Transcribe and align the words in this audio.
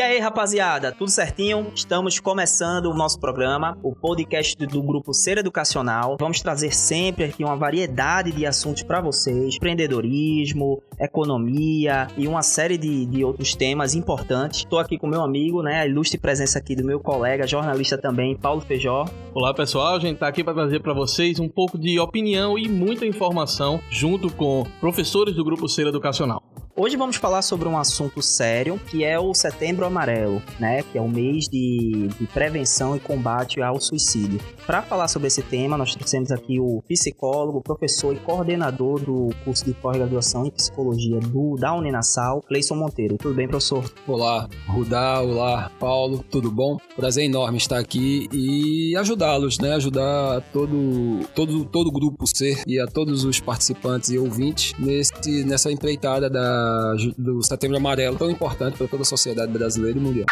E 0.00 0.02
aí, 0.02 0.18
rapaziada, 0.18 0.92
tudo 0.92 1.10
certinho? 1.10 1.70
Estamos 1.74 2.18
começando 2.18 2.86
o 2.86 2.94
nosso 2.94 3.20
programa, 3.20 3.76
o 3.82 3.94
podcast 3.94 4.56
do 4.56 4.82
grupo 4.82 5.12
Ser 5.12 5.36
Educacional. 5.36 6.16
Vamos 6.18 6.40
trazer 6.40 6.74
sempre 6.74 7.24
aqui 7.24 7.44
uma 7.44 7.54
variedade 7.54 8.32
de 8.32 8.46
assuntos 8.46 8.82
para 8.82 9.02
vocês: 9.02 9.56
empreendedorismo, 9.56 10.82
economia 10.98 12.08
e 12.16 12.26
uma 12.26 12.40
série 12.40 12.78
de, 12.78 13.04
de 13.04 13.22
outros 13.22 13.54
temas 13.54 13.94
importantes. 13.94 14.60
Estou 14.60 14.78
aqui 14.78 14.96
com 14.96 15.06
meu 15.06 15.20
amigo, 15.20 15.62
né, 15.62 15.82
a 15.82 15.86
ilustre 15.86 16.18
presença 16.18 16.58
aqui 16.58 16.74
do 16.74 16.82
meu 16.82 16.98
colega, 16.98 17.46
jornalista 17.46 17.98
também, 17.98 18.34
Paulo 18.34 18.62
Feijó. 18.62 19.04
Olá, 19.34 19.52
pessoal. 19.52 19.96
A 19.96 20.00
gente 20.00 20.14
está 20.14 20.28
aqui 20.28 20.42
para 20.42 20.54
trazer 20.54 20.80
para 20.80 20.94
vocês 20.94 21.38
um 21.38 21.46
pouco 21.46 21.76
de 21.76 22.00
opinião 22.00 22.58
e 22.58 22.70
muita 22.70 23.04
informação 23.04 23.78
junto 23.90 24.32
com 24.32 24.64
professores 24.80 25.34
do 25.34 25.44
grupo 25.44 25.68
Ser 25.68 25.86
Educacional. 25.86 26.49
Hoje 26.82 26.96
vamos 26.96 27.16
falar 27.16 27.42
sobre 27.42 27.68
um 27.68 27.76
assunto 27.76 28.22
sério, 28.22 28.80
que 28.88 29.04
é 29.04 29.20
o 29.20 29.34
Setembro 29.34 29.84
Amarelo, 29.84 30.42
né? 30.58 30.82
Que 30.82 30.96
é 30.96 31.00
o 31.02 31.06
mês 31.06 31.44
de, 31.44 32.08
de 32.18 32.26
prevenção 32.28 32.96
e 32.96 33.00
combate 33.00 33.60
ao 33.60 33.78
suicídio. 33.78 34.40
Para 34.66 34.80
falar 34.80 35.06
sobre 35.06 35.28
esse 35.28 35.42
tema, 35.42 35.76
nós 35.76 35.94
trouxemos 35.94 36.30
aqui 36.30 36.58
o 36.58 36.82
psicólogo, 36.88 37.60
professor 37.60 38.16
e 38.16 38.18
coordenador 38.20 38.98
do 38.98 39.28
curso 39.44 39.66
de 39.66 39.74
pós-graduação 39.74 40.46
em 40.46 40.50
psicologia 40.50 41.20
do, 41.20 41.56
da 41.56 41.74
Uninasal, 41.74 42.40
Cleison 42.40 42.76
Monteiro. 42.76 43.18
Tudo 43.18 43.34
bem, 43.34 43.46
professor? 43.46 43.84
Olá, 44.06 44.48
Rudá, 44.66 45.20
olá, 45.20 45.70
Paulo, 45.78 46.24
tudo 46.30 46.50
bom? 46.50 46.78
Prazer 46.96 47.24
enorme 47.24 47.58
estar 47.58 47.78
aqui 47.78 48.26
e 48.32 48.96
ajudá-los, 48.96 49.58
né? 49.58 49.74
Ajudar 49.74 50.40
todo, 50.50 51.28
todo, 51.34 51.62
todo 51.66 51.88
o 51.88 51.92
grupo 51.92 52.26
ser 52.26 52.62
e 52.66 52.80
a 52.80 52.86
todos 52.86 53.22
os 53.24 53.38
participantes 53.38 54.08
e 54.08 54.18
ouvintes 54.18 54.72
nesse, 54.78 55.44
nessa 55.44 55.70
empreitada 55.70 56.30
da 56.30 56.69
do 57.16 57.42
Setembro 57.42 57.76
Amarelo, 57.76 58.16
tão 58.16 58.30
importante 58.30 58.76
para 58.76 58.88
toda 58.88 59.02
a 59.02 59.06
sociedade 59.06 59.52
brasileira 59.52 59.98
e 59.98 60.00
mundial. 60.00 60.26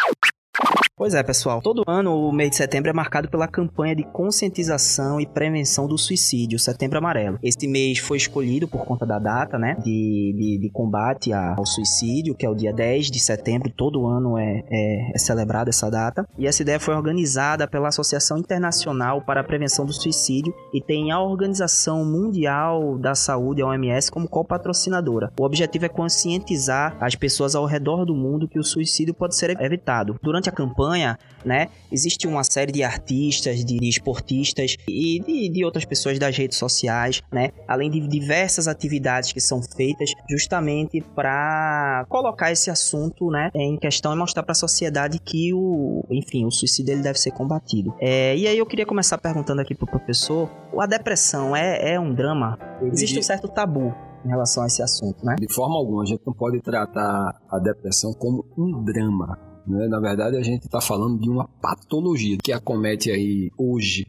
Pois 0.99 1.13
é, 1.13 1.23
pessoal. 1.23 1.61
Todo 1.61 1.85
ano 1.87 2.13
o 2.13 2.29
mês 2.29 2.49
de 2.49 2.57
setembro 2.57 2.89
é 2.89 2.93
marcado 2.93 3.29
pela 3.29 3.47
campanha 3.47 3.95
de 3.95 4.03
conscientização 4.03 5.21
e 5.21 5.25
prevenção 5.25 5.87
do 5.87 5.97
suicídio, 5.97 6.59
Setembro 6.59 6.97
Amarelo. 6.97 7.39
Este 7.41 7.69
mês 7.69 7.99
foi 7.99 8.17
escolhido 8.17 8.67
por 8.67 8.83
conta 8.83 9.05
da 9.05 9.17
data, 9.17 9.57
né, 9.57 9.77
de, 9.81 10.35
de, 10.37 10.59
de 10.59 10.69
combate 10.69 11.31
ao 11.31 11.65
suicídio, 11.65 12.35
que 12.35 12.45
é 12.45 12.49
o 12.49 12.53
dia 12.53 12.73
10 12.73 13.09
de 13.09 13.17
setembro. 13.17 13.71
Todo 13.71 14.07
ano 14.07 14.37
é, 14.37 14.61
é, 14.69 15.11
é 15.15 15.17
celebrada 15.17 15.69
essa 15.69 15.89
data. 15.89 16.27
E 16.37 16.45
essa 16.45 16.61
ideia 16.63 16.81
foi 16.81 16.93
organizada 16.93 17.65
pela 17.65 17.87
Associação 17.87 18.37
Internacional 18.37 19.21
para 19.21 19.39
a 19.39 19.43
Prevenção 19.45 19.85
do 19.85 19.93
Suicídio 19.93 20.53
e 20.73 20.81
tem 20.81 21.13
a 21.13 21.21
Organização 21.21 22.03
Mundial 22.03 22.97
da 22.97 23.15
Saúde, 23.15 23.61
a 23.61 23.67
OMS, 23.67 24.11
como 24.11 24.27
co-patrocinadora. 24.27 25.31
O 25.39 25.45
objetivo 25.45 25.85
é 25.85 25.89
conscientizar 25.89 26.97
as 26.99 27.15
pessoas 27.15 27.55
ao 27.55 27.65
redor 27.65 28.03
do 28.03 28.13
mundo 28.13 28.49
que 28.49 28.59
o 28.59 28.63
suicídio 28.65 29.13
pode 29.13 29.37
ser 29.37 29.51
evitado. 29.61 30.19
Durante 30.21 30.49
a 30.49 30.51
campanha 30.51 30.88
campanha, 30.89 31.17
né, 31.45 31.69
existe 31.89 32.27
uma 32.27 32.43
série 32.43 32.71
de 32.71 32.83
artistas, 32.83 33.63
de, 33.63 33.79
de 33.79 33.87
esportistas 33.87 34.75
e 34.87 35.21
de, 35.25 35.49
de, 35.49 35.63
outras 35.63 35.85
pessoas 35.85 36.19
das 36.19 36.35
redes 36.35 36.57
sociais, 36.57 37.21
né, 37.31 37.51
além 37.67 37.89
de 37.89 38.05
diversas 38.07 38.67
atividades 38.67 39.31
que 39.31 39.39
são 39.39 39.61
feitas 39.61 40.11
justamente 40.29 41.01
para 41.15 42.05
colocar 42.09 42.51
esse 42.51 42.69
assunto, 42.69 43.29
né, 43.29 43.51
em 43.55 43.77
questão 43.77 44.13
e 44.13 44.17
mostrar 44.17 44.43
para 44.43 44.51
a 44.51 44.55
sociedade 44.55 45.17
que 45.19 45.53
o, 45.53 46.03
enfim, 46.09 46.45
o 46.45 46.51
suicídio 46.51 46.93
ele 46.93 47.01
deve 47.01 47.19
ser 47.19 47.31
combatido. 47.31 47.93
É, 48.01 48.35
e 48.35 48.47
aí 48.47 48.57
eu 48.57 48.65
queria 48.65 48.85
começar 48.85 49.17
perguntando 49.17 49.61
aqui 49.61 49.73
pro 49.73 49.87
professor, 49.87 50.49
a 50.77 50.85
depressão 50.85 51.55
é, 51.55 51.93
é 51.93 51.99
um 51.99 52.13
drama? 52.13 52.57
Existe 52.81 53.19
um 53.19 53.23
certo 53.23 53.47
tabu 53.47 53.93
em 54.25 54.29
relação 54.29 54.63
a 54.63 54.67
esse 54.67 54.81
assunto, 54.81 55.25
né? 55.25 55.35
De 55.39 55.53
forma 55.53 55.77
alguma, 55.77 56.03
a 56.03 56.05
gente 56.05 56.21
não 56.25 56.33
pode 56.33 56.59
tratar 56.61 57.39
a 57.49 57.59
depressão 57.59 58.13
como 58.13 58.45
um 58.57 58.83
drama. 58.83 59.48
Né? 59.69 59.87
Na 59.87 59.99
verdade, 59.99 60.35
a 60.35 60.41
gente 60.41 60.65
está 60.65 60.81
falando 60.81 61.19
de 61.19 61.29
uma 61.29 61.47
patologia 61.61 62.37
que 62.43 62.51
acomete 62.51 63.11
aí 63.11 63.51
hoje, 63.55 64.05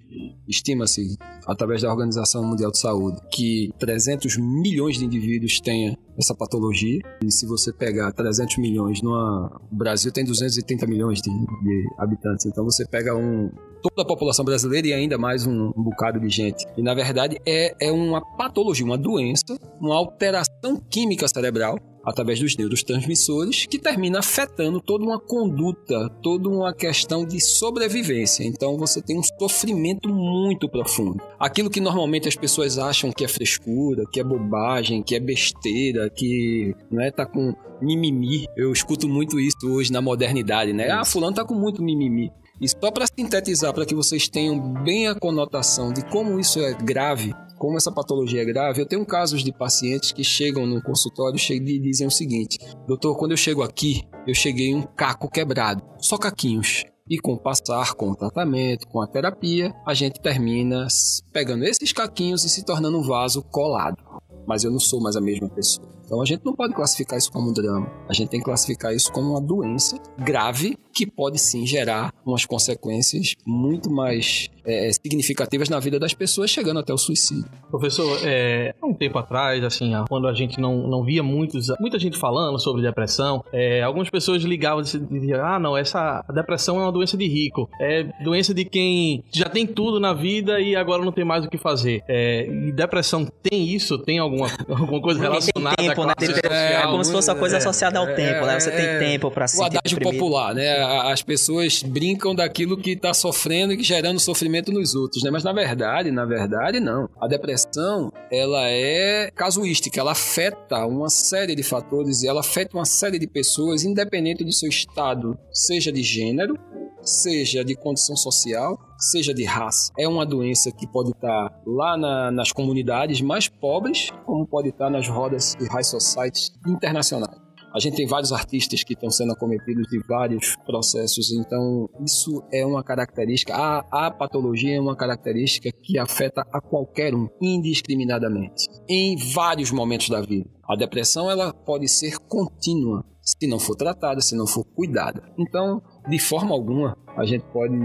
estima-se, 0.48 1.18
através 1.46 1.82
da 1.82 1.90
Organização 1.90 2.42
Mundial 2.42 2.70
de 2.70 2.78
Saúde, 2.78 3.20
que 3.30 3.70
300 3.78 4.38
milhões 4.38 4.98
de 4.98 5.04
indivíduos 5.04 5.60
tenham 5.60 5.96
essa 6.18 6.34
patologia. 6.34 7.00
E 7.22 7.30
se 7.30 7.46
você 7.46 7.72
pegar 7.72 8.10
300 8.12 8.56
milhões, 8.58 9.02
numa... 9.02 9.60
o 9.70 9.76
Brasil 9.76 10.10
tem 10.10 10.24
230 10.24 10.86
milhões 10.86 11.20
de, 11.20 11.30
de 11.30 11.84
habitantes, 11.98 12.46
então 12.46 12.64
você 12.64 12.86
pega 12.86 13.14
um, 13.14 13.50
toda 13.82 14.02
a 14.02 14.04
população 14.04 14.44
brasileira 14.44 14.88
e 14.88 14.92
ainda 14.92 15.18
mais 15.18 15.46
um, 15.46 15.72
um, 15.76 15.82
bocado 15.82 16.20
de 16.20 16.28
gente. 16.28 16.66
E 16.76 16.82
na 16.82 16.94
verdade 16.94 17.38
é, 17.46 17.74
é 17.80 17.92
uma 17.92 18.20
patologia, 18.36 18.84
uma 18.84 18.98
doença, 18.98 19.58
uma 19.80 19.96
alteração 19.96 20.76
química 20.88 21.26
cerebral 21.28 21.78
através 22.10 22.40
dos 22.40 22.56
neurotransmissores, 22.56 23.66
que 23.66 23.78
termina 23.78 24.18
afetando 24.18 24.80
toda 24.80 25.04
uma 25.04 25.18
conduta, 25.18 26.08
toda 26.22 26.48
uma 26.48 26.74
questão 26.74 27.24
de 27.24 27.40
sobrevivência. 27.40 28.44
Então 28.44 28.76
você 28.76 29.00
tem 29.00 29.18
um 29.18 29.22
sofrimento 29.22 30.08
muito 30.08 30.68
profundo. 30.68 31.20
Aquilo 31.38 31.70
que 31.70 31.80
normalmente 31.80 32.28
as 32.28 32.36
pessoas 32.36 32.78
acham 32.78 33.12
que 33.12 33.24
é 33.24 33.28
frescura, 33.28 34.04
que 34.12 34.20
é 34.20 34.24
bobagem, 34.24 35.02
que 35.02 35.14
é 35.14 35.20
besteira, 35.20 36.10
que 36.10 36.74
não 36.90 37.02
é 37.02 37.10
tá 37.10 37.26
com 37.26 37.54
mimimi. 37.80 38.46
Eu 38.56 38.72
escuto 38.72 39.08
muito 39.08 39.38
isso 39.40 39.66
hoje 39.66 39.92
na 39.92 40.00
modernidade, 40.00 40.72
né? 40.72 40.90
Ah, 40.90 41.04
fulano 41.04 41.34
tá 41.34 41.44
com 41.44 41.54
muito 41.54 41.82
mimimi. 41.82 42.30
E 42.60 42.68
só 42.68 42.90
para 42.90 43.06
sintetizar, 43.06 43.72
para 43.72 43.86
que 43.86 43.94
vocês 43.94 44.28
tenham 44.28 44.74
bem 44.84 45.08
a 45.08 45.14
conotação 45.14 45.92
de 45.92 46.04
como 46.04 46.38
isso 46.38 46.60
é 46.60 46.74
grave, 46.74 47.32
como 47.60 47.76
essa 47.76 47.92
patologia 47.92 48.40
é 48.40 48.44
grave, 48.44 48.80
eu 48.80 48.86
tenho 48.86 49.04
casos 49.04 49.44
de 49.44 49.52
pacientes 49.52 50.12
que 50.12 50.24
chegam 50.24 50.66
no 50.66 50.82
consultório 50.82 51.38
e 51.38 51.78
dizem 51.78 52.06
o 52.06 52.10
seguinte: 52.10 52.58
doutor, 52.88 53.14
quando 53.18 53.32
eu 53.32 53.36
chego 53.36 53.62
aqui, 53.62 54.02
eu 54.26 54.34
cheguei 54.34 54.74
um 54.74 54.80
caco 54.82 55.30
quebrado, 55.30 55.82
só 55.98 56.16
caquinhos. 56.16 56.84
E 57.08 57.18
com 57.18 57.36
passar, 57.36 57.92
com 57.94 58.12
o 58.12 58.16
tratamento, 58.16 58.86
com 58.86 59.02
a 59.02 59.06
terapia, 59.06 59.74
a 59.86 59.92
gente 59.92 60.20
termina 60.20 60.86
pegando 61.32 61.64
esses 61.64 61.92
caquinhos 61.92 62.44
e 62.44 62.48
se 62.48 62.64
tornando 62.64 62.98
um 62.98 63.02
vaso 63.02 63.42
colado. 63.42 63.98
Mas 64.46 64.64
eu 64.64 64.70
não 64.70 64.78
sou 64.78 65.00
mais 65.02 65.16
a 65.16 65.20
mesma 65.20 65.48
pessoa. 65.48 65.86
Então 66.04 66.22
a 66.22 66.24
gente 66.24 66.44
não 66.44 66.54
pode 66.54 66.72
classificar 66.72 67.18
isso 67.18 67.30
como 67.30 67.50
um 67.50 67.52
drama. 67.52 67.90
A 68.08 68.12
gente 68.12 68.30
tem 68.30 68.40
que 68.40 68.44
classificar 68.44 68.94
isso 68.94 69.12
como 69.12 69.30
uma 69.30 69.40
doença 69.40 69.96
grave 70.18 70.78
que 71.00 71.06
pode 71.06 71.38
sim 71.38 71.66
gerar 71.66 72.12
umas 72.26 72.44
consequências 72.44 73.34
muito 73.46 73.90
mais 73.90 74.50
é, 74.66 74.90
significativas 74.92 75.70
na 75.70 75.80
vida 75.80 75.98
das 75.98 76.12
pessoas, 76.12 76.50
chegando 76.50 76.80
até 76.80 76.92
o 76.92 76.98
suicídio. 76.98 77.50
Professor, 77.70 78.18
é, 78.22 78.74
há 78.80 78.86
um 78.86 78.92
tempo 78.92 79.18
atrás, 79.18 79.64
assim, 79.64 79.92
quando 80.08 80.28
a 80.28 80.34
gente 80.34 80.60
não, 80.60 80.86
não 80.86 81.02
via 81.02 81.22
muitos, 81.22 81.68
muita 81.80 81.98
gente 81.98 82.18
falando 82.18 82.58
sobre 82.58 82.82
depressão, 82.82 83.42
é, 83.50 83.82
algumas 83.82 84.10
pessoas 84.10 84.42
ligavam 84.42 84.80
e 84.80 84.84
diziam: 84.84 85.42
ah, 85.42 85.58
não, 85.58 85.76
essa 85.76 86.22
depressão 86.34 86.78
é 86.78 86.82
uma 86.82 86.92
doença 86.92 87.16
de 87.16 87.26
rico, 87.26 87.68
é 87.80 88.04
doença 88.22 88.52
de 88.52 88.64
quem 88.66 89.24
já 89.32 89.48
tem 89.48 89.66
tudo 89.66 89.98
na 89.98 90.12
vida 90.12 90.60
e 90.60 90.76
agora 90.76 91.02
não 91.02 91.12
tem 91.12 91.24
mais 91.24 91.46
o 91.46 91.48
que 91.48 91.56
fazer. 91.56 92.02
É, 92.06 92.46
e 92.46 92.72
depressão 92.72 93.26
tem 93.42 93.64
isso? 93.64 93.96
Tem 93.98 94.18
alguma, 94.18 94.48
alguma 94.68 95.00
coisa 95.00 95.20
relacionada 95.20 95.76
tem 95.76 95.88
tempo, 95.88 96.02
à 96.02 96.06
né? 96.06 96.14
É, 96.44 96.82
como 96.82 97.04
se 97.04 97.12
fosse 97.12 97.30
uma 97.30 97.38
coisa 97.38 97.56
associada 97.56 97.98
ao 97.98 98.06
tempo, 98.14 98.44
né? 98.44 98.60
Você 98.60 98.70
tem 98.70 98.98
tempo 98.98 99.30
para 99.30 99.48
se 99.48 99.58
O 99.58 99.64
adágio 99.64 99.98
popular, 100.00 100.54
né? 100.54 100.89
As 100.90 101.22
pessoas 101.22 101.82
brincam 101.82 102.34
daquilo 102.34 102.76
que 102.76 102.90
está 102.90 103.14
sofrendo 103.14 103.72
e 103.72 103.82
gerando 103.82 104.18
sofrimento 104.18 104.72
nos 104.72 104.94
outros, 104.94 105.22
né? 105.22 105.30
Mas 105.30 105.44
na 105.44 105.52
verdade, 105.52 106.10
na 106.10 106.24
verdade, 106.24 106.80
não. 106.80 107.08
A 107.20 107.28
depressão, 107.28 108.12
ela 108.30 108.68
é 108.68 109.30
casuística, 109.30 110.00
ela 110.00 110.12
afeta 110.12 110.84
uma 110.86 111.08
série 111.08 111.54
de 111.54 111.62
fatores 111.62 112.22
e 112.22 112.28
ela 112.28 112.40
afeta 112.40 112.76
uma 112.76 112.84
série 112.84 113.18
de 113.18 113.26
pessoas, 113.26 113.84
independente 113.84 114.44
do 114.44 114.52
seu 114.52 114.68
estado, 114.68 115.38
seja 115.52 115.92
de 115.92 116.02
gênero, 116.02 116.54
seja 117.02 117.64
de 117.64 117.74
condição 117.74 118.16
social, 118.16 118.78
seja 118.98 119.32
de 119.32 119.44
raça. 119.44 119.92
É 119.98 120.06
uma 120.06 120.26
doença 120.26 120.70
que 120.70 120.86
pode 120.86 121.10
estar 121.10 121.52
lá 121.66 121.96
na, 121.96 122.30
nas 122.30 122.52
comunidades 122.52 123.20
mais 123.20 123.48
pobres, 123.48 124.08
como 124.26 124.46
pode 124.46 124.68
estar 124.68 124.90
nas 124.90 125.08
rodas 125.08 125.54
de 125.58 125.66
high 125.66 125.84
society 125.84 126.50
internacionais. 126.66 127.49
A 127.72 127.78
gente 127.78 127.96
tem 127.96 128.06
vários 128.06 128.32
artistas 128.32 128.82
que 128.82 128.94
estão 128.94 129.10
sendo 129.10 129.32
acometidos 129.32 129.86
de 129.88 130.00
vários 130.06 130.56
processos, 130.66 131.30
então 131.32 131.88
isso 132.04 132.42
é 132.52 132.66
uma 132.66 132.82
característica, 132.82 133.54
a, 133.54 134.06
a 134.06 134.10
patologia 134.10 134.76
é 134.76 134.80
uma 134.80 134.96
característica 134.96 135.70
que 135.70 135.98
afeta 135.98 136.44
a 136.52 136.60
qualquer 136.60 137.14
um, 137.14 137.28
indiscriminadamente, 137.40 138.66
em 138.88 139.16
vários 139.16 139.70
momentos 139.70 140.08
da 140.08 140.20
vida. 140.20 140.50
A 140.68 140.74
depressão 140.74 141.30
ela 141.30 141.52
pode 141.52 141.86
ser 141.88 142.18
contínua, 142.18 143.04
se 143.22 143.46
não 143.46 143.60
for 143.60 143.76
tratada, 143.76 144.20
se 144.20 144.34
não 144.34 144.46
for 144.46 144.64
cuidada. 144.64 145.22
Então, 145.38 145.80
de 146.08 146.18
forma 146.18 146.52
alguma, 146.52 146.96
a 147.16 147.24
gente 147.24 147.44
pode 147.52 147.76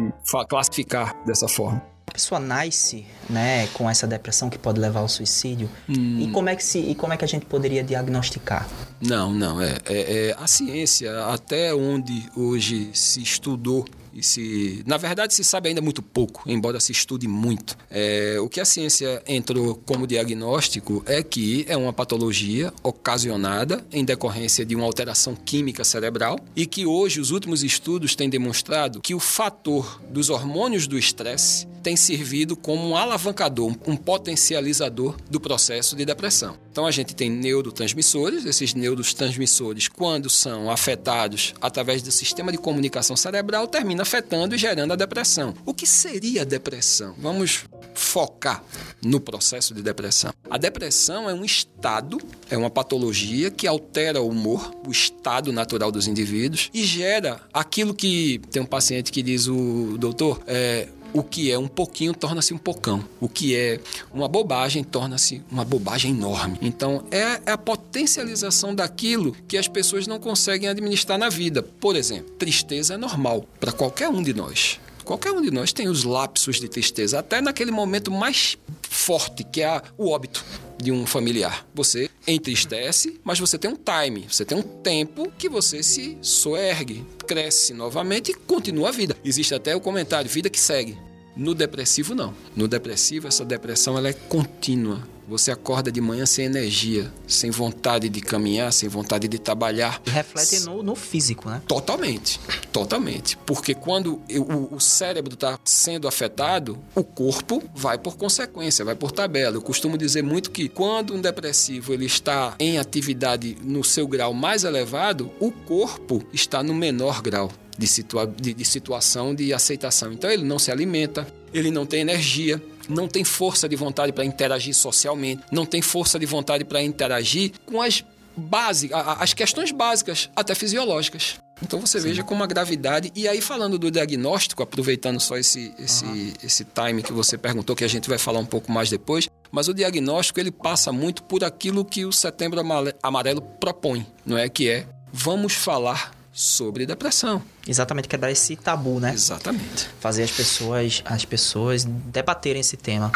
classificar 0.49 1.23
dessa 1.25 1.47
forma. 1.47 1.94
Pessoa 2.15 2.39
nasce, 2.39 3.05
né, 3.29 3.67
com 3.73 3.89
essa 3.89 4.07
depressão 4.07 4.49
que 4.49 4.57
pode 4.57 4.79
levar 4.79 5.01
ao 5.01 5.09
suicídio, 5.09 5.69
hum. 5.89 6.19
e 6.21 6.31
como 6.31 6.47
é 6.47 6.55
que 6.55 6.63
se 6.63 6.79
e 6.79 6.95
como 6.95 7.11
é 7.11 7.17
que 7.17 7.25
a 7.25 7.27
gente 7.27 7.45
poderia 7.45 7.83
diagnosticar? 7.83 8.65
Não, 9.01 9.33
não 9.33 9.61
é, 9.61 9.77
é, 9.85 10.29
é 10.29 10.35
a 10.39 10.47
ciência 10.47 11.25
até 11.25 11.75
onde 11.75 12.29
hoje 12.35 12.89
se 12.93 13.21
estudou 13.21 13.85
e 14.15 14.23
se, 14.23 14.81
na 14.87 14.95
verdade, 14.95 15.33
se 15.33 15.43
sabe 15.43 15.67
ainda 15.67 15.81
muito 15.81 16.01
pouco, 16.01 16.43
embora 16.47 16.79
se 16.79 16.93
estude 16.93 17.27
muito. 17.27 17.77
É, 17.91 18.37
o 18.39 18.47
que 18.47 18.61
a 18.61 18.65
ciência 18.65 19.21
entrou 19.27 19.75
como 19.85 20.07
diagnóstico 20.07 21.03
é 21.05 21.21
que 21.21 21.65
é 21.67 21.75
uma 21.75 21.91
patologia 21.91 22.73
ocasionada 22.81 23.85
em 23.91 24.05
decorrência 24.05 24.65
de 24.65 24.73
uma 24.73 24.85
alteração 24.85 25.35
química 25.35 25.83
cerebral 25.83 26.39
e 26.55 26.65
que 26.65 26.85
hoje 26.85 27.19
os 27.19 27.31
últimos 27.31 27.61
estudos 27.61 28.15
têm 28.15 28.29
demonstrado 28.29 29.01
que 29.01 29.13
o 29.13 29.19
fator 29.19 30.01
dos 30.09 30.29
hormônios 30.29 30.87
do 30.87 30.97
estresse 30.97 31.67
tem 31.83 31.97
servido 31.97 32.55
como 32.55 32.87
um 32.87 32.95
alavancador, 32.95 33.75
um 33.85 33.97
potencializador 33.97 35.15
do 35.29 35.39
processo 35.39 35.95
de 35.95 36.05
depressão. 36.05 36.64
Então 36.75 36.85
a 36.85 36.91
gente 36.91 37.15
tem 37.15 37.29
neurotransmissores, 37.29 38.43
esses 38.43 38.73
neurotransmissores, 38.73 39.87
quando 39.87 40.29
são 40.29 40.69
afetados 40.69 41.53
através 41.61 42.01
do 42.01 42.11
sistema 42.11 42.51
de 42.51 42.57
comunicação 42.57 43.15
cerebral, 43.15 43.65
termina 43.65 44.01
afetando 44.01 44.53
e 44.53 44.57
gerando 44.57 44.91
a 44.91 44.97
depressão. 44.97 45.53
O 45.65 45.73
que 45.73 45.87
seria 45.87 46.43
depressão? 46.43 47.15
Vamos 47.17 47.63
focar 47.93 48.61
no 49.01 49.21
processo 49.21 49.73
de 49.73 49.81
depressão. 49.81 50.33
A 50.49 50.57
depressão 50.57 51.29
é 51.29 51.33
um 51.33 51.45
estado, 51.45 52.17
é 52.49 52.57
uma 52.57 52.69
patologia 52.69 53.49
que 53.49 53.65
altera 53.65 54.21
o 54.21 54.27
humor, 54.27 54.75
o 54.85 54.91
estado 54.91 55.53
natural 55.53 55.93
dos 55.93 56.09
indivíduos 56.09 56.69
e 56.73 56.83
gera 56.83 57.39
aquilo 57.53 57.93
que 57.93 58.41
tem 58.51 58.61
um 58.61 58.65
paciente 58.65 59.13
que 59.13 59.23
diz 59.23 59.47
o 59.47 59.97
doutor, 59.97 60.41
é, 60.45 60.89
o 61.15 61.23
que 61.23 61.49
é 61.49 61.57
um 61.57 61.67
pouquinho 61.67 62.13
torna-se 62.13 62.53
um 62.53 62.57
pocão. 62.57 63.01
O 63.21 63.29
que 63.29 63.55
é 63.55 63.79
uma 64.13 64.27
bobagem 64.27 64.83
torna-se 64.83 65.41
uma 65.49 65.63
bobagem 65.63 66.11
enorme. 66.11 66.57
Então, 66.61 67.05
é, 67.09 67.39
é 67.45 67.51
a 67.53 67.57
potencialização 67.57 68.75
daquilo 68.75 69.33
que 69.47 69.57
as 69.57 69.65
pessoas 69.65 70.07
não 70.07 70.19
conseguem 70.19 70.67
administrar 70.67 71.17
na 71.17 71.29
vida. 71.29 71.63
Por 71.63 71.95
exemplo, 71.95 72.31
tristeza 72.31 72.95
é 72.95 72.97
normal 72.97 73.45
para 73.61 73.71
qualquer 73.71 74.09
um 74.09 74.21
de 74.21 74.33
nós. 74.33 74.77
Qualquer 75.05 75.31
um 75.31 75.41
de 75.41 75.51
nós 75.51 75.71
tem 75.71 75.87
os 75.87 76.03
lapsos 76.03 76.59
de 76.59 76.67
tristeza, 76.67 77.19
até 77.19 77.39
naquele 77.39 77.71
momento 77.71 78.11
mais 78.11 78.57
forte, 78.89 79.43
que 79.43 79.61
é 79.61 79.81
o 79.97 80.09
óbito 80.09 80.43
de 80.77 80.91
um 80.91 81.05
familiar. 81.05 81.65
Você 81.73 82.09
entristece, 82.27 83.19
mas 83.23 83.39
você 83.39 83.57
tem 83.57 83.71
um 83.71 83.77
time, 83.77 84.25
você 84.29 84.43
tem 84.43 84.57
um 84.57 84.63
tempo 84.63 85.31
que 85.37 85.47
você 85.47 85.81
se 85.81 86.17
soergue, 86.21 87.05
cresce 87.25 87.73
novamente 87.73 88.31
e 88.31 88.33
continua 88.33 88.89
a 88.89 88.91
vida. 88.91 89.15
Existe 89.23 89.53
até 89.53 89.75
o 89.75 89.79
comentário 89.79 90.29
vida 90.29 90.49
que 90.49 90.59
segue. 90.59 90.97
No 91.35 91.53
depressivo 91.53 92.15
não. 92.15 92.33
No 92.55 92.67
depressivo 92.67 93.27
essa 93.27 93.43
depressão 93.43 93.97
ela 93.97 94.07
é 94.07 94.13
contínua. 94.13 95.05
Você 95.27 95.51
acorda 95.51 95.91
de 95.91 95.99
manhã 95.99 96.23
sem 96.25 96.45
energia, 96.45 97.11
sem 97.27 97.49
vontade 97.49 98.07
de 98.09 98.21
caminhar, 98.21 98.71
sem 98.71 98.87
vontade 98.87 99.27
de 99.27 99.39
trabalhar. 99.39 99.99
Reflete 100.05 100.59
no, 100.59 100.83
no 100.83 100.95
físico, 100.95 101.49
né? 101.49 101.61
Totalmente, 101.67 102.39
totalmente. 102.71 103.35
Porque 103.43 103.73
quando 103.73 104.21
eu, 104.29 104.43
o, 104.43 104.75
o 104.75 104.79
cérebro 104.79 105.33
está 105.33 105.59
sendo 105.65 106.07
afetado, 106.07 106.77
o 106.93 107.03
corpo 107.03 107.63
vai 107.73 107.97
por 107.97 108.17
consequência, 108.17 108.85
vai 108.85 108.95
por 108.95 109.11
tabela. 109.11 109.55
Eu 109.55 109.63
costumo 109.63 109.97
dizer 109.97 110.21
muito 110.21 110.51
que 110.51 110.69
quando 110.69 111.15
um 111.15 111.21
depressivo 111.21 111.91
ele 111.91 112.05
está 112.05 112.53
em 112.59 112.77
atividade 112.77 113.57
no 113.63 113.83
seu 113.83 114.07
grau 114.07 114.31
mais 114.31 114.63
elevado, 114.63 115.31
o 115.39 115.51
corpo 115.51 116.23
está 116.31 116.61
no 116.61 116.73
menor 116.73 117.21
grau 117.23 117.51
de, 117.77 117.87
situa 117.87 118.25
de, 118.27 118.53
de 118.53 118.65
situação 118.65 119.33
de 119.33 119.53
aceitação. 119.53 120.13
Então 120.13 120.29
ele 120.29 120.43
não 120.43 120.59
se 120.59 120.71
alimenta, 120.71 121.27
ele 121.53 121.71
não 121.71 121.85
tem 121.85 122.01
energia, 122.01 122.61
não 122.89 123.07
tem 123.07 123.23
força 123.23 123.67
de 123.67 123.75
vontade 123.75 124.11
para 124.11 124.25
interagir 124.25 124.75
socialmente, 124.75 125.43
não 125.51 125.65
tem 125.65 125.81
força 125.81 126.19
de 126.19 126.25
vontade 126.25 126.63
para 126.63 126.81
interagir 126.81 127.51
com 127.65 127.81
as 127.81 128.03
básicas, 128.35 128.99
as 129.19 129.33
questões 129.33 129.71
básicas, 129.71 130.29
até 130.35 130.53
fisiológicas. 130.53 131.37
Então 131.63 131.79
você 131.79 131.99
Sim. 131.99 132.09
veja 132.09 132.23
como 132.23 132.43
a 132.43 132.47
gravidade. 132.47 133.11
E 133.15 133.27
aí, 133.27 133.39
falando 133.39 133.79
do 133.79 133.89
diagnóstico, 133.89 134.61
aproveitando 134.61 135.19
só 135.19 135.37
esse, 135.37 135.73
esse, 135.79 136.03
uhum. 136.03 136.33
esse 136.43 136.65
time 136.65 137.01
que 137.01 137.13
você 137.13 137.37
perguntou, 137.37 137.75
que 137.75 137.85
a 137.85 137.87
gente 137.87 138.09
vai 138.09 138.17
falar 138.17 138.39
um 138.39 138.45
pouco 138.45 138.71
mais 138.71 138.89
depois, 138.89 139.29
mas 139.51 139.67
o 139.69 139.73
diagnóstico 139.73 140.39
ele 140.39 140.51
passa 140.51 140.91
muito 140.91 141.23
por 141.23 141.43
aquilo 141.43 141.85
que 141.85 142.05
o 142.05 142.11
Setembro 142.11 142.59
Amarelo 143.01 143.41
propõe, 143.41 144.05
não 144.25 144.37
é? 144.37 144.49
Que 144.49 144.69
é 144.69 144.87
vamos 145.13 145.53
falar 145.53 146.11
sobre 146.35 146.85
depressão. 146.85 147.41
Exatamente, 147.65 148.09
quebrar 148.09 148.29
esse 148.29 148.57
tabu, 148.57 148.99
né? 148.99 149.13
Exatamente. 149.13 149.87
Fazer 150.01 150.23
as 150.23 150.31
pessoas, 150.31 151.01
as 151.05 151.23
pessoas 151.23 151.85
debaterem 151.85 152.59
esse 152.59 152.75
tema. 152.75 153.09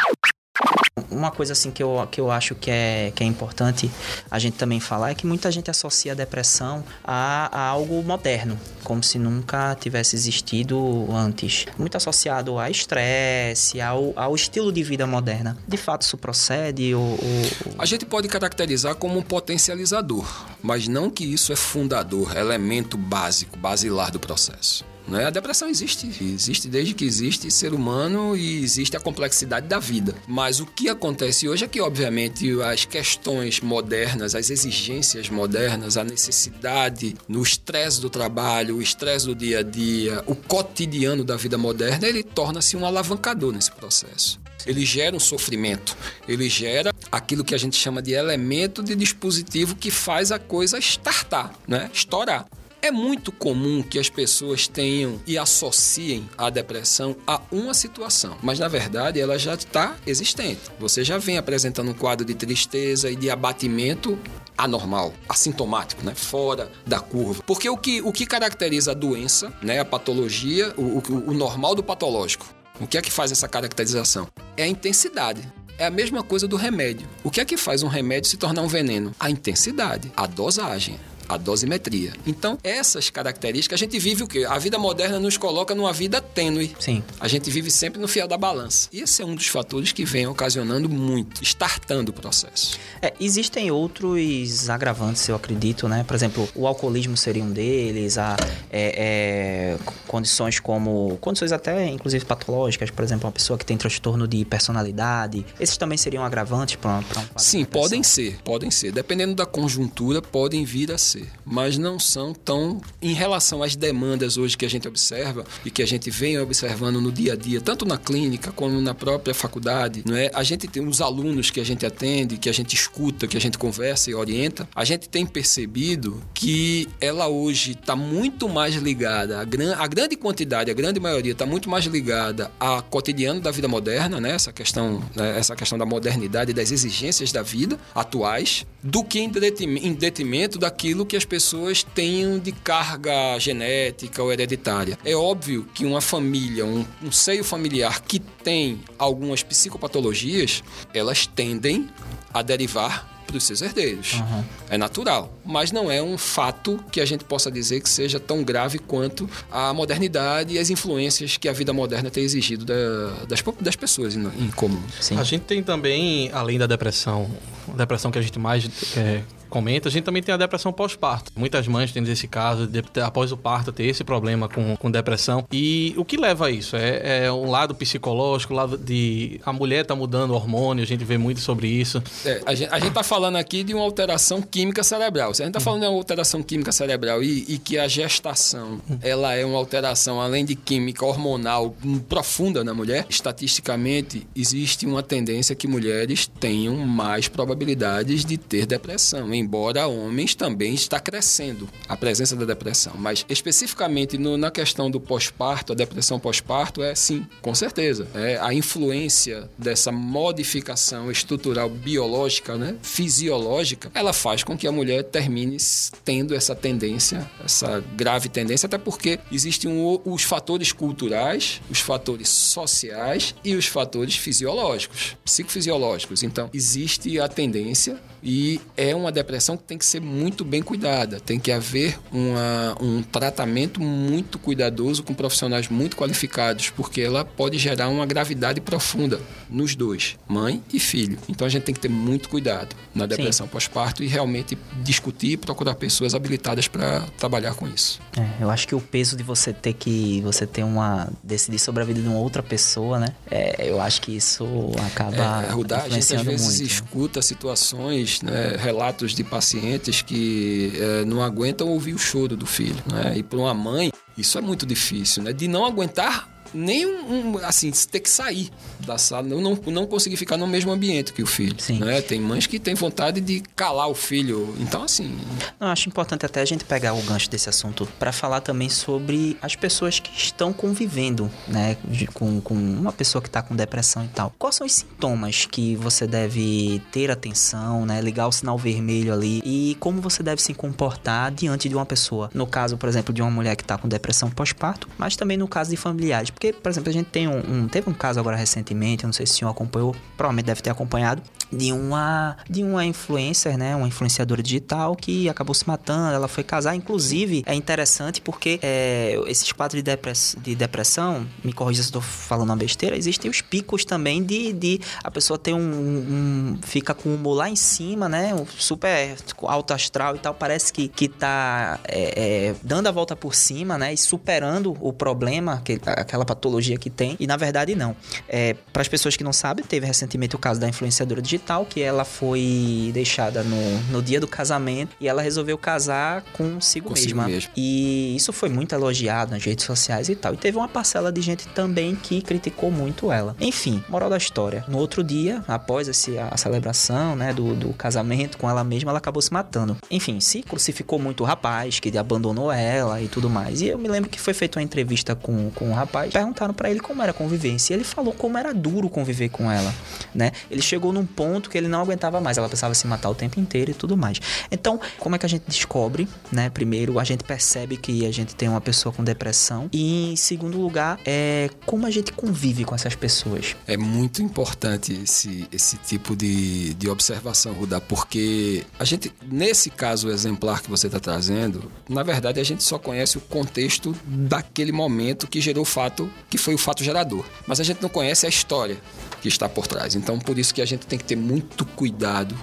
Uma 1.10 1.32
coisa 1.32 1.54
assim 1.54 1.72
que 1.72 1.82
eu, 1.82 2.08
que 2.12 2.20
eu 2.20 2.32
acho 2.32 2.56
que 2.56 2.70
é, 2.72 3.12
que 3.16 3.24
é 3.24 3.28
importante 3.28 3.90
a 4.30 4.40
gente 4.40 4.58
também 4.58 4.80
falar 4.80 5.12
é 5.12 5.16
que 5.16 5.26
muita 5.26 5.52
gente 5.52 5.70
associa 5.70 6.12
a 6.12 6.16
depressão 6.16 6.84
a, 7.04 7.50
a 7.52 7.68
algo 7.68 8.02
moderno, 8.04 8.60
como 8.84 9.04
se 9.04 9.18
nunca 9.20 9.76
tivesse 9.76 10.16
existido 10.16 11.08
antes. 11.12 11.66
Muito 11.78 11.96
associado 11.98 12.58
a 12.58 12.70
estresse, 12.70 13.82
ao, 13.82 14.14
ao 14.16 14.36
estilo 14.36 14.72
de 14.72 14.84
vida 14.84 15.06
moderna. 15.06 15.58
De 15.68 15.78
fato, 15.78 16.04
isso 16.04 16.18
procede? 16.18 16.94
Ou, 16.94 17.04
ou... 17.04 17.76
A 17.78 17.86
gente 17.86 18.06
pode 18.06 18.28
caracterizar 18.28 18.96
como 18.96 19.20
um 19.20 19.24
potencializador, 19.24 20.26
mas 20.62 20.88
não 20.88 21.10
que 21.10 21.24
isso 21.24 21.52
é 21.52 21.56
fundador, 21.56 22.36
elemento 22.36 22.98
básico, 22.98 23.58
basilar 23.58 24.12
do 24.12 24.20
processo. 24.20 24.86
Né? 25.10 25.26
A 25.26 25.30
depressão 25.30 25.68
existe, 25.68 26.08
existe 26.22 26.68
desde 26.68 26.94
que 26.94 27.06
existe 27.06 27.50
ser 27.50 27.74
humano 27.74 28.36
e 28.36 28.64
existe 28.64 28.96
a 28.96 29.00
complexidade 29.00 29.68
da 29.68 29.80
vida. 29.80 30.16
Mas 30.28 30.60
o 30.60 30.66
que 30.66 30.88
acontece 30.90 31.48
hoje 31.48 31.66
é 31.66 31.68
que, 31.68 31.82
obviamente, 31.82 32.62
as 32.62 32.86
questões 32.86 33.60
modernas, 33.60 34.36
as 34.36 34.50
exigências 34.50 35.30
modernas, 35.30 35.98
a 35.98 36.04
necessidade 36.04 37.16
no 37.28 37.42
estresse 37.42 38.00
do 38.00 38.10
trabalho, 38.10 38.78
o 38.78 38.82
estresse 38.82 39.26
do 39.26 39.36
dia 39.36 39.60
a 39.60 39.64
dia, 39.64 40.24
o 40.28 40.36
cotidiano 40.36 41.24
da 41.24 41.36
vida 41.36 41.58
moderna, 41.58 42.08
ele 42.08 42.24
torna-se 42.24 42.78
um 42.78 42.86
alavancador 42.86 43.52
nesse 43.52 43.72
processo 43.72 44.40
ele 44.66 44.86
gera 44.86 45.16
um 45.16 45.20
sofrimento, 45.20 45.98
ele 46.28 46.50
gera 46.50 46.94
aquilo 47.12 47.44
que 47.44 47.56
a 47.56 47.58
gente 47.58 47.76
chama 47.76 48.02
de 48.02 48.12
elemento 48.12 48.84
de 48.84 48.96
dispositivo 48.96 49.76
que 49.76 49.90
faz 49.90 50.32
a 50.32 50.40
coisa 50.40 50.78
startar, 50.80 51.54
né? 51.68 51.90
Estourar. 51.94 52.46
É 52.82 52.92
muito 52.92 53.32
comum 53.32 53.84
que 53.84 54.00
as 54.00 54.10
pessoas 54.10 54.68
tenham 54.68 55.20
e 55.28 55.38
associem 55.38 56.30
a 56.38 56.50
depressão 56.50 57.14
a 57.28 57.42
uma 57.52 57.74
situação, 57.74 58.38
mas 58.42 58.58
na 58.58 58.70
verdade 58.70 59.20
ela 59.20 59.38
já 59.38 59.54
está 59.54 59.98
existente. 60.08 60.62
Você 60.80 61.04
já 61.04 61.18
vem 61.18 61.38
apresentando 61.38 61.92
um 61.92 61.94
quadro 61.94 62.26
de 62.26 62.34
tristeza 62.34 63.12
e 63.12 63.18
de 63.18 63.30
abatimento 63.30 64.18
anormal, 64.58 65.14
assintomático, 65.28 66.04
né? 66.06 66.16
fora 66.16 66.72
da 66.88 67.02
curva. 67.02 67.44
Porque 67.46 67.70
o 67.70 67.76
que, 67.76 68.02
o 68.02 68.14
que 68.14 68.26
caracteriza 68.26 68.92
a 68.92 68.94
doença, 68.94 69.52
né? 69.62 69.80
a 69.80 69.86
patologia, 69.86 70.74
o, 70.78 71.00
o, 71.00 71.30
o 71.32 71.34
normal 71.34 71.76
do 71.76 71.84
patológico, 71.84 72.46
o 72.80 72.88
que 72.88 72.98
é 72.98 73.02
que 73.02 73.12
faz 73.12 73.30
essa 73.30 73.48
caracterização? 73.48 74.28
É 74.56 74.64
a 74.64 74.68
intensidade. 74.68 75.42
É 75.78 75.86
a 75.86 75.90
mesma 75.90 76.24
coisa 76.24 76.48
do 76.48 76.56
remédio. 76.56 77.08
O 77.24 77.32
que 77.32 77.42
é 77.42 77.46
que 77.46 77.56
faz 77.58 77.84
um 77.84 77.88
remédio 77.88 78.30
se 78.30 78.38
tornar 78.38 78.62
um 78.62 78.68
veneno? 78.68 79.14
A 79.20 79.30
intensidade, 79.30 80.12
a 80.16 80.26
dosagem 80.26 81.00
a 81.30 81.38
dosimetria. 81.38 82.12
Então, 82.26 82.58
essas 82.64 83.12
características, 83.12 83.80
a 83.80 83.86
gente 83.86 84.00
vive 84.00 84.24
o 84.24 84.28
quê? 84.28 84.46
A 84.50 84.58
vida 84.58 84.80
moderna 84.80 85.20
nos 85.20 85.38
coloca 85.38 85.76
numa 85.76 85.94
vida 85.94 86.20
tênue. 86.20 86.76
Sim. 86.80 87.04
A 87.20 87.28
gente 87.28 87.52
vive 87.52 87.70
sempre 87.70 88.02
no 88.02 88.08
fiel 88.08 88.28
da 88.28 88.38
balança. 88.38 88.90
E 88.92 89.02
esse 89.02 89.22
é 89.22 89.26
um 89.26 89.36
dos 89.36 89.48
fatores 89.48 89.92
que 89.92 90.04
vem 90.04 90.26
ocasionando 90.26 90.90
muito, 90.90 91.44
startando 91.44 92.10
o 92.10 92.14
processo. 92.14 92.80
É, 93.00 93.14
existem 93.20 93.70
outros 93.70 94.70
agravantes, 94.70 95.28
eu 95.30 95.36
acredito, 95.36 95.88
né? 95.88 96.04
Por 96.04 96.16
exemplo, 96.16 96.50
o 96.56 96.66
alcoolismo 96.66 97.16
seria 97.16 97.44
um 97.44 97.52
deles, 97.52 98.18
a, 98.18 98.36
é, 98.72 99.78
é, 99.78 99.78
condições 100.08 100.60
como. 100.60 101.18
condições 101.22 101.52
até, 101.52 101.88
inclusive, 101.88 102.26
patológicas, 102.26 102.90
por 102.90 103.04
exemplo, 103.04 103.28
uma 103.28 103.32
pessoa 103.32 103.58
que 103.58 103.66
tem 103.66 103.78
transtorno 103.78 104.28
de 104.28 104.44
personalidade. 104.46 105.46
Esses 105.60 105.78
também 105.78 105.98
seriam 105.98 106.24
agravantes 106.24 106.76
para 106.76 106.98
um 106.98 107.04
Sim, 107.38 107.66
podem 107.66 108.02
ser, 108.02 108.40
podem 108.44 108.72
ser. 108.72 108.92
Dependendo 108.92 109.36
da 109.36 109.46
conjuntura, 109.46 110.22
podem 110.22 110.66
vir 110.66 110.92
a 110.92 110.98
ser 110.98 111.19
mas 111.46 111.78
não 111.78 112.00
são 112.00 112.34
tão 112.34 112.82
em 113.02 113.14
relação 113.14 113.64
às 113.64 113.76
demandas 113.76 114.38
hoje 114.38 114.58
que 114.58 114.66
a 114.66 114.70
gente 114.70 114.88
observa 114.88 115.46
e 115.66 115.72
que 115.72 115.82
a 115.82 115.88
gente 115.88 116.10
vem 116.10 116.40
observando 116.40 117.02
no 117.02 117.12
dia 117.12 117.34
a 117.34 117.36
dia, 117.36 117.62
tanto 117.62 117.86
na 117.86 117.98
clínica 117.98 118.52
como 118.52 118.80
na 118.82 118.94
própria 118.94 119.34
faculdade, 119.34 120.04
não 120.06 120.16
é? 120.16 120.30
A 120.34 120.44
gente 120.44 120.68
tem 120.68 120.86
os 120.86 121.02
alunos 121.02 121.52
que 121.52 121.60
a 121.60 121.64
gente 121.64 121.86
atende, 121.86 122.38
que 122.38 122.50
a 122.50 122.54
gente 122.54 122.76
escuta, 122.76 123.28
que 123.28 123.38
a 123.38 123.42
gente 123.42 123.58
conversa 123.58 124.10
e 124.10 124.14
orienta, 124.14 124.68
a 124.76 124.84
gente 124.84 125.10
tem 125.10 125.26
percebido 125.26 126.22
que 126.34 126.88
ela 127.00 127.28
hoje 127.28 127.72
está 127.72 127.96
muito 127.96 128.48
mais 128.48 128.76
ligada, 128.76 129.40
a, 129.40 129.44
gran, 129.44 129.76
a 129.76 129.88
grande 129.88 130.16
quantidade, 130.16 130.72
a 130.72 130.74
grande 130.74 131.00
maioria 131.00 131.32
está 131.32 131.46
muito 131.46 131.70
mais 131.70 131.86
ligada 131.86 132.52
ao 132.60 132.82
cotidiano 132.84 133.40
da 133.40 133.52
vida 133.52 133.68
moderna, 133.68 134.20
né? 134.20 134.32
Essa 134.32 134.52
questão, 134.52 135.04
né? 135.16 135.38
essa 135.38 135.56
questão 135.56 135.78
da 135.78 135.86
modernidade 135.86 136.52
e 136.52 136.54
das 136.54 136.72
exigências 136.72 137.32
da 137.32 137.42
vida 137.42 137.80
atuais, 137.94 138.66
do 138.84 139.04
que 139.04 139.20
em 139.20 139.94
detrimento 139.94 140.58
daquilo 140.58 141.06
que 141.10 141.18
as 141.18 141.26
pessoas 141.26 141.84
tenham 141.84 142.38
de 142.38 142.52
carga 142.52 143.38
genética 143.40 144.22
ou 144.22 144.32
hereditária. 144.32 144.98
É 145.04 145.16
óbvio 145.16 145.68
que 145.74 145.84
uma 145.84 146.00
família, 146.00 146.66
um, 146.66 146.86
um 147.04 147.12
seio 147.12 147.44
familiar 147.44 148.02
que 148.02 148.20
tem 148.20 148.80
algumas 148.98 149.42
psicopatologias, 149.42 150.64
elas 150.94 151.26
tendem 151.26 151.90
a 152.32 152.44
derivar 152.44 153.20
para 153.26 153.38
os 153.38 153.44
seus 153.44 153.62
herdeiros. 153.62 154.14
Uhum. 154.14 154.44
É 154.70 154.78
natural. 154.78 155.32
Mas 155.46 155.72
não 155.72 155.92
é 155.92 156.02
um 156.02 156.18
fato 156.18 156.84
que 156.92 157.00
a 157.00 157.06
gente 157.06 157.24
possa 157.24 157.52
dizer 157.52 157.80
que 157.82 157.90
seja 157.90 158.20
tão 158.20 158.44
grave 158.44 158.80
quanto 158.80 159.30
a 159.52 159.74
modernidade 159.74 160.56
e 160.56 160.60
as 160.60 160.70
influências 160.70 161.38
que 161.38 161.48
a 161.48 161.54
vida 161.54 161.72
moderna 161.72 162.10
tem 162.10 162.24
exigido 162.24 162.66
da, 162.66 163.26
das, 163.28 163.44
das 163.62 163.76
pessoas 163.76 164.16
em, 164.16 164.26
em 164.26 164.50
comum. 164.52 164.82
Sim. 165.00 165.18
A 165.18 165.24
gente 165.24 165.44
tem 165.44 165.62
também, 165.62 166.32
além 166.34 166.58
da 166.58 166.66
depressão, 166.66 167.30
a 167.72 167.78
depressão 167.78 168.10
que 168.12 168.18
a 168.18 168.22
gente 168.22 168.40
mais 168.40 168.68
é, 168.98 169.22
comenta, 169.50 169.90
a 169.90 169.92
gente 169.92 170.04
também 170.04 170.22
tem 170.22 170.34
a 170.34 170.38
depressão 170.38 170.72
pós-parto. 170.72 171.32
Muitas 171.36 171.68
mães 171.68 171.92
têm 171.92 172.04
esse 172.04 172.28
caso, 172.28 172.68
de, 172.68 172.84
após 173.02 173.32
o 173.32 173.38
parto, 173.38 173.72
ter 173.72 173.86
esse 173.86 174.04
problema 174.04 174.48
com, 174.48 174.76
com 174.78 174.92
depressão. 174.92 175.46
E 175.52 175.94
o 175.98 176.06
que 176.06 176.18
leva 176.18 176.48
a 176.48 176.52
isso? 176.52 176.76
É, 176.76 177.26
é 177.26 177.32
um 177.32 177.50
lado 177.50 177.76
psicológico, 177.76 178.54
um 178.54 178.58
lado 178.58 178.78
de. 178.78 179.40
A 179.46 179.52
mulher 179.52 179.86
tá 179.86 179.96
mudando 179.96 180.32
o 180.32 180.36
hormônio, 180.36 180.84
a 180.84 180.88
gente 180.88 181.04
vê 181.04 181.18
muito 181.18 181.40
sobre 181.40 181.68
isso. 181.68 182.02
É, 182.26 182.42
a, 182.46 182.56
gente, 182.56 182.74
a 182.74 182.80
gente 182.80 182.94
tá 182.94 183.04
falando 183.04 183.38
aqui 183.38 183.64
de 183.64 183.74
uma 183.74 183.84
alteração 183.84 184.42
química 184.42 184.84
cerebral. 184.84 185.34
Se 185.34 185.42
a 185.42 185.46
gente 185.46 185.54
tá 185.54 185.60
falando 185.60 185.82
de 185.82 185.88
uma 185.88 185.98
alteração 185.98 186.42
química 186.44 186.72
cerebral 186.72 187.24
e, 187.24 187.46
e 187.48 187.58
que 187.58 187.78
a 187.78 187.88
gestação 187.88 188.80
ela 189.02 189.34
é 189.34 189.46
uma 189.46 189.58
alteração, 189.58 190.22
além 190.22 190.46
de 190.46 190.56
química 190.56 191.06
hormonal 191.06 191.76
profunda 192.08 192.64
na 192.64 192.74
mulher, 192.74 193.06
estatisticamente 193.10 194.28
existe 194.36 194.86
uma 194.86 195.02
tendência 195.02 195.56
que 195.56 195.68
mulheres 195.68 196.28
tenham 196.40 196.76
mais 196.76 197.28
probabilidades 197.28 198.24
de 198.26 198.38
ter 198.38 198.66
depressão 198.66 199.34
embora 199.40 199.88
homens 199.88 200.36
também 200.36 200.74
está 200.74 201.00
crescendo 201.00 201.70
a 201.88 201.96
presença 201.96 202.36
da 202.36 202.46
depressão. 202.46 202.94
Mas 202.98 203.26
especificamente 203.30 204.18
no, 204.18 204.38
na 204.38 204.52
questão 204.52 204.90
do 204.90 205.00
pós-parto, 205.00 205.74
a 205.74 205.76
depressão 205.76 206.20
pós-parto 206.20 206.84
é 206.84 206.94
sim, 206.96 207.26
com 207.42 207.56
certeza. 207.56 208.08
É 208.14 208.38
a 208.42 208.54
influência 208.54 209.50
dessa 209.58 209.92
modificação 209.92 211.12
estrutural 211.12 211.70
biológica, 211.70 212.58
né, 212.58 212.76
fisiológica, 212.82 213.92
ela 213.94 214.14
faz 214.14 214.44
com 214.44 214.58
que 214.58 214.68
a 214.68 214.72
mulher 214.72 215.04
termine 215.04 215.58
tendo 216.04 216.36
essa 216.36 216.56
tendência, 216.56 217.30
essa 217.44 217.84
grave 217.96 218.30
tendência, 218.30 218.68
até 218.68 218.78
porque 218.78 219.20
existem 219.32 219.72
um, 219.72 220.00
os 220.06 220.24
fatores 220.24 220.72
culturais, 220.72 221.62
os 221.70 221.80
fatores 221.80 222.30
sociais 222.30 223.36
e 223.44 223.56
os 223.56 223.66
fatores 223.66 224.16
fisiológicos, 224.16 225.16
psicofisiológicos. 225.24 226.24
Então, 226.24 226.50
existe 226.54 227.20
a 227.20 227.28
tendência 227.28 228.00
e 228.24 228.60
é 228.76 228.96
uma 228.96 229.12
depressão 229.12 229.56
que 229.56 229.64
tem 229.64 229.78
que 229.78 229.86
ser 229.86 230.02
muito 230.02 230.44
bem 230.44 230.62
cuidada. 230.62 231.20
Tem 231.20 231.40
que 231.40 231.52
haver 231.52 231.98
uma, 232.12 232.76
um 232.82 233.02
tratamento 233.02 233.82
muito 233.82 234.38
cuidadoso 234.38 235.04
com 235.04 235.14
profissionais 235.14 235.68
muito 235.70 235.96
qualificados, 235.96 236.70
porque 236.70 237.02
ela 237.02 237.24
pode 237.24 237.58
gerar 237.58 237.90
uma 237.90 238.06
gravidade 238.06 238.62
profunda 238.62 239.20
nos 239.50 239.76
dois, 239.76 240.18
mãe 240.28 240.62
e 240.74 240.80
filho. 240.80 241.18
Então 241.28 241.46
a 241.48 241.50
gente 241.50 241.64
tem 241.64 241.74
que 241.74 241.82
ter 241.82 241.90
muito 241.90 242.30
cuidado 242.30 242.76
na 242.94 243.06
depressão 243.06 243.48
pós-parto 243.48 244.04
e 244.04 244.08
realmente 244.08 244.58
discutir 244.84 245.32
e 245.32 245.38
procurar 245.38 245.76
pessoas 245.76 246.14
habilitadas 246.14 246.68
para 246.68 247.02
trabalhar 247.18 247.54
com 247.56 247.68
isso. 247.68 248.00
É, 248.18 248.44
eu 248.44 248.50
acho 248.50 248.68
que 248.68 248.76
o 248.76 248.82
peso 248.82 249.16
de 249.16 249.24
você 249.24 249.54
ter 249.54 249.74
que 249.74 250.22
você 250.22 250.46
ter 250.46 250.64
uma 250.64 251.10
decidir 251.24 251.60
sobre 251.60 251.84
a 251.84 251.86
vida 251.86 252.02
de 252.02 252.08
uma 252.08 252.20
outra 252.20 252.42
pessoa, 252.42 253.00
né? 253.00 253.08
É, 253.30 253.70
eu 253.70 253.80
acho 253.80 254.02
que 254.02 254.16
isso 254.16 254.46
acaba 254.86 255.44
é, 255.44 255.52
Rudá, 255.52 255.84
a 255.84 255.90
gente 255.90 256.16
às 256.16 256.22
vezes 256.22 256.48
muito, 256.48 256.60
né? 256.60 256.66
escuta 256.66 257.20
né? 257.20 257.24
situações, 257.24 258.09
né, 258.22 258.56
relatos 258.58 259.14
de 259.14 259.24
pacientes 259.24 260.02
que 260.02 260.74
é, 260.76 261.06
não 261.06 261.22
aguentam 261.22 261.68
ouvir 261.68 261.94
o 261.94 261.98
choro 261.98 262.36
do 262.36 262.46
filho, 262.46 262.84
né? 262.92 263.18
E 263.18 263.24
para 263.24 263.40
uma 263.40 263.54
mãe 263.54 263.92
isso 264.18 264.38
é 264.38 264.42
muito 264.42 264.66
difícil, 264.66 265.24
né? 265.24 265.32
De 265.32 265.48
não 265.48 265.66
aguentar 265.66 266.28
nem 266.54 266.86
um, 266.86 267.36
um, 267.36 267.38
assim, 267.40 267.72
ter 267.72 268.00
que 268.00 268.10
sair 268.10 268.50
da 268.86 268.98
sala, 268.98 269.24
não, 269.24 269.42
não, 269.42 269.56
não 269.68 269.88
conseguir 269.88 270.18
ficar 270.18 270.38
no 270.38 270.48
mesmo 270.48 270.72
ambiente 270.72 271.14
que 271.14 271.22
o 271.22 271.28
filho. 271.28 271.56
Sim. 271.60 271.80
Né? 271.80 272.02
Tem 272.02 272.20
mães 272.20 272.48
que 272.48 272.60
têm 272.60 272.76
vontade 272.76 273.22
de 273.22 273.42
calar 273.56 273.90
o 273.90 273.96
filho. 273.96 274.56
Então, 274.60 274.84
assim. 274.84 275.18
Não, 275.60 275.68
acho 275.68 275.90
importante 275.90 276.26
até 276.26 276.42
a 276.42 276.46
gente 276.46 276.66
pegar 276.66 276.94
o 276.94 277.02
gancho 277.04 277.30
desse 277.30 277.50
assunto 277.50 277.88
para 278.00 278.12
falar 278.12 278.42
também 278.42 278.70
sobre 278.70 279.38
as 279.42 279.56
pessoas 279.56 280.00
que 280.00 280.12
estão 280.18 280.52
convivendo, 280.54 281.30
né? 281.48 281.78
Com, 282.14 282.42
com 282.42 282.54
uma 282.54 282.92
pessoa 282.92 283.22
que 283.22 283.28
está 283.28 283.42
com 283.42 283.56
depressão 283.56 284.04
e 284.06 284.08
tal. 284.08 284.34
Quais 284.38 284.56
são 284.56 284.66
os 284.66 284.74
sintomas 284.74 285.46
que 285.46 285.76
você 285.76 286.08
deve 286.08 286.82
ter 286.92 287.12
atenção, 287.12 287.86
né? 287.86 288.02
Ligar 288.02 288.28
o 288.28 288.32
sinal 288.32 288.58
vermelho 288.58 289.14
ali 289.14 289.42
e 289.46 289.76
como 289.80 290.02
você 290.02 290.24
deve 290.24 290.42
se 290.42 290.54
comportar 290.54 291.32
diante 291.32 291.70
de 291.70 291.76
uma 291.76 291.86
pessoa. 291.86 292.30
No 292.34 292.48
caso, 292.48 292.78
por 292.78 292.90
exemplo, 292.90 293.14
de 293.14 293.22
uma 293.22 293.32
mulher 293.32 293.56
que 293.56 293.64
está 293.64 293.78
com 293.78 293.88
depressão 293.88 294.30
pós-parto, 294.30 294.88
mas 294.98 295.16
também 295.16 295.38
no 295.38 295.48
caso 295.48 295.70
de 295.70 295.78
familiares 295.78 296.30
porque, 296.40 296.54
por 296.54 296.70
exemplo, 296.70 296.90
a 296.90 296.94
gente 296.94 297.08
tem 297.08 297.28
um, 297.28 297.38
um, 297.38 297.68
Teve 297.68 297.90
um 297.90 297.94
caso 297.94 298.18
agora 298.18 298.38
recentemente, 298.38 299.04
eu 299.04 299.08
não 299.10 299.14
sei 299.14 299.26
se 299.26 299.34
o 299.34 299.36
senhor 299.36 299.52
acompanhou, 299.52 299.94
provavelmente 300.16 300.46
deve 300.46 300.62
ter 300.62 300.70
acompanhado, 300.70 301.22
de 301.52 301.72
uma, 301.72 302.38
de 302.50 302.64
uma 302.64 302.86
influencer, 302.86 303.58
né? 303.58 303.76
Uma 303.76 303.88
influenciadora 303.88 304.42
digital 304.42 304.96
que 304.96 305.28
acabou 305.30 305.54
se 305.54 305.68
matando. 305.68 306.14
Ela 306.14 306.28
foi 306.28 306.44
casar. 306.44 306.76
Inclusive, 306.76 307.44
é 307.46 307.54
interessante 307.54 308.22
porque 308.22 308.60
é, 308.62 309.20
esses 309.28 309.52
quadros 309.52 309.80
de, 309.80 309.84
depress, 309.84 310.36
de 310.42 310.56
depressão, 310.56 311.28
me 311.44 311.54
corrija 311.54 311.82
se 311.82 311.90
estou 311.90 312.02
falando 312.02 312.50
uma 312.50 312.56
besteira, 312.56 312.96
existem 312.98 313.30
os 313.30 313.42
picos 313.42 313.86
também 313.86 314.24
de, 314.24 314.54
de 314.54 314.82
a 315.04 315.12
pessoa 315.12 315.38
ter 315.38 315.54
um, 315.54 315.60
um 315.60 316.60
fica 316.62 316.94
com 316.94 317.10
o 317.10 317.16
humor 317.16 317.36
lá 317.36 317.50
em 317.50 317.56
cima, 317.56 318.08
né? 318.08 318.34
Um 318.34 318.46
super 318.46 319.16
alto 319.44 319.74
astral 319.74 320.16
e 320.16 320.20
tal. 320.20 320.34
Parece 320.34 320.72
que, 320.72 320.88
que 320.88 321.08
tá 321.08 321.80
é, 321.88 322.48
é, 322.50 322.56
dando 322.64 322.88
a 322.88 322.92
volta 322.92 323.16
por 323.16 323.36
cima, 323.36 323.78
né? 323.78 323.94
E 323.94 323.98
superando 323.98 324.76
o 324.80 324.94
problema, 324.94 325.62
que, 325.64 325.80
aquela 325.86 326.26
patologia 326.26 326.78
que 326.78 326.90
tem. 326.90 327.16
E 327.20 327.28
na 327.28 327.38
verdade, 327.38 327.76
não. 327.76 327.96
É, 328.28 328.56
Para 328.72 328.82
as 328.82 328.88
pessoas 328.88 329.16
que 329.16 329.24
não 329.24 329.34
sabem, 329.34 329.64
teve 329.64 329.86
recentemente 329.86 330.36
o 330.36 330.40
caso 330.40 330.60
da 330.60 330.68
influenciadora 330.68 331.22
digital, 331.22 331.39
que 331.70 331.82
ela 331.82 332.06
foi 332.06 332.92
deixada 332.94 333.44
no, 333.44 333.80
no 333.92 334.02
dia 334.02 334.20
do 334.20 334.28
casamento 334.28 334.96
e 335.00 335.08
ela 335.08 335.22
resolveu 335.22 335.58
casar 335.58 336.24
consigo, 336.34 336.90
consigo 336.90 337.18
mesma. 337.18 337.28
Mesmo. 337.28 337.52
E 337.56 338.16
isso 338.16 338.32
foi 338.32 338.50
muito 338.50 338.74
elogiado 338.76 339.32
nas 339.32 339.44
redes 339.44 339.66
sociais 339.66 340.10
e 340.10 340.16
tal. 340.16 340.34
E 340.34 340.38
teve 340.38 340.58
uma 340.58 340.68
parcela 340.68 341.12
de 341.12 341.22
gente 341.22 341.48
também 341.50 341.96
que 341.96 342.22
criticou 342.22 342.70
muito 342.72 343.12
ela. 343.12 343.36
Enfim, 343.40 343.84
moral 343.90 344.10
da 344.10 344.18
história. 344.18 344.64
No 344.68 344.78
outro 344.78 345.04
dia, 345.04 345.44
após 345.48 345.88
esse, 345.88 346.18
a 346.18 346.36
celebração 346.38 347.16
né, 347.16 347.34
do, 347.34 347.56
do 347.56 347.74
casamento 347.74 348.38
com 348.38 348.50
ela 348.50 348.64
mesma, 348.64 348.92
ela 348.92 349.00
acabou 349.00 349.22
se 349.22 349.34
matando. 349.34 349.78
Enfim, 349.90 350.20
se 350.20 350.42
crucificou 350.42 351.00
muito 351.00 351.24
o 351.24 351.26
rapaz, 351.26 351.80
que 351.80 351.98
abandonou 351.98 352.52
ela 352.52 353.02
e 353.02 353.08
tudo 353.08 353.30
mais. 353.30 353.62
E 353.62 353.68
eu 353.68 353.78
me 353.78 353.88
lembro 353.88 354.10
que 354.10 354.20
foi 354.20 354.34
feita 354.34 354.60
uma 354.60 354.64
entrevista 354.64 355.16
com, 355.16 355.50
com 355.52 355.70
o 355.70 355.74
rapaz 355.74 356.12
perguntaram 356.12 356.54
para 356.54 356.70
ele 356.70 356.80
como 356.80 357.02
era 357.02 357.12
a 357.12 357.14
convivência. 357.14 357.74
E 357.74 357.78
ele 357.78 357.84
falou 357.84 358.14
como 358.14 358.38
era 358.38 358.54
duro 358.54 358.90
conviver 358.90 359.30
com 359.30 359.52
ela, 359.52 359.74
né? 360.14 360.32
Ele 360.50 360.62
chegou 360.62 360.92
num 360.92 361.06
ponto 361.06 361.29
que 361.50 361.58
ele 361.58 361.68
não 361.68 361.82
aguentava 361.82 362.20
mais, 362.22 362.38
ela 362.38 362.48
precisava 362.48 362.74
se 362.74 362.88
matar 362.88 363.10
o 363.10 363.16
tempo 363.16 363.40
inteiro 363.40 363.72
e 363.72 363.74
tudo 363.74 363.96
mais. 363.96 364.20
Então, 364.52 364.80
como 364.98 365.16
é 365.16 365.20
que 365.20 365.26
a 365.26 365.30
gente 365.30 365.44
descobre, 365.48 366.08
né? 366.32 366.50
Primeiro, 366.50 367.00
a 367.00 367.04
gente 367.04 367.24
percebe 367.24 367.78
que 367.78 368.06
a 368.06 368.12
gente 368.12 368.36
tem 368.36 368.50
uma 368.50 368.62
pessoa 368.62 368.94
com 368.94 369.04
depressão 369.04 369.70
e 369.72 370.12
em 370.12 370.16
segundo 370.16 370.60
lugar, 370.60 371.00
é 371.06 371.50
como 371.66 371.86
a 371.86 371.92
gente 371.92 372.12
convive 372.12 372.64
com 372.64 372.74
essas 372.74 372.96
pessoas. 372.96 373.56
É 373.68 373.78
muito 373.78 374.22
importante 374.22 374.94
esse, 375.04 375.48
esse 375.52 375.78
tipo 375.78 376.16
de, 376.16 376.74
de 376.74 376.90
observação, 376.90 377.54
Ruda, 377.54 377.80
porque 377.80 378.64
a 378.80 378.86
gente, 378.86 379.14
nesse 379.24 379.70
caso 379.70 380.10
exemplar 380.10 380.62
que 380.62 380.70
você 380.70 380.88
está 380.88 381.00
trazendo, 381.00 381.72
na 381.88 382.04
verdade 382.04 382.40
a 382.40 382.44
gente 382.44 382.64
só 382.64 382.78
conhece 382.78 383.18
o 383.18 383.22
contexto 383.22 383.96
daquele 384.06 384.72
momento 384.72 385.28
que 385.28 385.42
gerou 385.42 385.64
o 385.64 385.66
fato 385.66 386.10
que 386.30 386.38
foi 386.38 386.54
o 386.54 386.58
fato 386.58 386.84
gerador. 386.84 387.26
Mas 387.46 387.60
a 387.60 387.64
gente 387.64 387.82
não 387.82 387.90
conhece 387.90 388.26
a 388.26 388.30
história 388.30 388.78
que 389.22 389.28
está 389.28 389.50
por 389.50 389.68
trás. 389.68 389.96
Então, 389.96 390.18
por 390.18 390.38
isso 390.38 390.54
que 390.54 390.62
a 390.62 390.66
gente 390.66 390.88
tem 390.88 390.98
que 390.98 391.06
ter 391.06 391.16
muito 391.20 391.66
cuidado 391.66 392.36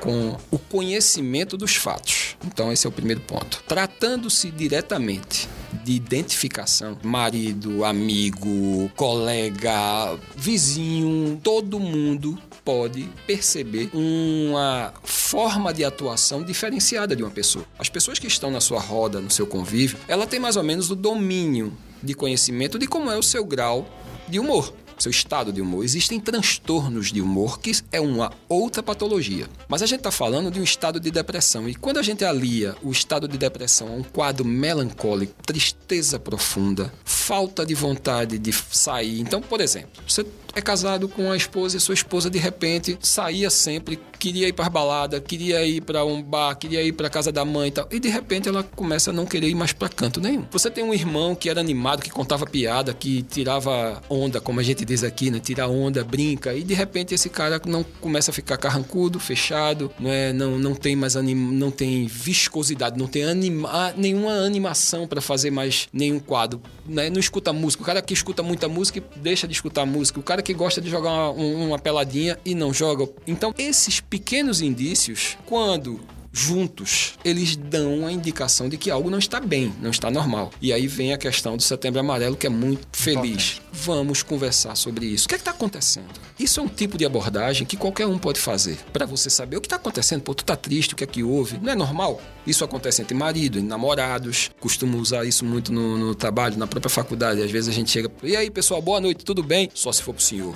com 0.00 0.36
o 0.50 0.58
conhecimento 0.58 1.56
dos 1.56 1.76
fatos. 1.76 2.36
Então, 2.44 2.72
esse 2.72 2.86
é 2.86 2.88
o 2.88 2.92
primeiro 2.92 3.20
ponto. 3.20 3.62
Tratando-se 3.68 4.50
diretamente 4.50 5.48
de 5.84 5.92
identificação, 5.92 6.98
marido, 7.02 7.84
amigo, 7.84 8.90
colega, 8.96 10.18
vizinho, 10.36 11.38
todo 11.42 11.78
mundo 11.78 12.38
pode 12.64 13.08
perceber 13.26 13.90
uma 13.92 14.92
forma 15.04 15.72
de 15.72 15.84
atuação 15.84 16.42
diferenciada 16.42 17.14
de 17.14 17.22
uma 17.22 17.30
pessoa. 17.30 17.64
As 17.78 17.88
pessoas 17.88 18.18
que 18.18 18.26
estão 18.26 18.50
na 18.50 18.60
sua 18.60 18.80
roda, 18.80 19.20
no 19.20 19.30
seu 19.30 19.46
convívio, 19.46 19.98
ela 20.08 20.26
tem 20.26 20.40
mais 20.40 20.56
ou 20.56 20.62
menos 20.62 20.90
o 20.90 20.96
domínio 20.96 21.72
de 22.02 22.14
conhecimento 22.14 22.78
de 22.78 22.86
como 22.86 23.10
é 23.10 23.16
o 23.16 23.22
seu 23.22 23.44
grau 23.44 23.88
de 24.28 24.38
humor 24.38 24.72
seu 25.02 25.10
estado 25.10 25.52
de 25.52 25.60
humor. 25.60 25.84
Existem 25.84 26.20
transtornos 26.20 27.12
de 27.12 27.20
humor, 27.20 27.60
que 27.60 27.72
é 27.90 28.00
uma 28.00 28.32
outra 28.48 28.82
patologia. 28.82 29.46
Mas 29.68 29.82
a 29.82 29.86
gente 29.86 30.00
está 30.00 30.10
falando 30.10 30.50
de 30.50 30.60
um 30.60 30.64
estado 30.64 31.00
de 31.00 31.10
depressão. 31.10 31.68
E 31.68 31.74
quando 31.74 31.98
a 31.98 32.02
gente 32.02 32.24
alia 32.24 32.76
o 32.82 32.90
estado 32.90 33.26
de 33.26 33.38
depressão 33.38 33.88
a 33.88 33.92
um 33.92 34.02
quadro 34.02 34.44
melancólico, 34.44 35.34
tristeza 35.44 36.18
profunda, 36.18 36.92
falta 37.04 37.64
de 37.64 37.74
vontade 37.74 38.38
de 38.38 38.52
sair. 38.52 39.20
Então, 39.20 39.40
por 39.40 39.60
exemplo, 39.60 40.02
você. 40.06 40.24
É 40.54 40.60
casado 40.60 41.08
com 41.08 41.30
a 41.30 41.36
esposa 41.36 41.76
e 41.76 41.80
sua 41.80 41.94
esposa 41.94 42.28
de 42.28 42.38
repente 42.38 42.98
saía 43.00 43.50
sempre, 43.50 43.98
queria 44.18 44.48
ir 44.48 44.52
para 44.52 44.68
balada, 44.68 45.20
queria 45.20 45.64
ir 45.64 45.80
para 45.80 46.04
um 46.04 46.22
bar, 46.22 46.54
queria 46.56 46.82
ir 46.82 46.92
para 46.92 47.08
casa 47.08 47.30
da 47.30 47.44
mãe 47.44 47.68
e 47.68 47.70
tal. 47.70 47.88
E 47.90 48.00
de 48.00 48.08
repente 48.08 48.48
ela 48.48 48.62
começa 48.62 49.10
a 49.10 49.12
não 49.12 49.24
querer 49.24 49.48
ir 49.48 49.54
mais 49.54 49.72
para 49.72 49.88
canto 49.88 50.20
nenhum. 50.20 50.44
Você 50.50 50.70
tem 50.70 50.82
um 50.84 50.92
irmão 50.92 51.34
que 51.34 51.48
era 51.48 51.60
animado, 51.60 52.02
que 52.02 52.10
contava 52.10 52.46
piada, 52.46 52.92
que 52.92 53.22
tirava 53.22 54.02
onda, 54.08 54.40
como 54.40 54.60
a 54.60 54.62
gente 54.62 54.84
diz 54.84 55.04
aqui, 55.04 55.30
né? 55.30 55.38
Tira 55.38 55.68
onda, 55.68 56.02
brinca, 56.04 56.52
e 56.52 56.62
de 56.62 56.74
repente 56.74 57.14
esse 57.14 57.30
cara 57.30 57.60
não 57.64 57.84
começa 58.00 58.30
a 58.30 58.34
ficar 58.34 58.56
carrancudo, 58.56 59.20
fechado, 59.20 59.90
não 59.98 60.10
é, 60.10 60.32
não, 60.32 60.58
não 60.58 60.74
tem 60.74 60.96
mais 60.96 61.16
anim, 61.16 61.34
não 61.34 61.70
tem 61.70 62.06
viscosidade, 62.06 62.98
não 62.98 63.06
tem 63.06 63.24
anima, 63.24 63.94
nenhuma 63.96 64.32
animação 64.32 65.06
para 65.06 65.20
fazer 65.20 65.50
mais 65.50 65.88
nenhum 65.92 66.18
quadro, 66.18 66.60
né? 66.86 67.08
Não 67.08 67.20
escuta 67.20 67.52
música. 67.52 67.82
O 67.82 67.86
cara 67.86 68.02
que 68.02 68.12
escuta 68.12 68.42
muita 68.42 68.68
música 68.68 69.02
deixa 69.16 69.46
de 69.46 69.54
escutar 69.54 69.86
música. 69.86 70.18
O 70.18 70.22
cara 70.22 70.39
que 70.42 70.54
gosta 70.54 70.80
de 70.80 70.90
jogar 70.90 71.10
uma, 71.10 71.30
uma 71.30 71.78
peladinha 71.78 72.38
e 72.44 72.54
não 72.54 72.72
joga. 72.72 73.08
Então, 73.26 73.54
esses 73.58 74.00
pequenos 74.00 74.60
indícios, 74.60 75.36
quando 75.46 76.00
juntos, 76.32 77.14
eles 77.24 77.56
dão 77.56 78.06
a 78.06 78.12
indicação 78.12 78.68
de 78.68 78.76
que 78.76 78.90
algo 78.90 79.10
não 79.10 79.18
está 79.18 79.40
bem, 79.40 79.72
não 79.80 79.90
está 79.90 80.10
normal. 80.10 80.50
E 80.60 80.72
aí 80.72 80.86
vem 80.86 81.12
a 81.12 81.18
questão 81.18 81.56
do 81.56 81.62
Setembro 81.62 82.00
Amarelo, 82.00 82.36
que 82.36 82.46
é 82.46 82.50
muito 82.50 82.86
feliz. 82.92 83.60
Vamos 83.72 84.22
conversar 84.22 84.74
sobre 84.76 85.06
isso. 85.06 85.26
O 85.26 85.28
que 85.28 85.34
é 85.34 85.38
está 85.38 85.50
acontecendo? 85.52 86.08
Isso 86.38 86.60
é 86.60 86.62
um 86.62 86.68
tipo 86.68 86.98
de 86.98 87.04
abordagem 87.04 87.66
que 87.66 87.76
qualquer 87.76 88.06
um 88.06 88.18
pode 88.18 88.40
fazer 88.40 88.78
para 88.92 89.06
você 89.06 89.30
saber 89.30 89.56
o 89.56 89.60
que 89.60 89.66
está 89.66 89.76
acontecendo. 89.76 90.22
Pô, 90.22 90.34
tu 90.34 90.44
tá 90.44 90.56
triste, 90.56 90.94
o 90.94 90.96
que 90.96 91.04
é 91.04 91.06
que 91.06 91.22
houve? 91.22 91.58
Não 91.58 91.72
é 91.72 91.76
normal? 91.76 92.20
Isso 92.46 92.64
acontece 92.64 93.02
entre 93.02 93.14
marido 93.14 93.58
e 93.58 93.62
namorados. 93.62 94.50
Costumo 94.58 94.98
usar 94.98 95.24
isso 95.24 95.44
muito 95.44 95.72
no, 95.72 95.96
no 95.96 96.14
trabalho, 96.14 96.56
na 96.56 96.66
própria 96.66 96.90
faculdade. 96.90 97.42
Às 97.42 97.50
vezes 97.50 97.68
a 97.68 97.72
gente 97.72 97.90
chega, 97.90 98.10
e 98.22 98.36
aí 98.36 98.50
pessoal, 98.50 98.82
boa 98.82 99.00
noite, 99.00 99.24
tudo 99.24 99.42
bem? 99.42 99.70
Só 99.74 99.92
se 99.92 100.02
for 100.02 100.14
pro 100.14 100.22
senhor. 100.22 100.54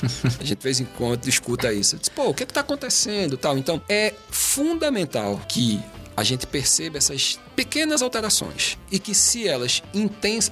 a 0.24 0.44
gente 0.44 0.58
de 0.58 0.62
vez 0.62 0.80
em 0.80 0.84
quando 0.84 1.26
escuta 1.28 1.72
isso. 1.72 1.96
Diz, 1.96 2.08
Pô, 2.08 2.28
o 2.28 2.34
que 2.34 2.42
é 2.42 2.46
está 2.46 2.60
acontecendo? 2.60 3.36
Tal. 3.36 3.56
Então, 3.58 3.80
é 3.88 4.14
fundamental 4.30 5.40
que 5.48 5.80
a 6.16 6.22
gente 6.22 6.46
perceba 6.46 6.98
essas 6.98 7.38
pequenas 7.56 8.02
alterações 8.02 8.78
e 8.90 8.98
que 8.98 9.14
se 9.14 9.46
elas 9.46 9.82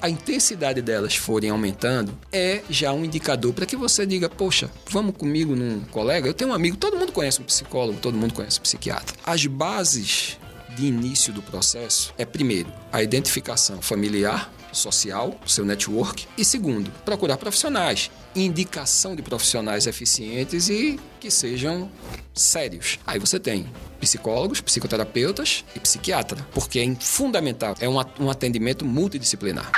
a 0.00 0.08
intensidade 0.08 0.82
delas 0.82 1.16
forem 1.16 1.50
aumentando 1.50 2.16
é 2.32 2.62
já 2.68 2.92
um 2.92 3.04
indicador 3.04 3.52
para 3.52 3.66
que 3.66 3.76
você 3.76 4.06
diga 4.06 4.28
poxa 4.28 4.70
vamos 4.90 5.16
comigo 5.16 5.54
num 5.54 5.80
colega? 5.84 6.28
Eu 6.28 6.34
tenho 6.34 6.50
um 6.50 6.54
amigo 6.54 6.76
todo 6.76 6.96
mundo 6.96 7.12
conhece 7.12 7.40
um 7.40 7.44
psicólogo 7.44 7.98
todo 8.00 8.16
mundo 8.16 8.34
conhece 8.34 8.58
um 8.58 8.62
psiquiatra. 8.62 9.16
As 9.24 9.46
bases 9.46 10.38
de 10.76 10.86
início 10.86 11.32
do 11.32 11.42
processo 11.42 12.14
é 12.16 12.24
primeiro 12.24 12.72
a 12.90 13.02
identificação 13.02 13.82
familiar 13.82 14.50
social, 14.72 15.38
seu 15.46 15.64
network. 15.64 16.26
E 16.36 16.44
segundo, 16.44 16.90
procurar 17.04 17.36
profissionais, 17.36 18.10
indicação 18.34 19.14
de 19.14 19.22
profissionais 19.22 19.86
eficientes 19.86 20.68
e 20.68 20.98
que 21.20 21.30
sejam 21.30 21.90
sérios. 22.34 22.98
Aí 23.06 23.18
você 23.18 23.38
tem 23.38 23.66
psicólogos, 24.00 24.60
psicoterapeutas 24.60 25.64
e 25.76 25.80
psiquiatra, 25.80 26.44
porque 26.52 26.80
é 26.80 26.94
fundamental, 26.96 27.76
é 27.80 27.88
um, 27.88 28.30
atendimento 28.30 28.84
multidisciplinar. 28.84 29.70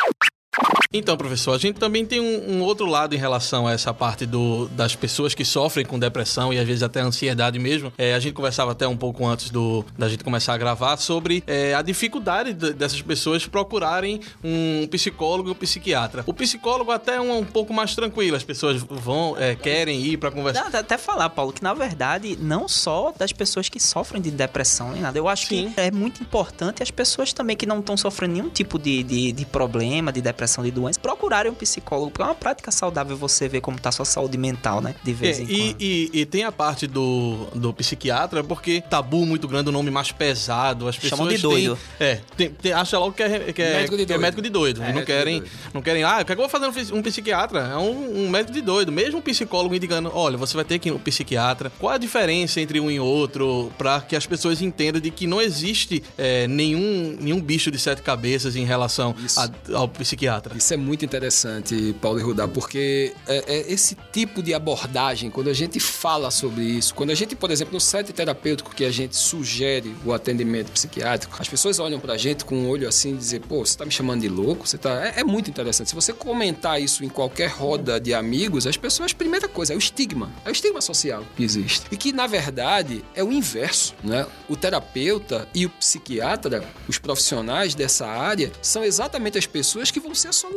Então, 0.96 1.16
professor, 1.16 1.52
a 1.52 1.58
gente 1.58 1.80
também 1.80 2.06
tem 2.06 2.20
um, 2.20 2.52
um, 2.52 2.62
outro 2.62 2.86
lado 2.86 3.16
em 3.16 3.18
relação 3.18 3.66
a 3.66 3.72
essa 3.72 3.92
parte 3.92 4.24
do, 4.24 4.68
das 4.68 4.94
pessoas 4.94 5.34
que 5.34 5.44
sofrem 5.44 5.84
com 5.84 5.98
depressão 5.98 6.52
e 6.52 6.58
às 6.58 6.64
vezes 6.64 6.84
até 6.84 7.00
ansiedade 7.00 7.58
mesmo. 7.58 7.92
É, 7.98 8.14
a 8.14 8.20
gente 8.20 8.32
conversava 8.32 8.70
até 8.70 8.86
um 8.86 8.96
pouco 8.96 9.26
antes 9.26 9.50
do, 9.50 9.84
da 9.98 10.08
gente 10.08 10.22
começar 10.22 10.54
a 10.54 10.56
gravar 10.56 10.96
sobre 10.96 11.42
é, 11.48 11.74
a 11.74 11.82
dificuldade 11.82 12.52
dessas 12.52 13.02
pessoas 13.02 13.44
procurarem 13.44 14.20
um 14.44 14.86
psicólogo 14.86 15.48
ou 15.48 15.54
um 15.56 15.58
psiquiatra. 15.58 16.22
O 16.26 16.32
psicólogo 16.32 16.92
até 16.92 17.16
é 17.16 17.20
um, 17.20 17.38
um 17.38 17.44
pouco 17.44 17.74
mais 17.74 17.96
tranquilo, 17.96 18.36
as 18.36 18.44
pessoas 18.44 18.80
vão, 18.80 19.36
é, 19.36 19.56
querem 19.56 20.00
ir 20.00 20.16
para 20.16 20.30
conversar. 20.30 20.70
Não, 20.70 20.78
até 20.78 20.96
falar, 20.96 21.28
Paulo, 21.30 21.52
que 21.52 21.62
na 21.64 21.74
verdade 21.74 22.38
não 22.40 22.68
só 22.68 23.12
das 23.18 23.32
pessoas 23.32 23.68
que 23.68 23.80
sofrem 23.80 24.22
de 24.22 24.30
depressão 24.30 24.92
nem 24.92 25.02
nada. 25.02 25.18
Eu 25.18 25.26
acho 25.26 25.48
Sim. 25.48 25.72
que 25.74 25.80
é 25.80 25.90
muito 25.90 26.22
importante 26.22 26.84
as 26.84 26.92
pessoas 26.92 27.32
também 27.32 27.56
que 27.56 27.66
não 27.66 27.80
estão 27.80 27.96
sofrendo 27.96 28.34
nenhum 28.34 28.48
tipo 28.48 28.78
de, 28.78 29.02
de, 29.02 29.32
de 29.32 29.44
problema, 29.44 30.12
de 30.12 30.20
depressão, 30.20 30.62
de 30.62 30.70
doença 30.70 30.83
doenças, 30.84 31.00
procurarem 31.00 31.50
um 31.50 31.54
psicólogo, 31.54 32.10
porque 32.10 32.22
é 32.22 32.26
uma 32.26 32.34
prática 32.34 32.70
saudável 32.70 33.16
você 33.16 33.48
ver 33.48 33.60
como 33.60 33.78
tá 33.78 33.88
a 33.88 33.92
sua 33.92 34.04
saúde 34.04 34.36
mental, 34.36 34.80
né? 34.80 34.94
De 35.02 35.12
vez 35.12 35.38
é, 35.38 35.42
em 35.42 35.44
e, 35.44 35.48
quando. 35.48 35.82
E, 35.82 36.10
e, 36.12 36.26
tem 36.26 36.44
a 36.44 36.52
parte 36.52 36.86
do, 36.86 37.46
do 37.54 37.72
psiquiatra, 37.72 38.42
porque 38.42 38.82
tabu 38.88 39.24
muito 39.26 39.48
grande, 39.48 39.68
o 39.68 39.72
nome 39.72 39.90
mais 39.90 40.12
pesado, 40.12 40.88
as 40.88 40.96
pessoas 40.96 41.18
Chamam 41.18 41.34
de 41.34 41.40
doido. 41.40 41.78
Têm, 41.98 42.06
é, 42.06 42.20
tem, 42.36 42.50
tem, 42.50 42.72
acha 42.72 42.98
logo 42.98 43.12
que 43.12 43.22
é, 43.22 43.52
que 43.52 43.62
é, 43.62 43.74
médico, 43.74 43.96
de 43.96 44.06
que 44.06 44.12
é 44.12 44.18
médico 44.18 44.42
de 44.42 44.50
doido. 44.50 44.82
É, 44.82 44.92
não, 44.92 45.04
querem, 45.04 45.40
doido. 45.40 45.52
não 45.72 45.82
querem, 45.82 46.04
ah, 46.04 46.20
o 46.20 46.24
que, 46.24 46.32
é 46.32 46.34
que 46.34 46.40
eu 46.40 46.48
vou 46.48 46.48
fazer 46.48 46.66
um, 46.66 46.98
um 46.98 47.02
psiquiatra? 47.02 47.60
É 47.60 47.76
um, 47.76 48.24
um, 48.24 48.28
médico 48.28 48.52
de 48.52 48.60
doido. 48.60 48.92
Mesmo 48.92 49.18
um 49.18 49.22
psicólogo 49.22 49.74
indicando, 49.74 50.10
olha, 50.14 50.36
você 50.36 50.54
vai 50.54 50.64
ter 50.64 50.78
que 50.78 50.88
ir 50.88 50.92
no 50.92 50.98
psiquiatra. 50.98 51.70
Qual 51.78 51.92
a 51.92 51.98
diferença 51.98 52.60
entre 52.60 52.80
um 52.80 52.90
e 52.90 53.00
outro, 53.00 53.72
para 53.78 54.00
que 54.00 54.16
as 54.16 54.26
pessoas 54.26 54.60
entendam 54.60 55.00
de 55.00 55.10
que 55.10 55.26
não 55.26 55.40
existe 55.40 56.02
é, 56.16 56.46
nenhum, 56.46 57.16
nenhum 57.20 57.40
bicho 57.40 57.70
de 57.70 57.78
sete 57.78 58.02
cabeças 58.02 58.56
em 58.56 58.64
relação 58.64 59.14
a, 59.36 59.76
ao 59.76 59.88
psiquiatra? 59.88 60.54
Isso 60.64 60.72
é 60.72 60.78
muito 60.78 61.04
interessante 61.04 61.94
Paulo 62.00 62.18
e 62.18 62.22
Rudá, 62.22 62.48
porque 62.48 63.12
é, 63.26 63.44
é, 63.46 63.70
esse 63.70 63.94
tipo 64.10 64.42
de 64.42 64.54
abordagem, 64.54 65.28
quando 65.28 65.50
a 65.50 65.52
gente 65.52 65.78
fala 65.78 66.30
sobre 66.30 66.62
isso, 66.62 66.94
quando 66.94 67.10
a 67.10 67.14
gente, 67.14 67.36
por 67.36 67.50
exemplo, 67.50 67.74
no 67.74 67.80
site 67.80 68.14
terapêutico 68.14 68.74
que 68.74 68.82
a 68.82 68.90
gente 68.90 69.14
sugere 69.14 69.94
o 70.06 70.14
atendimento 70.14 70.72
psiquiátrico, 70.72 71.36
as 71.38 71.46
pessoas 71.46 71.78
olham 71.78 72.00
pra 72.00 72.16
gente 72.16 72.46
com 72.46 72.56
um 72.56 72.70
olho 72.70 72.88
assim 72.88 73.12
e 73.12 73.16
dizem, 73.18 73.40
pô, 73.42 73.58
você 73.58 73.76
tá 73.76 73.84
me 73.84 73.90
chamando 73.90 74.22
de 74.22 74.28
louco? 74.30 74.66
Você 74.66 74.78
tá... 74.78 75.04
É, 75.04 75.20
é, 75.20 75.24
muito 75.24 75.50
interessante. 75.50 75.90
Se 75.90 75.94
você 75.94 76.14
comentar 76.14 76.80
isso 76.80 77.04
em 77.04 77.10
qualquer 77.10 77.50
roda 77.50 78.00
de 78.00 78.14
amigos, 78.14 78.66
as 78.66 78.78
pessoas, 78.78 79.12
primeira 79.12 79.46
coisa, 79.46 79.74
é 79.74 79.76
o 79.76 79.78
estigma. 79.78 80.32
É 80.46 80.48
o 80.48 80.52
estigma 80.52 80.80
social 80.80 81.26
que 81.36 81.44
existe. 81.44 81.84
E 81.90 81.96
que, 81.98 82.10
na 82.10 82.26
verdade, 82.26 83.04
é 83.14 83.22
o 83.22 83.30
inverso, 83.30 83.94
né? 84.02 84.26
O 84.48 84.56
terapeuta 84.56 85.46
e 85.54 85.66
o 85.66 85.68
psiquiatra, 85.68 86.66
os 86.88 86.96
profissionais 86.96 87.74
dessa 87.74 88.06
área, 88.06 88.50
são 88.62 88.82
exatamente 88.82 89.36
as 89.36 89.46
pessoas 89.46 89.90
que 89.90 90.00
vão 90.00 90.14
ser 90.14 90.28
a 90.28 90.32
solução, 90.32 90.53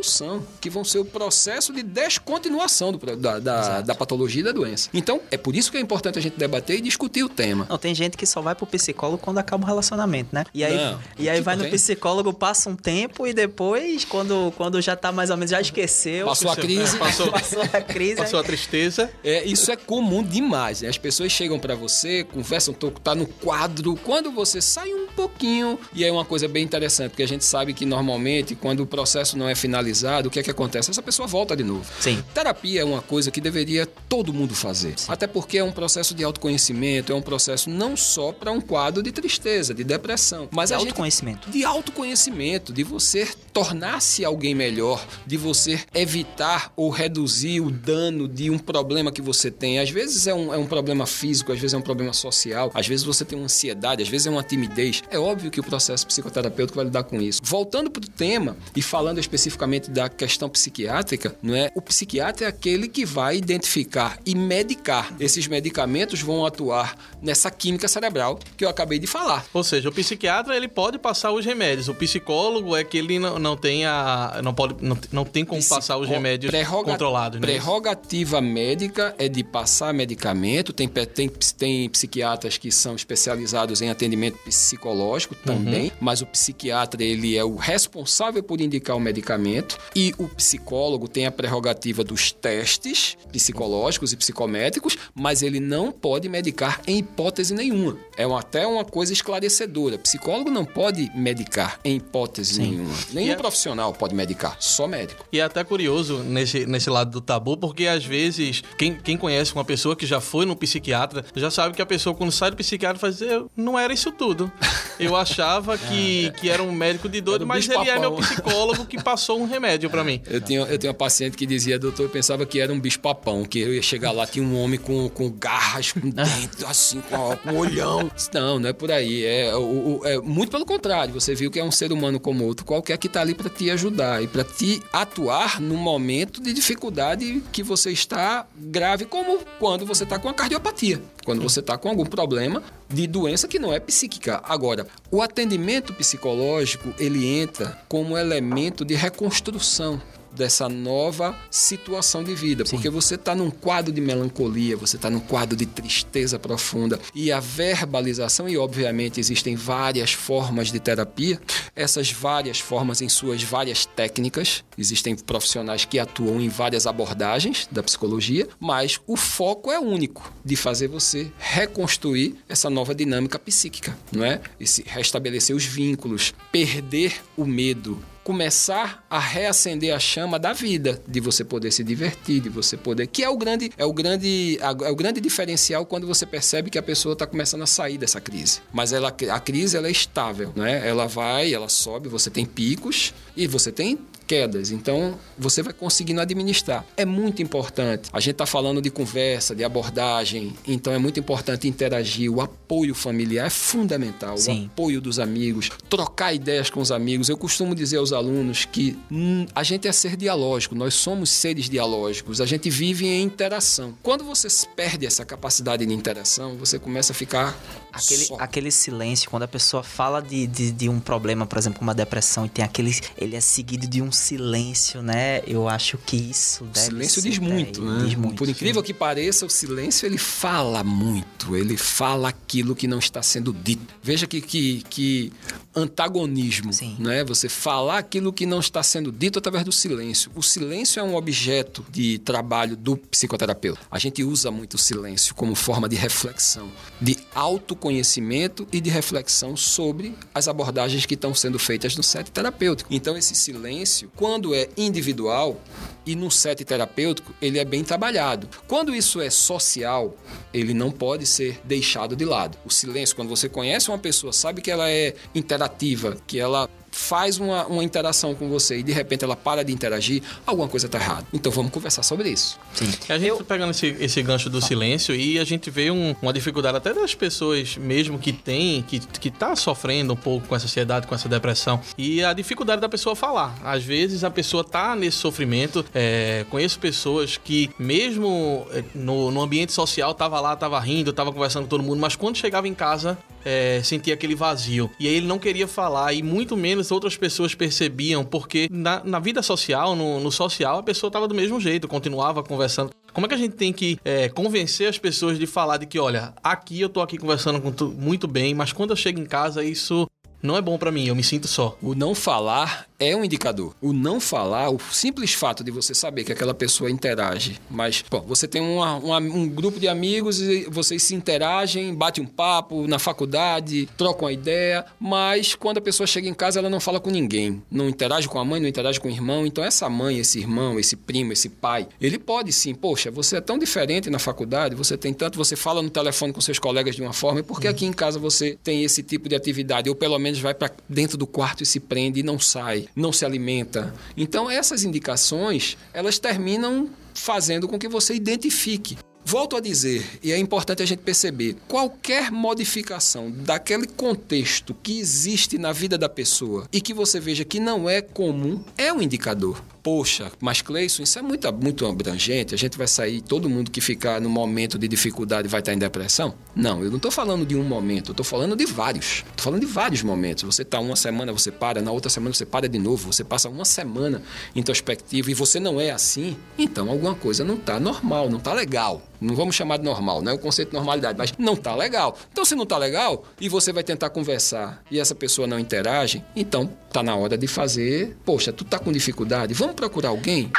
que 0.60 0.70
vão 0.70 0.84
ser 0.84 1.00
o 1.00 1.06
processo 1.06 1.74
de 1.74 1.84
descontinuação 1.84 2.92
do, 2.92 3.16
da, 3.16 3.40
da, 3.40 3.82
da, 3.82 3.96
patologia 3.96 4.42
e 4.42 4.44
da 4.44 4.52
doença. 4.52 4.90
Então, 4.94 5.22
é 5.32 5.38
por 5.38 5.56
isso 5.56 5.72
que 5.72 5.78
é 5.78 5.82
importante 5.82 6.20
a 6.20 6.22
gente 6.22 6.38
debater 6.38 6.78
e 6.78 6.82
discutir 6.82 7.24
o 7.24 7.30
tema. 7.30 7.66
Não, 7.70 7.78
tem 7.78 7.94
gente 7.94 8.18
que 8.18 8.26
só 8.26 8.42
vai 8.42 8.56
pro 8.56 8.66
psicólogo 8.66 9.18
quando 9.18 9.38
acaba 9.38 9.64
o 9.64 9.68
relacionamento, 9.68 10.30
né? 10.34 10.46
E 10.54 10.64
aí, 10.64 10.76
Não, 10.76 11.00
e 11.18 11.30
aí 11.30 11.38
tipo, 11.38 11.46
vai 11.46 11.56
no 11.56 11.70
psicólogo, 11.70 12.34
passa 12.34 12.70
um 12.70 12.76
tempo 12.76 13.26
e 13.26 13.34
depois, 13.34 14.06
quando, 14.06 14.54
quando 14.56 14.82
já 14.82 14.96
tá 14.96 15.12
mais 15.12 15.30
ou 15.30 15.38
menos, 15.38 15.52
já 15.52 15.62
esqueceu. 15.62 16.28
Passou 16.28 16.52
a 16.52 16.56
crise. 16.56 16.98
Passou, 16.98 17.32
passou 17.32 17.62
a 17.62 17.82
crise. 17.82 18.16
Passou 18.28 18.40
a 18.40 18.44
tristeza. 18.44 19.12
É, 19.24 19.44
isso 19.46 19.72
é 19.72 19.76
comum 19.76 20.24
demais, 20.24 20.82
né? 20.82 20.90
As 20.90 20.98
pessoas 20.98 21.32
chegam 21.32 21.60
para 21.60 21.76
você, 21.76 22.24
conversam, 22.24 22.74
tá 22.74 23.16
no 23.16 23.26
quadro. 23.26 23.96
Quando 24.04 24.32
você 24.32 24.62
sai 24.62 24.94
pouquinho, 25.18 25.80
e 25.94 26.06
é 26.06 26.12
uma 26.12 26.24
coisa 26.24 26.48
bem 26.48 26.64
interessante, 26.64 27.10
porque 27.10 27.24
a 27.24 27.28
gente 27.28 27.44
sabe 27.44 27.74
que 27.74 27.88
normalmente, 27.88 28.54
quando 28.54 28.82
o 28.82 28.86
processo 28.86 29.36
não 29.36 29.50
é 29.50 29.56
finalizado, 29.56 30.28
o 30.28 30.32
que 30.32 30.40
é 30.40 30.44
que 30.44 30.52
acontece? 30.52 30.92
Essa 30.92 31.02
pessoa 31.02 31.28
volta 31.28 31.56
de 31.56 31.64
novo. 31.64 31.86
Sim. 32.00 32.24
Terapia 32.36 32.82
é 32.82 32.86
uma 32.86 33.02
coisa 33.02 33.32
que 33.32 33.42
deveria 33.42 33.88
todo 33.88 34.32
mundo 34.32 34.54
fazer. 34.54 34.94
Sim. 35.00 35.12
Até 35.12 35.26
porque 35.26 35.58
é 35.58 35.64
um 35.64 35.72
processo 35.72 36.14
de 36.14 36.24
autoconhecimento, 36.24 37.12
é 37.12 37.16
um 37.16 37.22
processo 37.22 37.68
não 37.68 37.98
só 37.98 38.32
para 38.32 38.52
um 38.52 38.62
quadro 38.62 39.02
de 39.02 39.12
tristeza, 39.12 39.74
de 39.74 39.84
depressão, 39.84 40.48
mas 40.52 40.70
de 40.70 40.76
autoconhecimento. 40.76 41.48
Gente, 41.48 41.58
de 41.58 41.66
autoconhecimento, 41.66 42.72
de 42.72 42.84
você 42.84 43.28
tornar-se 43.58 44.24
alguém 44.24 44.54
melhor, 44.54 45.04
de 45.26 45.36
você 45.36 45.80
evitar 45.92 46.72
ou 46.76 46.92
reduzir 46.92 47.60
o 47.60 47.72
dano 47.72 48.28
de 48.28 48.52
um 48.52 48.60
problema 48.60 49.12
que 49.12 49.20
você 49.20 49.50
tem. 49.50 49.80
Às 49.80 49.90
vezes 49.90 50.28
é 50.28 50.34
um, 50.36 50.54
é 50.54 50.58
um 50.60 50.68
problema 50.68 51.08
físico, 51.08 51.52
às 51.52 51.60
vezes 51.60 51.74
é 51.74 51.78
um 51.78 51.82
problema 51.82 52.14
social, 52.14 52.70
às 52.72 52.88
vezes 52.88 53.04
você 53.04 53.26
tem 53.26 53.36
uma 53.36 53.46
ansiedade, 53.46 54.04
às 54.04 54.10
vezes 54.10 54.28
é 54.28 54.30
uma 54.30 54.44
timidez. 54.44 55.02
É 55.10 55.18
óbvio 55.18 55.50
que 55.50 55.60
o 55.60 55.64
processo 55.64 56.06
psicoterapêutico 56.06 56.76
vai 56.76 56.86
lidar 56.86 57.02
com 57.06 57.20
isso. 57.20 57.42
Voltando 57.44 57.90
para 57.90 58.06
o 58.06 58.08
tema 58.08 58.56
e 58.76 58.82
falando 58.84 59.20
especificamente 59.20 59.90
da 59.90 60.08
questão 60.08 60.48
psiquiátrica, 60.48 61.36
não 61.42 61.56
é? 61.56 61.72
O 61.74 61.82
psiquiatra 61.82 62.46
é 62.46 62.50
aquele 62.50 62.88
que 62.88 63.08
vai 63.08 63.38
identificar 63.38 64.20
e 64.24 64.36
medicar. 64.36 65.16
Esses 65.20 65.48
medicamentos 65.48 66.22
vão 66.22 66.46
atuar 66.46 66.96
nessa 67.24 67.50
química 67.50 67.88
cerebral 67.88 68.38
que 68.56 68.64
eu 68.64 68.70
acabei 68.70 69.00
de 69.00 69.08
falar. 69.08 69.44
Ou 69.52 69.64
seja, 69.64 69.90
o 69.90 69.92
psiquiatra 69.92 70.56
ele 70.56 70.68
pode 70.68 71.00
passar 71.00 71.32
os 71.32 71.44
remédios. 71.44 71.88
O 71.88 71.96
psicólogo 71.96 72.76
é 72.76 72.84
que 72.84 73.00
ele 73.00 73.18
não, 73.18 73.47
não 73.48 73.56
tem 73.56 73.86
a 73.86 74.42
não 74.44 74.54
pode 74.54 74.76
não, 74.84 74.98
não 75.12 75.24
tem 75.24 75.46
como 75.46 75.60
Psico... 75.60 75.76
passar 75.76 75.98
os 75.98 76.08
remédios 76.08 76.52
Prerroga... 76.52 76.92
controlados. 76.92 77.40
Né? 77.40 77.48
Prerrogativa 77.48 78.42
médica 78.42 79.16
é 79.18 79.30
de 79.30 79.44
passar 79.44 79.94
medicamento. 79.94 80.74
Tem, 80.74 80.88
tem, 80.88 81.30
tem 81.58 81.90
psiquiatras 81.90 82.58
que 82.58 82.72
são 82.72 82.96
especializados 82.96 83.82
em 83.82 83.90
atendimento 83.90 84.38
psicológico 84.40 85.36
também, 85.36 85.86
uhum. 85.86 85.92
mas 86.02 86.22
o 86.22 86.26
psiquiatra 86.26 87.04
ele 87.04 87.38
é 87.38 87.44
o 87.44 87.56
responsável 87.56 88.44
por 88.44 88.60
indicar 88.60 88.96
o 88.96 89.00
medicamento 89.00 89.78
e 89.96 90.14
o 90.18 90.28
psicólogo 90.28 91.08
tem 91.08 91.26
a 91.26 91.32
prerrogativa 91.32 92.04
dos 92.04 92.32
testes 92.32 93.18
psicológicos 93.32 94.12
e 94.12 94.18
psicométricos, 94.18 94.98
mas 95.16 95.42
ele 95.42 95.60
não 95.60 95.92
pode 95.92 96.28
medicar 96.28 96.82
em 96.86 97.00
hipótese 97.00 97.54
nenhuma. 97.54 97.98
É 98.18 98.26
uma, 98.28 98.40
até 98.40 98.68
uma 98.68 98.84
coisa 98.84 99.14
esclarecedora. 99.14 99.98
Psicólogo 99.98 100.50
não 100.50 100.66
pode 100.66 101.10
medicar 101.16 101.80
em 101.84 101.98
hipótese 101.98 102.56
Sim. 102.56 102.62
nenhuma. 102.62 102.96
Nem 103.14 103.30
profissional 103.38 103.94
pode 103.94 104.14
medicar, 104.16 104.56
só 104.60 104.88
médico. 104.88 105.26
E 105.32 105.40
é 105.40 105.44
até 105.44 105.64
curioso 105.64 106.20
nesse, 106.20 106.66
nesse 106.66 106.90
lado 106.90 107.12
do 107.12 107.22
tabu, 107.22 107.56
porque 107.58 107.88
às 107.88 108.04
vezes, 108.06 108.64
quem, 108.78 108.94
quem 108.96 109.18
conhece 109.18 109.54
uma 109.54 109.64
pessoa 109.66 109.96
que 109.96 110.06
já 110.06 110.20
foi 110.20 110.46
no 110.46 110.56
psiquiatra, 110.56 111.26
já 111.36 111.50
sabe 111.52 111.76
que 111.76 111.82
a 111.82 111.86
pessoa, 111.86 112.16
quando 112.16 112.32
sai 112.32 112.50
do 112.52 112.58
psiquiatra, 112.58 113.00
faz 113.00 113.18
dizer, 113.18 113.44
não 113.56 113.78
era 113.78 113.94
isso 113.94 114.12
tudo. 114.12 114.52
Eu 115.00 115.16
achava 115.16 115.78
que, 115.78 116.32
que 116.40 116.50
era 116.50 116.64
um 116.64 116.72
médico 116.72 117.08
de 117.08 117.22
doido, 117.22 117.44
um 117.44 117.48
mas 117.48 117.70
ele 117.70 117.88
é 117.88 118.00
meu 118.00 118.14
psicólogo 118.14 118.84
que 118.88 119.02
passou 119.02 119.40
um 119.40 119.46
remédio 119.46 119.90
pra 119.92 120.04
mim. 120.04 120.22
Eu 120.28 120.42
tinha, 120.42 120.62
eu 120.62 120.78
tinha 120.78 120.90
uma 120.92 120.98
paciente 120.98 121.38
que 121.38 121.46
dizia, 121.46 121.78
doutor, 121.78 122.04
eu 122.04 122.10
pensava 122.10 122.46
que 122.48 122.60
era 122.60 122.74
um 122.74 122.80
bicho 122.80 123.00
papão, 123.00 123.46
que 123.46 123.60
eu 123.60 123.74
ia 123.74 123.82
chegar 123.82 124.12
lá, 124.12 124.26
tinha 124.26 124.44
um 124.44 124.60
homem 124.60 124.80
com, 124.80 125.08
com 125.10 125.30
garras, 125.30 125.92
com 125.92 126.00
dentes, 126.10 126.64
assim, 126.64 127.00
com, 127.02 127.36
com 127.38 127.58
olhão. 127.58 128.10
Não, 128.34 128.58
não 128.60 128.70
é 128.70 128.74
por 128.74 128.92
aí. 128.92 129.24
É, 129.24 129.56
o, 129.56 130.00
o- 130.00 130.02
é 130.06 130.18
muito 130.20 130.50
pelo 130.50 130.66
contrário. 130.66 131.14
Você 131.14 131.36
viu 131.36 131.52
que 131.52 131.60
é 131.60 131.64
um 131.64 131.72
ser 131.72 131.92
humano 131.92 132.20
como 132.20 132.44
outro 132.46 132.66
qualquer 132.66 132.98
que 132.98 133.08
tá 133.08 133.24
ali 133.28 133.36
para 133.36 133.50
te 133.50 133.70
ajudar 133.70 134.24
e 134.24 134.28
para 134.28 134.44
te 134.44 134.82
atuar 134.92 135.60
no 135.60 135.76
momento 135.76 136.42
de 136.42 136.54
dificuldade 136.54 137.44
que 137.52 137.62
você 137.62 137.92
está 137.92 138.48
grave, 138.56 139.06
como 139.06 139.40
quando 139.60 139.86
você 139.86 140.06
tá 140.06 140.18
com 140.18 140.30
a 140.30 140.34
cardiopatia. 140.34 141.02
Quando 141.26 141.42
você 141.42 141.62
tá 141.62 141.78
com 141.78 141.90
algum 141.90 142.06
problema 142.06 142.64
de 142.88 143.06
doença 143.06 143.48
que 143.48 143.60
não 143.60 143.74
é 143.74 143.80
psíquica. 143.80 144.42
Agora, 144.44 144.88
o 145.12 145.22
atendimento 145.22 145.94
psicológico, 145.94 146.94
ele 146.98 147.28
entra 147.28 147.78
como 147.90 148.18
elemento 148.18 148.86
de 148.86 148.96
reconstrução 148.96 150.02
dessa 150.38 150.70
nova 150.70 151.36
situação 151.50 152.24
de 152.24 152.36
vida, 152.36 152.64
porque 152.64 152.90
você 152.90 153.16
está 153.16 153.36
num 153.36 153.50
quadro 153.50 153.92
de 153.92 154.00
melancolia, 154.00 154.78
você 154.78 154.96
está 154.96 155.10
num 155.10 155.20
quadro 155.20 155.58
de 155.58 155.66
tristeza 155.66 156.40
profunda 156.40 157.00
e 157.14 157.32
a 157.32 157.40
verbalização 157.40 158.48
e 158.48 158.58
obviamente 158.58 159.20
existem 159.20 159.56
várias 159.56 160.14
formas 160.14 160.72
de 160.72 160.80
terapia, 160.80 161.40
essas 161.76 162.12
várias 162.12 162.60
formas 162.60 163.02
em 163.02 163.10
suas 163.10 163.44
várias 163.44 163.86
técnicas, 163.86 164.64
existem 164.78 165.16
profissionais 165.16 165.86
que 165.86 166.00
atuam 166.00 166.40
em 166.40 166.50
várias 166.50 166.86
abordagens 166.86 167.68
da 167.72 167.82
psicologia, 167.82 168.48
mas 168.60 169.00
o 169.08 169.18
foco 169.18 169.72
é 169.72 169.80
único 169.80 170.32
de 170.46 170.56
fazer 170.56 170.88
você 170.88 171.32
reconstruir 171.38 172.36
essa 172.48 172.70
nova 172.70 172.94
dinâmica 172.94 173.40
psíquica, 173.40 173.98
não 174.12 174.24
é? 174.24 174.42
E 174.60 174.68
se 174.68 174.84
restabelecer 174.86 175.56
os 175.56 175.66
vínculos, 175.66 176.34
perder 176.52 177.22
o 177.36 177.46
medo, 177.46 178.02
começar 178.28 179.06
a 179.10 179.20
reacender 179.20 179.96
a 179.96 180.00
chama 180.00 180.38
da 180.38 180.52
vida, 180.52 181.02
de 181.08 181.22
você 181.22 181.46
poder 181.46 181.72
se 181.72 181.82
divertir, 181.82 182.42
de 182.42 182.50
você 182.50 182.76
poder, 182.76 183.08
que 183.08 183.24
é 183.24 183.30
o 183.30 183.38
grande, 183.38 183.72
é 183.78 183.86
o 183.86 183.94
grande, 183.94 184.60
é 184.62 184.92
o 184.92 184.96
grande 184.98 185.22
diferencial 185.22 185.86
quando 185.86 186.06
você 186.06 186.26
percebe 186.26 186.70
que 186.70 186.78
a 186.78 186.84
pessoa 186.84 187.14
está 187.14 187.26
começando 187.26 187.62
a 187.62 187.66
sair 187.66 187.98
dessa 187.98 188.20
crise. 188.20 188.60
Mas 188.74 188.92
ela, 188.92 189.08
a 189.08 189.40
crise 189.40 189.78
ela 189.78 189.88
é 189.88 189.92
estável, 189.92 190.52
né? 190.58 190.86
Ela 190.86 191.08
vai, 191.08 191.54
ela 191.54 191.70
sobe, 191.70 192.10
você 192.10 192.30
tem 192.30 192.46
picos 192.46 193.14
e 193.34 193.48
você 193.48 193.72
tem 193.72 193.98
quedas. 194.28 194.72
Então, 194.72 195.18
você 195.38 195.64
vai 195.64 195.74
conseguindo 195.74 196.20
administrar. 196.22 196.86
É 196.98 197.06
muito 197.06 197.42
importante. 197.42 198.10
A 198.12 198.20
gente 198.20 198.34
está 198.34 198.46
falando 198.46 198.82
de 198.82 198.90
conversa, 198.92 199.56
de 199.56 199.64
abordagem. 199.64 200.54
Então, 200.68 200.94
é 200.94 200.98
muito 200.98 201.20
importante 201.20 201.68
interagir. 201.68 202.32
O 202.32 202.42
apoio 202.42 202.94
familiar 202.94 203.48
é 203.48 203.50
fundamental. 203.50 204.38
Sim. 204.38 204.64
O 204.64 204.66
apoio 204.66 205.02
dos 205.02 205.20
amigos. 205.20 205.72
Trocar 205.90 206.34
ideias 206.34 206.70
com 206.70 206.82
os 206.82 206.92
amigos. 206.92 207.30
Eu 207.30 207.38
costumo 207.38 207.74
dizer 207.74 207.98
aos 207.98 208.12
alunos 208.12 208.66
que 208.66 208.98
hum, 209.10 209.46
a 209.56 209.64
gente 209.64 209.88
é 209.88 209.92
ser 209.92 210.16
dialógico. 210.18 210.76
Nós 210.76 210.94
somos 210.94 211.30
seres 211.30 211.70
dialógicos. 211.70 212.42
A 212.42 212.46
gente 212.46 212.70
vive 212.70 213.08
em 213.08 213.24
interação. 213.24 213.98
Quando 214.04 214.24
você 214.24 214.48
perde 214.76 215.06
essa 215.06 215.24
capacidade 215.24 215.86
de 215.86 215.94
interação, 215.94 216.58
você 216.58 216.78
começa 216.78 217.14
a 217.14 217.16
ficar 217.16 217.58
Aquele, 217.92 218.26
só. 218.26 218.36
aquele 218.40 218.72
silêncio, 218.72 219.30
quando 219.30 219.44
a 219.44 219.48
pessoa 219.48 219.82
fala 219.82 220.22
de, 220.22 220.46
de, 220.46 220.72
de 220.72 220.90
um 220.90 221.00
problema, 221.00 221.46
por 221.46 221.58
exemplo, 221.58 221.80
como 221.80 221.90
a 221.90 221.94
depressão, 221.94 222.46
e 222.46 222.50
tem 222.50 222.64
aquele. 222.64 222.92
Ele 223.18 223.36
é 223.36 223.40
seguido 223.40 223.88
de 223.88 224.02
um 224.02 224.12
silêncio, 224.18 225.02
né? 225.02 225.42
Eu 225.48 225.68
acho 225.70 225.98
que 225.98 226.16
isso 226.18 226.64
O 226.64 226.68
deve 226.68 226.86
silêncio 226.88 227.22
ser- 227.22 227.30
diz 227.30 227.38
muito, 227.40 227.82
né? 227.82 228.06
Diz 228.06 228.16
muito. 228.16 228.36
Por 228.38 228.50
incrível 228.50 228.84
que 228.84 228.94
pareça, 228.94 229.46
o 229.46 229.50
silêncio 229.50 230.06
ele 230.06 230.18
fala 230.18 230.84
muito. 230.84 231.56
Ele 231.56 231.78
fala 231.78 232.30
aquilo 232.30 232.76
que 232.76 232.88
não 232.88 233.00
está 233.00 233.22
sendo 233.22 233.54
dito. 233.54 233.94
Veja 234.04 234.28
que, 234.28 234.42
que, 234.42 234.84
que 234.90 235.32
antagonismo, 235.76 236.74
Sim. 236.74 236.96
né? 237.00 237.24
Você 237.24 237.48
falar 237.48 238.00
aquilo 238.00 238.34
que 238.34 238.46
não 238.46 238.60
está 238.60 238.82
sendo 238.84 239.12
dito 239.12 239.40
através 239.40 239.64
do 239.64 239.72
silêncio. 239.72 240.32
O 240.36 240.42
silêncio 240.44 241.00
é 241.00 241.04
um 241.04 241.16
objeto 241.16 241.86
de 241.90 242.18
trabalho 242.20 242.76
do 242.76 242.98
psicoterapeuta. 242.98 243.80
A 243.90 244.00
gente 244.00 244.24
usa 244.24 244.50
muito 244.52 244.74
o 244.74 244.78
silêncio 244.78 245.34
como 245.36 245.56
forma 245.56 245.88
de 245.88 245.96
reflexão, 245.96 246.70
de 247.00 247.16
autoconhecimento 247.36 248.68
e 248.72 248.82
de 248.82 248.90
reflexão 248.90 249.56
sobre 249.56 250.16
as 250.34 250.48
abordagens 250.48 251.06
que 251.06 251.14
estão 251.14 251.34
sendo 251.34 251.60
feitas 251.60 251.96
no 251.96 252.04
set 252.04 252.32
terapêutico. 252.32 252.92
Então 252.94 253.16
esse 253.18 253.36
silêncio, 253.36 254.07
quando 254.16 254.54
é 254.54 254.70
individual 254.78 255.60
e 256.06 256.16
no 256.16 256.32
set 256.32 256.64
terapêutico, 256.64 257.34
ele 257.42 257.60
é 257.60 257.66
bem 257.66 257.84
trabalhado. 257.84 258.48
Quando 258.68 258.96
isso 258.96 259.20
é 259.20 259.30
social, 259.30 260.16
ele 260.54 260.74
não 260.74 260.90
pode 260.90 261.26
ser 261.26 261.60
deixado 261.64 262.16
de 262.16 262.24
lado. 262.24 262.58
O 262.66 262.70
silêncio, 262.70 263.16
quando 263.16 263.30
você 263.30 263.50
conhece 263.50 263.90
uma 263.90 263.98
pessoa, 263.98 264.32
sabe 264.32 264.62
que 264.62 264.72
ela 264.72 264.90
é 264.90 265.14
interativa, 265.36 266.18
que 266.26 266.40
ela 266.40 266.70
faz 267.00 267.38
uma, 267.38 267.66
uma 267.68 267.84
interação 267.84 268.34
com 268.36 268.50
você 268.50 268.80
e 268.80 268.84
de 268.84 268.92
repente 268.92 269.24
ela 269.24 269.36
para 269.36 269.64
de 269.64 269.72
interagir, 269.74 270.22
alguma 270.46 270.68
coisa 270.68 270.86
está 270.88 270.98
errada. 270.98 271.26
Então 271.34 271.52
vamos 271.52 271.72
conversar 271.72 272.04
sobre 272.04 272.30
isso. 272.30 272.60
Sim. 272.74 272.92
A 273.10 273.18
gente 273.18 273.38
tá 273.38 273.44
pegando 273.44 273.72
esse, 273.72 273.88
esse 274.00 274.22
gancho 274.22 274.50
do 274.50 274.62
silêncio 274.62 275.14
e 275.16 275.40
a 275.40 275.44
gente 275.44 275.70
vê 275.70 275.92
um- 275.92 276.16
uma 276.22 276.34
dificuldade 276.34 276.78
até 276.78 276.94
das 276.94 277.14
pessoas 277.16 277.78
mesmo 277.78 278.18
que 278.20 278.32
tem, 278.34 278.82
que, 278.84 279.00
que 279.00 279.30
tá 279.32 279.56
sofrendo 279.56 280.14
um 280.14 280.16
pouco 280.18 280.48
com 280.48 280.56
essa 280.56 280.66
ansiedade, 280.66 281.08
com 281.08 281.16
essa 281.16 281.30
depressão. 281.30 281.80
E 281.98 282.24
a 282.24 282.34
dificuldade 282.34 282.82
da 282.82 282.90
pessoa 282.90 283.16
falar. 283.16 283.56
Às 283.64 283.84
vezes 283.84 284.24
a 284.24 284.30
pessoa 284.32 284.64
tá 284.64 284.96
nesse 284.96 285.18
sofrimento. 285.18 285.86
é, 285.94 286.46
conheço 286.50 286.80
pessoas 286.80 287.38
que, 287.38 287.70
mesmo 287.78 288.66
é, 288.72 288.84
no, 288.96 289.32
no 289.32 289.42
ambiente 289.42 289.72
social, 289.72 290.14
tava 290.14 290.40
lá, 290.40 290.56
tava 290.56 290.80
rindo, 290.80 291.12
tava 291.14 291.32
conversando 291.32 291.64
com 291.64 291.70
todo 291.70 291.84
mundo, 291.84 292.00
mas 292.00 292.16
quando 292.16 292.36
chegava 292.38 292.68
em 292.68 292.74
casa, 292.74 293.18
é, 293.48 293.82
sentia 293.82 294.14
aquele 294.14 294.36
vazio. 294.36 294.92
E 295.00 295.08
aí 295.08 295.16
ele 295.16 295.26
não 295.26 295.40
queria 295.40 295.68
falar, 295.68 296.14
e 296.14 296.22
muito 296.22 296.58
menos 296.58 296.92
outras 296.92 297.16
pessoas 297.16 297.56
percebiam, 297.56 298.26
porque 298.26 298.68
na, 298.70 299.02
na 299.06 299.20
vida 299.20 299.42
social, 299.42 299.96
no, 299.96 300.20
no 300.20 300.30
social, 300.30 300.80
a 300.80 300.84
pessoa 300.84 301.10
tava 301.10 301.30
do 301.30 301.34
mesmo 301.34 301.58
jeito, 301.58 301.88
continuava 301.88 302.44
conversando. 302.44 302.92
Como 303.14 303.26
é 303.26 303.30
que 303.30 303.36
a 303.36 303.38
gente 303.38 303.56
tem 303.56 303.72
que 303.72 303.98
é, 304.04 304.28
convencer 304.28 304.90
as 304.90 304.98
pessoas 304.98 305.40
de 305.40 305.48
falar 305.48 305.78
de 305.78 305.86
que, 305.86 305.98
olha, 305.98 306.34
aqui 306.44 306.82
eu 306.82 306.90
tô 306.90 307.00
aqui 307.00 307.18
conversando 307.18 307.62
muito 307.98 308.28
bem, 308.28 308.54
mas 308.54 308.74
quando 308.74 308.90
eu 308.90 308.98
chego 308.98 309.20
em 309.20 309.26
casa, 309.26 309.64
isso 309.64 310.06
não 310.44 310.58
é 310.58 310.62
bom 310.62 310.78
pra 310.78 310.92
mim, 310.92 311.08
eu 311.08 311.16
me 311.16 311.24
sinto 311.24 311.48
só. 311.48 311.78
O 311.82 311.96
não 311.96 312.14
falar 312.14 312.87
é 313.00 313.16
um 313.16 313.24
indicador. 313.24 313.76
O 313.82 313.94
não 313.94 314.20
falar, 314.20 314.70
o 314.70 314.80
simples 314.92 315.34
fato 315.34 315.64
de 315.64 315.72
você 315.72 315.94
saber 315.94 316.24
que 316.24 316.32
aquela 316.32 316.54
pessoa 316.54 316.90
interage, 316.90 317.60
mas, 317.70 318.04
bom, 318.10 318.22
você 318.22 318.48
tem 318.48 318.62
uma- 318.62 318.96
uma- 318.96 319.18
um 319.20 319.48
grupo 319.48 319.80
de 319.80 319.88
amigos 319.88 320.42
e 320.42 320.66
vocês 320.70 321.04
se 321.04 321.14
interagem, 321.14 321.94
bate 321.94 322.20
um 322.20 322.26
papo 322.26 322.88
na 322.88 322.98
faculdade, 322.98 323.88
trocam 323.98 324.26
uma 324.26 324.34
ideia, 324.34 324.86
mas 325.00 325.54
quando 325.56 325.78
a 325.78 325.82
pessoa 325.82 326.08
chega 326.08 326.28
em 326.28 326.34
casa, 326.34 326.60
ela 326.60 326.70
não 326.70 326.80
fala 326.80 327.00
com 327.00 327.10
ninguém. 327.10 327.62
Não 327.70 327.88
interage 327.88 328.28
com 328.28 328.40
a 328.40 328.46
mãe, 328.46 328.60
não 328.60 328.68
interage 328.68 329.00
com 329.00 329.08
o 329.08 329.12
irmão. 329.12 329.46
Então, 329.46 329.64
essa 329.64 329.88
mãe, 329.90 330.18
esse 330.18 330.40
irmão, 330.40 330.80
esse 330.80 330.96
primo, 330.96 331.34
esse 331.34 331.50
pai, 331.50 331.88
ele 332.02 332.18
pode 332.18 332.52
sim, 332.52 332.74
poxa, 332.74 333.12
você 333.12 333.38
é 333.38 333.42
tão 333.42 333.58
diferente 333.60 334.10
na 334.10 334.20
faculdade, 334.20 334.76
você 334.76 334.98
tem 334.98 335.14
tanto, 335.14 335.38
você 335.38 335.56
fala 335.56 335.82
no 335.82 335.90
telefone 335.90 336.34
com 336.34 336.42
seus 336.42 336.58
colegas 336.60 336.96
de 336.96 337.02
uma 337.02 337.14
forma, 337.14 337.42
e 337.42 337.44
por 337.44 337.62
que 337.62 337.68
aqui 337.68 337.86
em 337.86 337.94
casa 337.94 338.18
você 338.18 338.58
tem 338.64 338.84
esse 338.84 339.04
tipo 339.04 339.30
de 339.30 339.36
atividade? 339.36 339.90
Ou 339.90 339.96
pelo 339.96 340.18
menos 340.18 340.40
vai 340.40 340.54
para 340.54 340.72
dentro 340.90 341.18
do 341.18 341.28
quarto 341.28 341.62
e 341.62 341.66
se 341.66 341.80
prende 341.80 342.22
e 342.22 342.24
não 342.24 342.40
sai, 342.40 342.87
não 342.96 343.12
se 343.12 343.26
alimenta. 343.26 343.94
Então, 344.16 344.50
essas 344.50 344.84
indicações, 344.84 345.78
elas 345.94 346.20
terminam 346.20 346.90
fazendo 347.14 347.68
com 347.68 347.80
que 347.80 347.88
você 347.88 348.14
identifique. 348.14 348.98
Volto 349.30 349.58
a 349.58 349.60
dizer, 349.60 350.20
e 350.24 350.32
é 350.32 350.38
importante 350.38 350.82
a 350.82 350.86
gente 350.86 351.00
perceber, 351.00 351.58
qualquer 351.68 352.32
modificação 352.32 353.30
daquele 353.30 353.86
contexto 353.86 354.74
que 354.74 354.98
existe 354.98 355.58
na 355.58 355.74
vida 355.74 355.98
da 355.98 356.08
pessoa 356.08 356.66
e 356.72 356.80
que 356.80 356.94
você 356.94 357.20
veja 357.20 357.44
que 357.44 357.60
não 357.60 357.90
é 357.90 358.02
comum, 358.02 358.64
é 358.78 358.94
um 358.94 359.02
indicador. 359.02 359.62
Poxa, 359.88 360.30
mas 360.42 360.62
Cleison, 360.62 361.02
isso 361.02 361.18
é 361.18 361.22
muito, 361.22 361.50
muito 361.54 361.86
abrangente, 361.86 362.54
a 362.54 362.58
gente 362.58 362.78
vai 362.78 362.90
sair, 362.90 363.22
todo 363.22 363.50
mundo 363.50 363.72
que 363.72 363.80
ficar 363.80 364.20
no 364.20 364.30
momento 364.30 364.78
de 364.78 364.86
dificuldade 364.86 365.48
vai 365.48 365.62
estar 365.62 365.72
em 365.72 365.78
depressão? 365.78 366.36
Não, 366.54 366.84
eu 366.84 366.90
não 366.90 366.98
estou 366.98 367.10
falando 367.10 367.46
de 367.46 367.56
um 367.56 367.64
momento, 367.64 368.10
eu 368.10 368.12
estou 368.12 368.26
falando 368.26 368.54
de 368.54 368.66
vários. 368.66 369.24
Estou 369.30 369.46
falando 369.46 369.62
de 369.62 369.66
vários 369.66 370.04
momentos. 370.04 370.44
Você 370.44 370.64
está 370.64 370.78
uma 370.82 370.98
semana, 370.98 371.32
você 371.32 371.54
para, 371.54 371.82
na 371.82 371.90
outra 371.90 372.10
semana 372.10 372.34
você 372.34 372.46
para 372.46 372.68
de 372.68 372.78
novo, 372.78 373.14
você 373.14 373.24
passa 373.24 373.48
uma 373.48 373.64
semana 373.64 374.22
introspectivo 374.54 375.32
e 375.32 375.34
você 375.34 375.58
não 375.58 375.80
é 375.80 375.92
assim, 375.92 376.36
então 376.58 376.90
alguma 376.90 377.16
coisa 377.16 377.46
não 377.46 377.56
está 377.56 377.80
normal, 377.80 378.30
não 378.30 378.40
está 378.40 378.54
legal. 378.54 379.02
Não 379.20 379.36
vamos 379.36 379.56
chamar 379.56 379.78
de 379.78 379.84
normal, 379.84 380.22
não 380.22 380.32
é 380.32 380.36
o 380.36 380.38
conceito 380.38 380.70
de 380.70 380.76
normalidade, 380.76 381.18
mas 381.18 381.34
não 381.40 381.54
está 381.54 381.76
legal. 381.76 382.16
Então, 382.32 382.46
se 382.46 382.54
não 382.56 382.64
está 382.64 382.78
legal 382.78 383.24
e 383.42 383.50
você 383.50 383.74
vai 383.74 383.84
tentar 383.84 384.10
conversar 384.12 384.84
e 384.92 385.00
essa 385.00 385.16
pessoa 385.16 385.48
não 385.48 385.58
interage, 385.58 386.24
então 386.36 386.70
está 386.88 387.02
na 387.02 387.16
hora 387.16 387.38
de 387.38 387.48
fazer. 387.48 388.16
Poxa, 388.24 388.54
tu 388.54 388.64
tá 388.64 388.78
com 388.78 388.92
dificuldade, 388.92 389.54
vamos 389.54 389.76
procurar 389.78 390.10
alguém? 390.10 390.52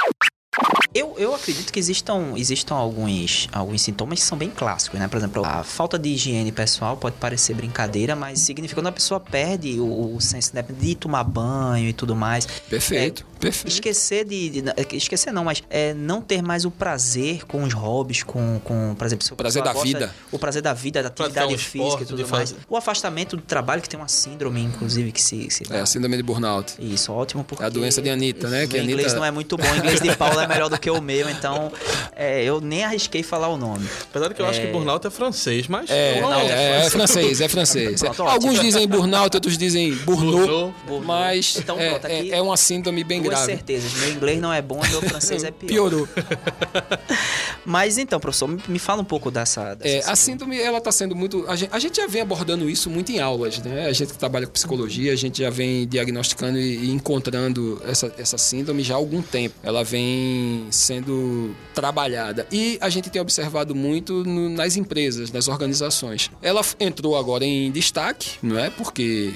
Eu, 0.94 1.14
eu 1.18 1.34
acredito 1.34 1.70
que 1.70 1.78
existam, 1.78 2.32
existam 2.34 2.74
alguns, 2.74 3.46
alguns 3.52 3.82
sintomas 3.82 4.20
que 4.20 4.24
são 4.24 4.38
bem 4.38 4.50
clássicos, 4.50 4.98
né? 4.98 5.06
Por 5.06 5.18
exemplo, 5.18 5.44
a 5.44 5.62
falta 5.62 5.98
de 5.98 6.08
higiene 6.08 6.50
pessoal 6.50 6.96
pode 6.96 7.16
parecer 7.16 7.54
brincadeira, 7.54 8.16
mas 8.16 8.40
significa 8.40 8.80
quando 8.80 8.86
a 8.86 8.92
pessoa 8.92 9.20
perde 9.20 9.78
o, 9.78 10.16
o 10.16 10.20
senso 10.20 10.52
de, 10.52 10.62
de 10.62 10.94
tomar 10.94 11.22
banho 11.24 11.88
e 11.88 11.92
tudo 11.92 12.16
mais. 12.16 12.46
Perfeito, 12.70 13.26
É, 13.36 13.37
perfeito. 13.38 13.68
Esquecer 13.72 14.24
de, 14.24 14.50
de- 14.62 14.62
Esquecer 14.96 15.32
não, 15.32 15.44
mas 15.44 15.62
é, 15.70 15.94
não 15.94 16.20
ter 16.20 16.42
mais 16.42 16.64
o 16.64 16.70
prazer 16.70 17.44
com 17.46 17.62
os 17.62 17.72
hobbies, 17.72 18.22
com, 18.22 18.60
com 18.64 18.94
por 18.96 19.06
exemplo, 19.06 19.26
a 19.30 19.36
Prazer 19.36 19.62
da 19.62 19.72
gosta- 19.72 19.86
vida. 19.86 20.14
O 20.32 20.38
prazer 20.38 20.62
da 20.62 20.72
vida, 20.74 21.02
da 21.02 21.08
atividade 21.08 21.54
um 21.54 21.58
física 21.58 21.84
esporte, 21.84 22.02
e 22.02 22.06
tudo 22.06 22.28
mais. 22.28 22.50
fazer- 22.50 22.62
O 22.68 22.76
afastamento 22.76 23.36
do 23.36 23.42
trabalho, 23.42 23.80
que 23.82 23.88
tem 23.88 23.98
uma 23.98 24.08
síndrome, 24.08 24.62
inclusive, 24.62 25.12
que 25.12 25.20
se, 25.22 25.50
se 25.50 25.64
É 25.70 25.80
a 25.80 25.86
síndrome 25.86 26.16
de 26.16 26.22
burnout. 26.22 26.74
Isso, 26.78 27.12
ótimo, 27.12 27.44
porque... 27.44 27.62
É 27.62 27.66
a 27.66 27.70
doença 27.70 28.00
de 28.02 28.10
Anitta, 28.10 28.48
né? 28.48 28.66
Que 28.66 28.76
a 28.78 28.82
inglês 28.82 29.00
Anitta- 29.06 29.16
não 29.18 29.24
é 29.24 29.30
muito 29.30 29.56
bom, 29.56 29.70
o 29.70 29.76
inglês 29.76 30.00
de 30.00 30.14
Paulo 30.16 30.40
é 30.40 30.46
melhor 30.46 30.68
do 30.68 30.78
que 30.78 30.90
o 30.90 31.00
meu, 31.00 31.28
então 31.30 31.70
é, 32.16 32.42
eu 32.44 32.60
nem 32.60 32.84
arrisquei 32.84 33.22
falar 33.22 33.48
o 33.48 33.56
nome. 33.56 33.88
Apesar 34.10 34.28
de 34.28 34.34
que 34.34 34.42
eu 34.42 34.46
acho 34.46 34.60
que 34.60 34.66
burnout 34.68 35.06
é 35.06 35.10
francês, 35.10 35.68
mas. 35.68 35.88
É, 35.90 36.20
não, 36.20 36.32
é, 36.32 36.86
é 36.86 36.90
francês, 36.90 37.40
é 37.40 37.48
francês. 37.48 38.00
Pronto. 38.18 38.22
Alguns 38.22 38.60
dizem 38.60 38.86
burnout, 38.88 39.36
outros 39.36 39.56
dizem 39.58 39.94
burnout, 39.96 40.74
mas 41.04 41.56
Então, 41.56 41.78
é, 41.78 41.90
pronto, 41.90 42.06
aqui- 42.06 42.32
é, 42.32 42.36
é 42.38 42.42
uma 42.42 42.56
síndrome 42.56 43.04
bem 43.04 43.22
Duas 43.28 43.38
grave. 43.40 43.52
certezas, 43.52 43.92
meu 43.94 44.10
inglês 44.10 44.40
não 44.40 44.52
é 44.52 44.60
bom 44.62 44.80
e 44.84 44.88
meu 44.88 45.02
francês 45.02 45.44
é 45.44 45.50
pior. 45.52 45.68
Piorou. 45.68 46.08
Mas 47.64 47.98
então, 47.98 48.18
professor, 48.18 48.48
me, 48.68 48.78
fala 48.78 49.02
um 49.02 49.04
pouco 49.04 49.30
dessa... 49.30 49.74
dessa 49.74 50.08
É, 50.08 50.10
a 50.12 50.16
síndrome, 50.16 50.58
ela 50.58 50.80
tá 50.80 50.90
sendo 50.90 51.14
muito. 51.14 51.44
A 51.48 51.56
gente, 51.56 51.70
a 51.72 51.78
gente 51.78 51.96
já 51.96 52.06
vem 52.06 52.22
abordando 52.22 52.68
isso 52.68 52.88
muito 52.88 53.12
em 53.12 53.20
aulas, 53.20 53.58
né? 53.58 53.86
A 53.86 53.92
gente 53.92 54.12
que 54.12 54.18
trabalha 54.18 54.46
com 54.46 54.52
psicologia, 54.52 55.12
a 55.12 55.16
gente 55.16 55.42
já 55.42 55.50
vem 55.50 55.86
diagnosticando 55.86 56.58
e, 56.58 56.86
e 56.86 56.90
encontrando 56.90 57.80
essa, 57.86 58.12
essa 58.18 58.38
síndrome 58.38 58.82
já 58.82 58.94
há 58.94 58.96
algum 58.96 59.20
tempo. 59.20 59.54
Ela 59.62 59.84
vem 59.84 60.66
sendo 60.70 61.54
trabalhada. 61.74 62.46
E 62.50 62.78
a 62.80 62.88
gente 62.88 63.10
tem 63.10 63.20
observado 63.20 63.74
muito 63.74 64.24
no- 64.24 64.48
nas 64.48 64.76
empresas, 64.76 65.30
nas 65.30 65.48
organizações. 65.48 66.30
Ela 66.42 66.62
entrou 66.80 67.16
agora 67.16 67.44
em 67.44 67.70
destaque, 67.70 68.30
não 68.42 68.58
é? 68.58 68.70
Porque 68.70 69.34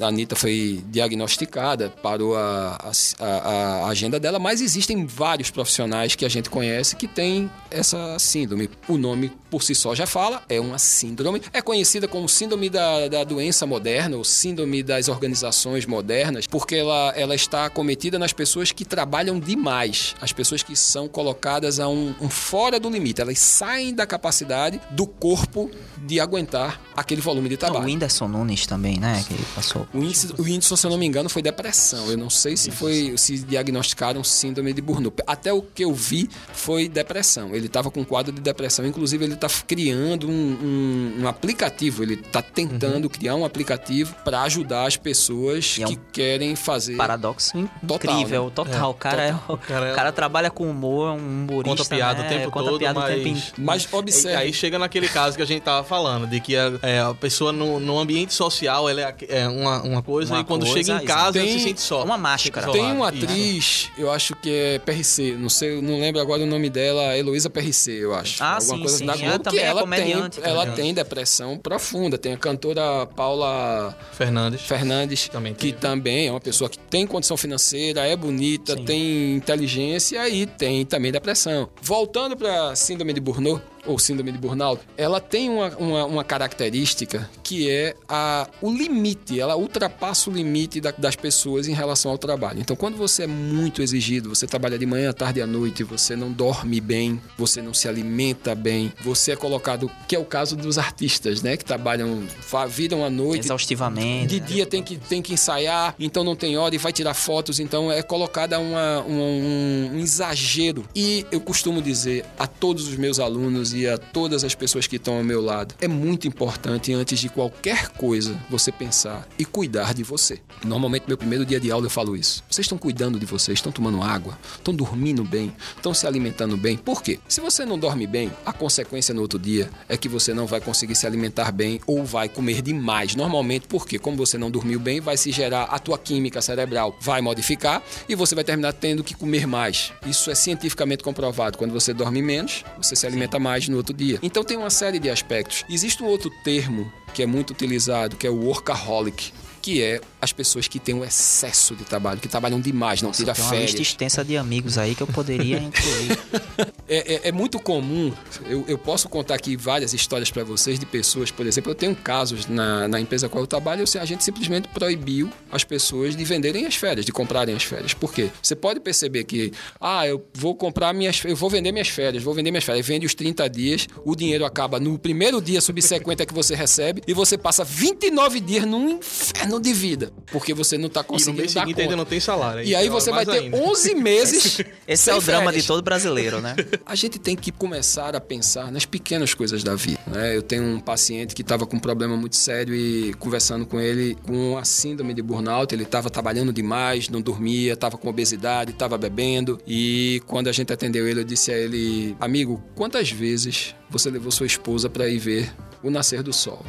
a, 0.00 0.04
a 0.04 0.08
Anitta 0.08 0.34
foi 0.34 0.82
diagnosticada, 0.88 1.90
parou 2.02 2.36
a, 2.36 2.78
a, 2.82 2.90
a- 3.24 3.33
a 3.38 3.88
agenda 3.88 4.18
dela, 4.20 4.38
mas 4.38 4.60
existem 4.60 5.06
vários 5.06 5.50
profissionais 5.50 6.14
que 6.14 6.24
a 6.24 6.28
gente 6.28 6.50
conhece 6.50 6.96
que 6.96 7.08
têm 7.08 7.50
essa 7.70 8.18
síndrome. 8.18 8.70
O 8.88 8.96
nome 8.96 9.32
por 9.54 9.62
si 9.62 9.72
só 9.72 9.94
já 9.94 10.04
fala, 10.04 10.42
é 10.48 10.58
uma 10.60 10.80
síndrome. 10.80 11.40
É 11.52 11.62
conhecida 11.62 12.08
como 12.08 12.28
síndrome 12.28 12.68
da, 12.68 13.06
da 13.06 13.22
doença 13.22 13.64
moderna, 13.64 14.16
ou 14.16 14.24
síndrome 14.24 14.82
das 14.82 15.08
organizações 15.08 15.86
modernas, 15.86 16.44
porque 16.48 16.74
ela, 16.74 17.12
ela 17.14 17.36
está 17.36 17.70
cometida 17.70 18.18
nas 18.18 18.32
pessoas 18.32 18.72
que 18.72 18.84
trabalham 18.84 19.38
demais, 19.38 20.16
as 20.20 20.32
pessoas 20.32 20.60
que 20.64 20.74
são 20.74 21.06
colocadas 21.06 21.78
a 21.78 21.86
um, 21.88 22.12
um 22.20 22.28
fora 22.28 22.80
do 22.80 22.90
limite. 22.90 23.20
Elas 23.20 23.38
saem 23.38 23.94
da 23.94 24.04
capacidade 24.04 24.80
do 24.90 25.06
corpo 25.06 25.70
de 25.98 26.18
aguentar 26.18 26.80
aquele 26.96 27.20
volume 27.20 27.48
de 27.48 27.54
Não, 27.54 27.60
trabalho. 27.60 27.84
o 27.84 27.86
Whindersson 27.86 28.26
Nunes 28.26 28.66
também, 28.66 28.98
né? 28.98 29.24
Que 29.28 29.34
passou. 29.54 29.86
O 29.94 29.98
índice, 30.02 30.34
o 30.36 30.48
índice, 30.48 30.76
se 30.76 30.84
eu 30.84 30.90
não 30.90 30.98
me 30.98 31.06
engano, 31.06 31.28
foi 31.28 31.42
depressão. 31.42 32.10
Eu 32.10 32.18
não 32.18 32.28
sei 32.28 32.56
se 32.56 32.72
foi 32.72 33.14
se 33.16 33.38
diagnosticaram 33.38 34.24
síndrome 34.24 34.72
de 34.72 34.82
burnout. 34.82 35.22
Até 35.28 35.52
o 35.52 35.62
que 35.62 35.84
eu 35.84 35.94
vi 35.94 36.28
foi 36.52 36.88
depressão. 36.88 37.54
Ele 37.54 37.66
estava 37.66 37.88
com 37.88 38.00
um 38.00 38.04
quadro 38.04 38.32
de 38.32 38.40
depressão. 38.40 38.84
Inclusive, 38.84 39.24
ele 39.24 39.34
está 39.46 39.64
criando 39.66 40.28
um, 40.28 40.32
um- 40.32 41.22
um 41.22 41.28
aplicativo. 41.28 42.02
Ele 42.02 42.14
está 42.14 42.42
tentando 42.42 43.08
criar 43.08 43.34
um 43.34 43.44
aplicativo 43.44 44.14
para 44.24 44.42
ajudar 44.42 44.86
as 44.86 44.96
pessoas 44.96 45.76
é 45.80 45.84
que 45.84 45.94
um 45.94 45.98
querem 46.12 46.56
fazer. 46.56 46.96
Paradoxo 46.96 47.52
Total, 47.86 48.14
incrível, 48.14 48.44
né? 48.46 48.50
total. 48.54 48.90
o, 48.90 48.94
cara 48.94 49.22
é, 49.24 49.34
o 49.48 49.56
cara 49.56 49.88
é- 49.90 49.94
cara 49.94 50.12
trabalha 50.12 50.50
com 50.50 50.68
humor, 50.70 51.08
é 51.08 51.12
um 51.12 51.16
humorista, 51.44 51.76
Conta 51.76 51.84
piada 51.84 52.20
né? 52.22 52.26
o 52.26 52.28
tempo 52.28 52.50
Conta 52.50 52.70
todo, 52.70 52.78
piada 52.78 52.98
o 52.98 53.02
mas... 53.02 53.14
tempo 53.14 53.28
inteiro. 53.28 53.46
Mas 53.58 53.84
E 53.84 53.94
observe. 53.96 54.36
aí 54.36 54.52
chega 54.52 54.78
naquele 54.78 55.08
caso 55.08 55.36
que 55.36 55.42
a 55.42 55.46
gente 55.46 55.62
tava 55.62 55.84
falando, 55.86 56.26
de 56.26 56.40
que 56.40 56.56
a, 56.56 56.72
é, 56.82 57.00
a 57.00 57.14
pessoa 57.14 57.52
no, 57.52 57.78
no 57.80 57.98
ambiente 57.98 58.32
social 58.34 58.88
ela 58.88 59.00
é, 59.00 59.14
é 59.28 59.48
uma, 59.48 59.82
uma 59.82 60.02
coisa 60.02 60.34
Uma 60.34 60.40
e 60.40 60.44
quando 60.44 60.66
coisa, 60.66 60.76
chega 60.84 61.02
em 61.02 61.06
casa 61.06 61.38
ela 61.38 61.46
Tem 61.48 61.58
se 61.58 61.64
sente 61.64 61.80
só. 61.80 62.04
uma 62.04 62.16
máscara. 62.18 62.70
Tem 62.72 62.82
uma 62.92 63.12
Isso. 63.12 63.24
atriz, 63.24 63.90
eu 63.98 64.10
acho 64.10 64.34
que 64.36 64.50
é 64.50 64.78
PRC, 64.78 65.36
não 65.38 65.48
sei, 65.48 65.80
não 65.80 66.00
lembro 66.00 66.20
agora 66.20 66.42
o 66.42 66.46
nome 66.46 66.68
dela, 66.70 67.16
Heloísa 67.16 67.50
PRC, 67.50 67.92
eu 67.92 68.14
acho. 68.14 68.42
Ah, 68.42 68.60
sim, 68.60 68.86
sim, 68.88 69.06
da 69.06 69.12
ela 69.14 69.22
Globo, 69.22 69.33
que 69.38 69.44
também 69.44 69.60
é 69.60 69.66
ela 69.66 69.80
comediante, 69.82 70.40
tem, 70.40 70.50
ela 70.50 70.66
tem 70.68 70.94
depressão 70.94 71.58
profunda. 71.58 72.18
Tem 72.18 72.32
a 72.32 72.36
cantora 72.36 73.06
Paula 73.06 73.96
Fernandes. 74.12 74.62
Fernandes, 74.62 75.28
Também 75.28 75.54
que 75.54 75.72
também 75.72 76.28
é 76.28 76.30
uma 76.30 76.40
pessoa 76.40 76.68
que 76.68 76.78
tem 76.78 77.06
condição 77.06 77.36
financeira, 77.36 78.06
é 78.06 78.16
bonita, 78.16 78.74
Sim. 78.76 78.84
tem 78.84 79.36
inteligência 79.36 80.28
e 80.28 80.46
tem 80.46 80.84
também 80.84 81.12
depressão. 81.12 81.68
Voltando 81.82 82.36
para 82.36 82.74
síndrome 82.76 83.12
de 83.12 83.20
Burnout, 83.20 83.62
ou 83.86 83.98
síndrome 83.98 84.32
de 84.32 84.38
burnout, 84.38 84.82
ela 84.96 85.20
tem 85.20 85.50
uma, 85.50 85.68
uma, 85.76 86.04
uma 86.06 86.24
característica 86.24 87.28
que 87.42 87.68
é 87.70 87.94
a, 88.08 88.48
o 88.62 88.72
limite, 88.72 89.38
ela 89.38 89.56
ultrapassa 89.56 90.30
o 90.30 90.32
limite 90.32 90.80
da- 90.80 90.92
das 90.96 91.16
pessoas 91.16 91.68
em 91.68 91.72
relação 91.74 92.10
ao 92.10 92.18
trabalho. 92.18 92.60
Então, 92.60 92.74
quando 92.76 92.96
você 92.96 93.24
é 93.24 93.26
muito 93.26 93.82
exigido, 93.82 94.28
você 94.34 94.46
trabalha 94.46 94.78
de 94.78 94.86
manhã, 94.86 95.12
tarde 95.12 95.40
e 95.40 95.42
à 95.42 95.46
noite, 95.46 95.82
você 95.84 96.16
não 96.16 96.32
dorme 96.32 96.80
bem, 96.80 97.20
você 97.36 97.60
não 97.60 97.74
se 97.74 97.88
alimenta 97.88 98.54
bem, 98.54 98.92
você 99.02 99.32
é 99.32 99.36
colocado, 99.36 99.90
que 100.08 100.16
é 100.16 100.18
o 100.18 100.24
caso 100.24 100.56
dos 100.56 100.78
artistas, 100.78 101.42
né, 101.42 101.56
que 101.56 101.64
trabalham, 101.64 102.22
viram 102.68 103.04
à 103.04 103.10
noite, 103.10 103.44
Exaustivamente. 103.46 104.26
de 104.26 104.40
né? 104.40 104.46
dia 104.46 104.66
tem 104.66 104.82
que, 104.82 104.96
tem 104.96 105.20
que 105.20 105.34
ensaiar, 105.34 105.94
então 105.98 106.24
não 106.24 106.36
tem 106.36 106.56
hora 106.56 106.74
e 106.74 106.78
vai 106.78 106.92
tirar 106.92 107.14
fotos, 107.14 107.60
então 107.60 107.90
é 107.92 108.02
colocada 108.02 108.58
uma, 108.58 109.00
uma- 109.00 109.24
um, 109.24 109.90
um 109.94 109.98
exagero. 109.98 110.84
E 110.94 111.26
eu 111.30 111.40
costumo 111.40 111.82
dizer 111.82 112.24
a 112.38 112.46
todos 112.46 112.88
os 112.88 112.96
meus 112.96 113.18
alunos 113.18 113.73
e 113.74 113.88
a 113.88 113.98
todas 113.98 114.44
as 114.44 114.54
pessoas 114.54 114.86
que 114.86 114.96
estão 114.96 115.16
ao 115.16 115.24
meu 115.24 115.40
lado, 115.40 115.74
é 115.80 115.88
muito 115.88 116.28
importante 116.28 116.92
antes 116.92 117.18
de 117.18 117.28
qualquer 117.28 117.88
coisa 117.88 118.38
você 118.48 118.70
pensar 118.70 119.26
e 119.38 119.44
cuidar 119.44 119.92
de 119.92 120.02
você. 120.02 120.40
Normalmente 120.64 121.04
meu 121.06 121.18
primeiro 121.18 121.44
dia 121.44 121.58
de 121.58 121.70
aula 121.70 121.86
eu 121.86 121.90
falo 121.90 122.16
isso. 122.16 122.42
Vocês 122.48 122.64
estão 122.64 122.78
cuidando 122.78 123.18
de 123.18 123.26
vocês, 123.26 123.58
estão 123.58 123.72
tomando 123.72 124.02
água, 124.02 124.38
estão 124.56 124.74
dormindo 124.74 125.24
bem, 125.24 125.52
estão 125.76 125.92
se 125.92 126.06
alimentando 126.06 126.56
bem. 126.56 126.76
Por 126.76 127.02
quê? 127.02 127.18
Se 127.28 127.40
você 127.40 127.64
não 127.64 127.78
dorme 127.78 128.06
bem, 128.06 128.30
a 128.46 128.52
consequência 128.52 129.12
no 129.12 129.22
outro 129.22 129.38
dia 129.38 129.70
é 129.88 129.96
que 129.96 130.08
você 130.08 130.32
não 130.32 130.46
vai 130.46 130.60
conseguir 130.60 130.94
se 130.94 131.06
alimentar 131.06 131.50
bem 131.50 131.80
ou 131.86 132.04
vai 132.04 132.28
comer 132.28 132.62
demais. 132.62 133.14
Normalmente, 133.14 133.66
porque 133.68 133.98
como 133.98 134.16
você 134.16 134.38
não 134.38 134.50
dormiu 134.50 134.78
bem, 134.78 135.00
vai 135.00 135.16
se 135.16 135.32
gerar 135.32 135.64
a 135.64 135.78
tua 135.78 135.98
química 135.98 136.40
cerebral, 136.40 136.96
vai 137.00 137.20
modificar 137.20 137.82
e 138.08 138.14
você 138.14 138.34
vai 138.34 138.44
terminar 138.44 138.72
tendo 138.72 139.02
que 139.02 139.14
comer 139.14 139.46
mais. 139.46 139.92
Isso 140.06 140.30
é 140.30 140.34
cientificamente 140.34 141.02
comprovado. 141.02 141.58
Quando 141.58 141.72
você 141.72 141.92
dorme 141.92 142.22
menos, 142.22 142.64
você 142.76 142.94
se 142.94 143.06
alimenta 143.06 143.38
mais 143.38 143.63
no 143.70 143.76
outro 143.76 143.94
dia. 143.94 144.18
Então 144.22 144.44
tem 144.44 144.56
uma 144.56 144.70
série 144.70 144.98
de 144.98 145.10
aspectos. 145.10 145.64
Existe 145.68 146.02
um 146.02 146.06
outro 146.06 146.30
termo 146.42 146.90
que 147.12 147.22
é 147.22 147.26
muito 147.26 147.50
utilizado, 147.50 148.16
que 148.16 148.26
é 148.26 148.30
o 148.30 148.44
workaholic. 148.44 149.32
Que 149.62 149.82
é 149.82 150.00
as 150.24 150.32
pessoas 150.32 150.66
que 150.66 150.78
têm 150.78 150.94
um 150.94 151.04
excesso 151.04 151.74
de 151.76 151.84
trabalho, 151.84 152.18
que 152.20 152.28
trabalham 152.28 152.60
demais, 152.60 153.00
não 153.02 153.10
tiram 153.12 153.32
Tem 153.34 153.44
uma 153.44 153.50
férias. 153.50 153.70
lista 153.70 153.82
extensa 153.82 154.24
de 154.24 154.36
amigos 154.36 154.76
aí 154.78 154.94
que 154.94 155.02
eu 155.02 155.06
poderia 155.06 155.58
incluir. 155.58 156.18
É, 156.86 157.14
é- 157.14 157.28
é 157.28 157.32
muito 157.32 157.58
comum, 157.58 158.12
eu, 158.46 158.62
eu 158.68 158.76
posso 158.76 159.08
contar 159.08 159.34
aqui 159.36 159.56
várias 159.56 159.94
histórias 159.94 160.30
para 160.30 160.44
vocês 160.44 160.78
de 160.78 160.84
pessoas, 160.84 161.30
por 161.30 161.46
exemplo, 161.46 161.70
eu 161.70 161.74
tenho 161.74 161.96
casos 161.96 162.46
na, 162.46 162.86
na 162.86 163.00
empresa 163.00 163.26
com 163.26 163.32
a 163.32 163.36
qual 163.38 163.42
eu 163.44 163.46
trabalho, 163.46 163.86
sei, 163.86 164.02
a 164.02 164.04
gente 164.04 164.22
simplesmente 164.22 164.68
proibiu 164.68 165.30
as 165.50 165.64
pessoas 165.64 166.14
de 166.14 166.22
venderem 166.24 166.66
as 166.66 166.74
férias, 166.76 167.06
de 167.06 167.10
comprarem 167.10 167.54
as 167.56 167.62
férias. 167.64 167.94
Por 167.94 168.12
quê? 168.12 168.28
Você 168.42 168.54
pode 168.54 168.80
perceber 168.80 169.24
que, 169.24 169.50
ah, 169.80 170.06
eu 170.06 170.24
vou 170.34 170.54
comprar 170.54 170.92
minhas, 170.92 171.22
eu 171.24 171.34
vou 171.34 171.48
vender 171.48 171.72
minhas 171.72 171.88
férias, 171.88 172.22
vou 172.22 172.34
vender 172.34 172.50
minhas 172.50 172.64
férias, 172.64 172.86
vende 172.86 173.06
os 173.06 173.14
30 173.14 173.48
dias, 173.48 173.88
o 174.04 174.14
dinheiro 174.14 174.44
acaba 174.44 174.78
no 174.78 174.98
primeiro 174.98 175.40
dia 175.40 175.62
subsequente 175.62 176.26
que 176.26 176.34
você 176.34 176.54
recebe 176.54 177.02
e 177.08 177.14
você 177.14 177.38
passa 177.38 177.64
29 177.64 178.40
dias 178.40 178.66
num 178.66 178.90
inferno 178.90 179.58
de 179.58 179.72
vida, 179.72 180.12
porque 180.26 180.54
você 180.54 180.76
não 180.78 180.88
tá 180.88 181.00
E 181.00 181.02
no 181.02 181.08
conseguindo 181.08 181.38
mês 181.42 181.54
dar 181.54 181.60
seguinte 181.60 181.74
conta. 181.76 181.82
ainda 181.82 181.96
não 181.96 182.04
tem 182.04 182.20
salário. 182.20 182.62
E 182.64 182.74
aí 182.74 182.84
pior, 182.88 183.00
você 183.00 183.10
vai 183.10 183.24
mais 183.24 183.38
ter 183.38 183.44
ainda. 183.44 183.56
11 183.56 183.94
meses 183.94 184.60
Esse 184.88 185.10
é 185.10 185.14
o 185.14 185.20
drama 185.20 185.44
férias. 185.46 185.62
de 185.62 185.68
todo 185.68 185.82
brasileiro, 185.82 186.40
né? 186.40 186.56
A 186.86 186.94
gente 186.94 187.18
tem 187.18 187.36
que 187.36 187.50
começar 187.52 188.14
a 188.16 188.20
pensar 188.20 188.70
nas 188.72 188.84
pequenas 188.84 189.34
coisas 189.34 189.62
da 189.62 189.74
vida. 189.74 190.00
né? 190.06 190.36
Eu 190.36 190.42
tenho 190.42 190.62
um 190.64 190.80
paciente 190.80 191.34
que 191.34 191.42
estava 191.42 191.66
com 191.66 191.76
um 191.76 191.80
problema 191.80 192.16
muito 192.16 192.36
sério 192.36 192.74
e 192.74 193.12
conversando 193.14 193.66
com 193.66 193.80
ele 193.80 194.16
com 194.26 194.56
a 194.58 194.64
síndrome 194.64 195.14
de 195.14 195.22
burnout. 195.22 195.74
Ele 195.74 195.84
estava 195.84 196.08
trabalhando 196.10 196.52
demais, 196.52 197.08
não 197.08 197.20
dormia, 197.20 197.72
estava 197.74 197.96
com 197.98 198.08
obesidade, 198.08 198.70
estava 198.72 198.96
bebendo. 198.98 199.58
E 199.66 200.22
quando 200.26 200.48
a 200.48 200.52
gente 200.52 200.72
atendeu 200.72 201.06
ele, 201.08 201.20
eu 201.20 201.24
disse 201.24 201.52
a 201.52 201.56
ele: 201.58 202.16
Amigo, 202.20 202.62
quantas 202.74 203.10
vezes 203.10 203.74
você 203.90 204.10
levou 204.10 204.30
sua 204.32 204.46
esposa 204.46 204.88
para 204.88 205.08
ir 205.08 205.18
ver 205.18 205.52
o 205.82 205.90
nascer 205.90 206.22
do 206.22 206.32
sol? 206.32 206.64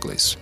Cleison, 0.00 0.36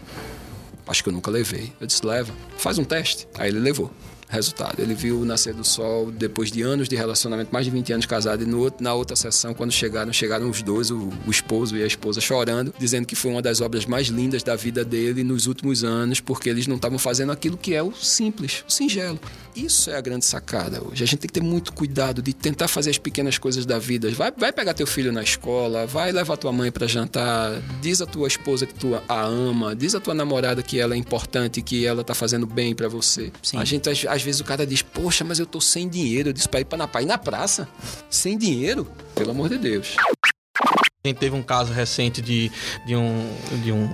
Acho 0.86 1.02
que 1.02 1.08
eu 1.08 1.12
nunca 1.12 1.30
levei. 1.30 1.72
Eu 1.80 1.86
disse, 1.86 2.04
leva, 2.04 2.32
faz 2.56 2.78
um 2.78 2.84
teste. 2.84 3.26
Aí 3.38 3.48
ele 3.48 3.60
levou. 3.60 3.90
resultado. 4.28 4.80
Ele 4.80 4.94
viu 4.94 5.20
o 5.20 5.24
nascer 5.24 5.54
do 5.54 5.64
sol 5.64 6.10
depois 6.10 6.50
de 6.50 6.62
anos 6.62 6.88
de 6.88 6.96
relacionamento, 6.96 7.52
mais 7.52 7.64
de 7.64 7.70
20 7.70 7.92
anos 7.92 8.06
casado, 8.06 8.42
e 8.42 8.46
no, 8.46 8.72
na 8.80 8.92
outra 8.92 9.14
sessão, 9.14 9.54
quando 9.54 9.70
chegaram, 9.72 10.12
chegaram 10.12 10.50
os 10.50 10.62
dois, 10.62 10.90
o, 10.90 11.10
o 11.26 11.30
esposo 11.30 11.76
e 11.76 11.82
a 11.82 11.86
esposa, 11.86 12.20
chorando, 12.20 12.74
dizendo 12.78 13.06
que 13.06 13.14
foi 13.14 13.30
uma 13.30 13.40
das 13.42 13.60
obras 13.60 13.86
mais 13.86 14.08
lindas 14.08 14.42
da 14.42 14.56
vida 14.56 14.84
dele 14.84 15.22
nos 15.22 15.46
últimos 15.46 15.84
anos, 15.84 16.20
porque 16.20 16.48
eles 16.48 16.66
não 16.66 16.76
estavam 16.76 16.98
fazendo 16.98 17.30
aquilo 17.30 17.56
que 17.56 17.74
é 17.74 17.82
o 17.82 17.92
simples, 17.92 18.64
o 18.68 18.72
singelo. 18.72 19.20
Isso 19.56 19.90
é 19.90 19.96
a 19.96 20.00
grande 20.00 20.24
sacada 20.24 20.82
hoje. 20.84 21.02
A 21.02 21.06
gente 21.06 21.20
tem 21.20 21.28
que 21.28 21.32
ter 21.32 21.42
muito 21.42 21.72
cuidado 21.72 22.20
de 22.20 22.32
tentar 22.34 22.68
fazer 22.68 22.90
as 22.90 22.98
pequenas 22.98 23.38
coisas 23.38 23.64
da 23.64 23.78
vida. 23.78 24.10
Vai, 24.10 24.30
vai 24.36 24.52
pegar 24.52 24.74
teu 24.74 24.86
filho 24.86 25.10
na 25.10 25.22
escola, 25.22 25.86
vai 25.86 26.12
levar 26.12 26.36
tua 26.36 26.52
mãe 26.52 26.70
para 26.70 26.86
jantar, 26.86 27.60
diz 27.80 28.00
a 28.00 28.06
tua 28.06 28.28
esposa 28.28 28.66
que 28.66 28.74
tu 28.74 29.00
a 29.08 29.22
ama, 29.22 29.74
diz 29.74 29.94
a 29.94 30.00
tua 30.00 30.14
namorada 30.14 30.62
que 30.62 30.78
ela 30.78 30.94
é 30.94 30.96
importante, 30.98 31.62
que 31.62 31.86
ela 31.86 32.04
tá 32.04 32.14
fazendo 32.14 32.46
bem 32.46 32.74
para 32.74 32.88
você. 32.88 33.32
Sim. 33.42 33.58
A 33.58 33.64
gente, 33.64 33.88
às, 33.88 34.04
às, 34.04 34.22
vezes, 34.22 34.40
o 34.40 34.44
cara 34.44 34.66
diz, 34.66 34.82
poxa, 34.82 35.24
mas 35.24 35.38
eu 35.38 35.46
tô 35.46 35.60
sem 35.60 35.88
dinheiro. 35.88 36.28
Eu 36.28 36.32
disse 36.32 36.48
pra 36.48 36.60
ir 36.60 36.64
pra 36.64 36.76
na, 36.76 36.86
pra 36.86 37.02
ir 37.02 37.06
na 37.06 37.16
praça, 37.16 37.68
sem 38.10 38.36
dinheiro? 38.36 38.86
Pelo 39.14 39.30
amor 39.30 39.48
de 39.48 39.58
Deus. 39.58 39.96
A 41.06 41.08
gente 41.08 41.18
teve 41.18 41.36
um 41.36 41.42
caso 41.42 41.72
recente 41.72 42.20
de, 42.20 42.50
de, 42.84 42.96
um, 42.96 43.32
de 43.62 43.70
um 43.70 43.88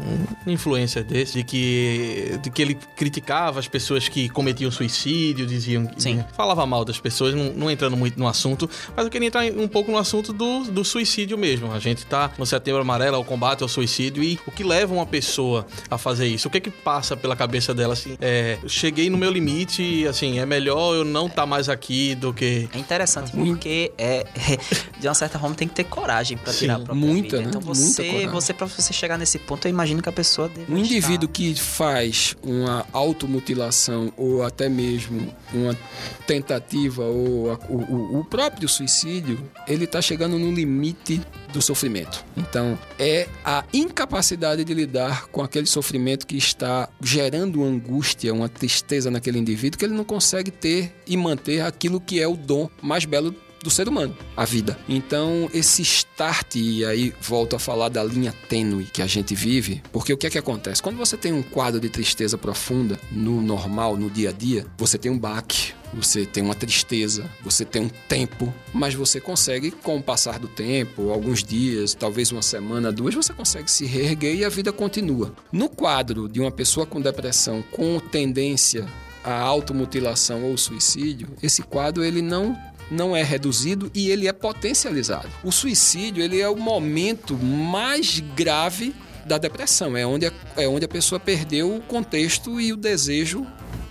influencer 0.47 1.05
desse, 1.05 1.35
de 1.35 1.45
que, 1.45 2.39
de 2.43 2.51
que 2.51 2.63
ele 2.63 2.75
criticava 2.97 3.61
as 3.61 3.69
pessoas 3.69 4.09
que 4.09 4.29
cometiam 4.31 4.71
suicídio, 4.71 5.47
diziam 5.47 5.87
que 5.87 6.03
Sim. 6.03 6.25
falava 6.35 6.65
mal 6.65 6.85
das 6.85 6.99
pessoas, 6.99 7.35
não, 7.35 7.53
não, 7.53 7.71
entrando 7.71 7.97
muito 7.97 8.19
no 8.19 8.27
assunto, 8.27 8.69
mas 8.97 9.05
eu 9.05 9.11
queria 9.11 9.29
entrar 9.29 9.45
um 9.45 9.69
pouco 9.69 9.91
no 9.91 9.99
assunto 9.99 10.33
do, 10.33 10.65
do 10.65 10.85
suicídio 10.85 11.37
mesmo. 11.37 11.73
A 11.73 11.79
gente 11.79 12.07
tá 12.07 12.31
no 12.39 12.47
setembro 12.47 12.81
amarelo, 12.81 13.19
o 13.19 13.25
combate 13.25 13.63
ao 13.63 13.69
suicídio, 13.69 14.23
e 14.23 14.39
o 14.47 14.51
que 14.51 14.65
leva 14.65 14.95
uma 14.95 15.07
pessoa 15.07 15.67
a 15.91 15.99
fazer 15.99 16.27
isso? 16.27 16.49
O 16.49 16.51
que 16.51 16.59
é 16.59 16.61
que 16.61 16.71
passa 16.71 17.17
pela 17.17 17.37
cabeça 17.37 17.75
dela 17.75 17.93
assim? 17.93 18.17
É, 18.21 18.59
cheguei 18.67 19.11
no 19.11 19.19
meu 19.19 19.31
limite, 19.31 20.07
assim, 20.07 20.39
é 20.39 20.47
melhor 20.47 20.95
eu 20.95 21.05
não 21.05 21.27
estar 21.27 21.43
tá 21.43 21.47
mais 21.47 21.69
aqui 21.69 22.15
do 22.15 22.33
que. 22.33 22.69
É 22.73 22.79
interessante 22.79 23.33
porque 23.33 23.93
é, 23.99 24.27
de 24.99 25.07
uma 25.07 25.15
certa 25.15 25.39
forma 25.39 25.55
tem 25.55 25.69
que 25.69 25.75
ter 25.75 25.85
coragem 25.85 26.37
para 26.37 26.53
tirar 26.53 26.75
a 26.75 26.79
própria 26.79 26.95
Muita, 27.07 27.39
vida. 27.39 27.43
né? 27.43 27.49
Então 27.49 27.61
você, 27.61 28.27
você 28.27 28.53
para 28.53 28.67
você 28.67 28.93
chegar 28.93 29.19
nesse 29.19 29.39
ponto, 29.39 29.67
eu 29.67 29.71
imagino 29.71 30.03
que 30.03 30.09
a 30.09 30.13
pessoa 30.13 30.49
deve 30.49 30.73
Um 30.73 30.79
indivíduo 30.79 31.29
que 31.29 31.55
faz 31.55 32.37
uma 32.43 32.87
automutilação 32.93 34.13
ou 34.17 34.43
até 34.43 34.69
mesmo 34.69 35.33
uma 35.53 35.77
tentativa 36.27 37.05
ou 37.05 37.53
a, 37.53 37.59
o, 37.69 38.21
o 38.21 38.25
próprio 38.25 38.69
suicídio, 38.69 39.39
ele 39.67 39.85
está 39.85 40.01
chegando 40.01 40.39
no 40.39 40.53
limite 40.53 41.21
do 41.53 41.61
sofrimento. 41.61 42.25
Então, 42.37 42.79
é 42.99 43.29
a 43.45 43.65
incapacidade 43.73 44.65
de 44.65 44.75
lidar 44.75 45.27
com 45.27 45.43
aquele 45.43 45.67
sofrimento 45.67 46.27
que 46.27 46.37
está 46.37 46.89
gerando 47.01 47.63
angústia, 47.63 48.33
uma 48.33 48.49
tristeza 48.49 49.11
naquele 49.11 49.39
indivíduo 49.39 49.79
que 49.79 49.85
ele 49.85 49.95
não 49.95 50.05
consegue 50.05 50.51
ter 50.51 50.95
e 51.07 51.17
manter 51.17 51.61
aquilo 51.61 52.01
que 52.01 52.21
é 52.21 52.27
o 52.27 52.37
dom 52.37 52.69
mais 52.81 53.05
belo 53.05 53.35
do 53.63 53.71
ser 53.71 53.89
humano, 53.89 54.17
a 54.37 54.45
vida. 54.45 54.79
Então, 54.89 55.49
esse 55.53 55.83
start, 55.83 56.57
e 56.57 56.85
aí 56.85 57.15
volto 57.21 57.57
a 57.57 57.59
falar 57.59 57.89
da 57.89 58.03
linha 58.03 58.35
tênue 58.49 58.85
que 58.85 59.03
a 59.03 59.07
gente 59.07 59.35
vive, 59.35 59.83
porque 59.93 60.13
o 60.13 60.17
que 60.17 60.27
é 60.27 60.31
que 60.31 60.39
acontece? 60.39 60.83
Quando 60.83 60.97
você 60.97 61.17
tem 61.17 61.33
um 61.33 61.43
quadro 61.43 61.81
de 61.81 61.89
tristeza 61.89 62.37
profunda 62.37 62.99
no 63.11 63.41
normal, 63.41 63.97
no 63.97 64.11
dia 64.11 64.31
a 64.31 64.33
dia, 64.33 64.67
você 64.77 64.99
tem 64.99 65.11
um 65.11 65.19
baque, 65.19 65.73
você 65.93 66.25
tem 66.25 66.43
uma 66.43 66.55
tristeza, 66.55 67.31
você 67.43 67.65
tem 67.65 67.83
um 67.83 67.91
tempo, 68.09 68.53
mas 68.73 68.95
você 68.95 69.21
consegue, 69.21 69.71
com 69.71 69.99
o 69.99 70.03
passar 70.03 70.39
do 70.39 70.49
tempo, 70.49 71.11
alguns 71.11 71.45
dias, 71.45 71.95
talvez 71.95 72.33
uma 72.33 72.43
semana, 72.43 72.91
duas, 72.91 73.15
você 73.15 73.33
consegue 73.33 73.71
se 73.71 73.85
reerguer 73.85 74.35
e 74.35 74.45
a 74.45 74.49
vida 74.49 74.73
continua. 74.73 75.35
No 75.53 75.69
quadro 75.69 76.29
de 76.29 76.41
uma 76.41 76.51
pessoa 76.51 76.87
com 76.87 77.01
depressão 77.01 77.63
com 77.71 77.99
tendência 78.01 78.87
à 79.23 79.39
automutilação 79.41 80.45
ou 80.45 80.57
suicídio, 80.57 81.29
esse 81.43 81.63
quadro 81.63 82.03
ele 82.03 82.23
não 82.23 82.59
não 82.93 83.17
é 83.17 83.23
reduzido 83.23 83.91
e 83.95 84.11
ele 84.11 84.29
é 84.29 84.33
potencializado. 84.33 85.29
O 85.43 85.51
suicídio 85.51 86.23
ele 86.23 86.41
é 86.41 86.49
o 86.49 86.57
momento 86.57 87.37
mais 87.37 88.21
grave 88.37 88.95
da 89.25 89.39
depressão, 89.39 89.97
é 89.97 90.07
onde 90.07 90.27
a, 90.27 90.33
é 90.57 90.69
onde 90.69 90.85
a 90.85 90.89
pessoa 90.89 91.19
perdeu 91.19 91.77
o 91.77 91.81
contexto 91.81 92.61
e 92.61 92.73
o 92.73 92.77
desejo 92.77 93.47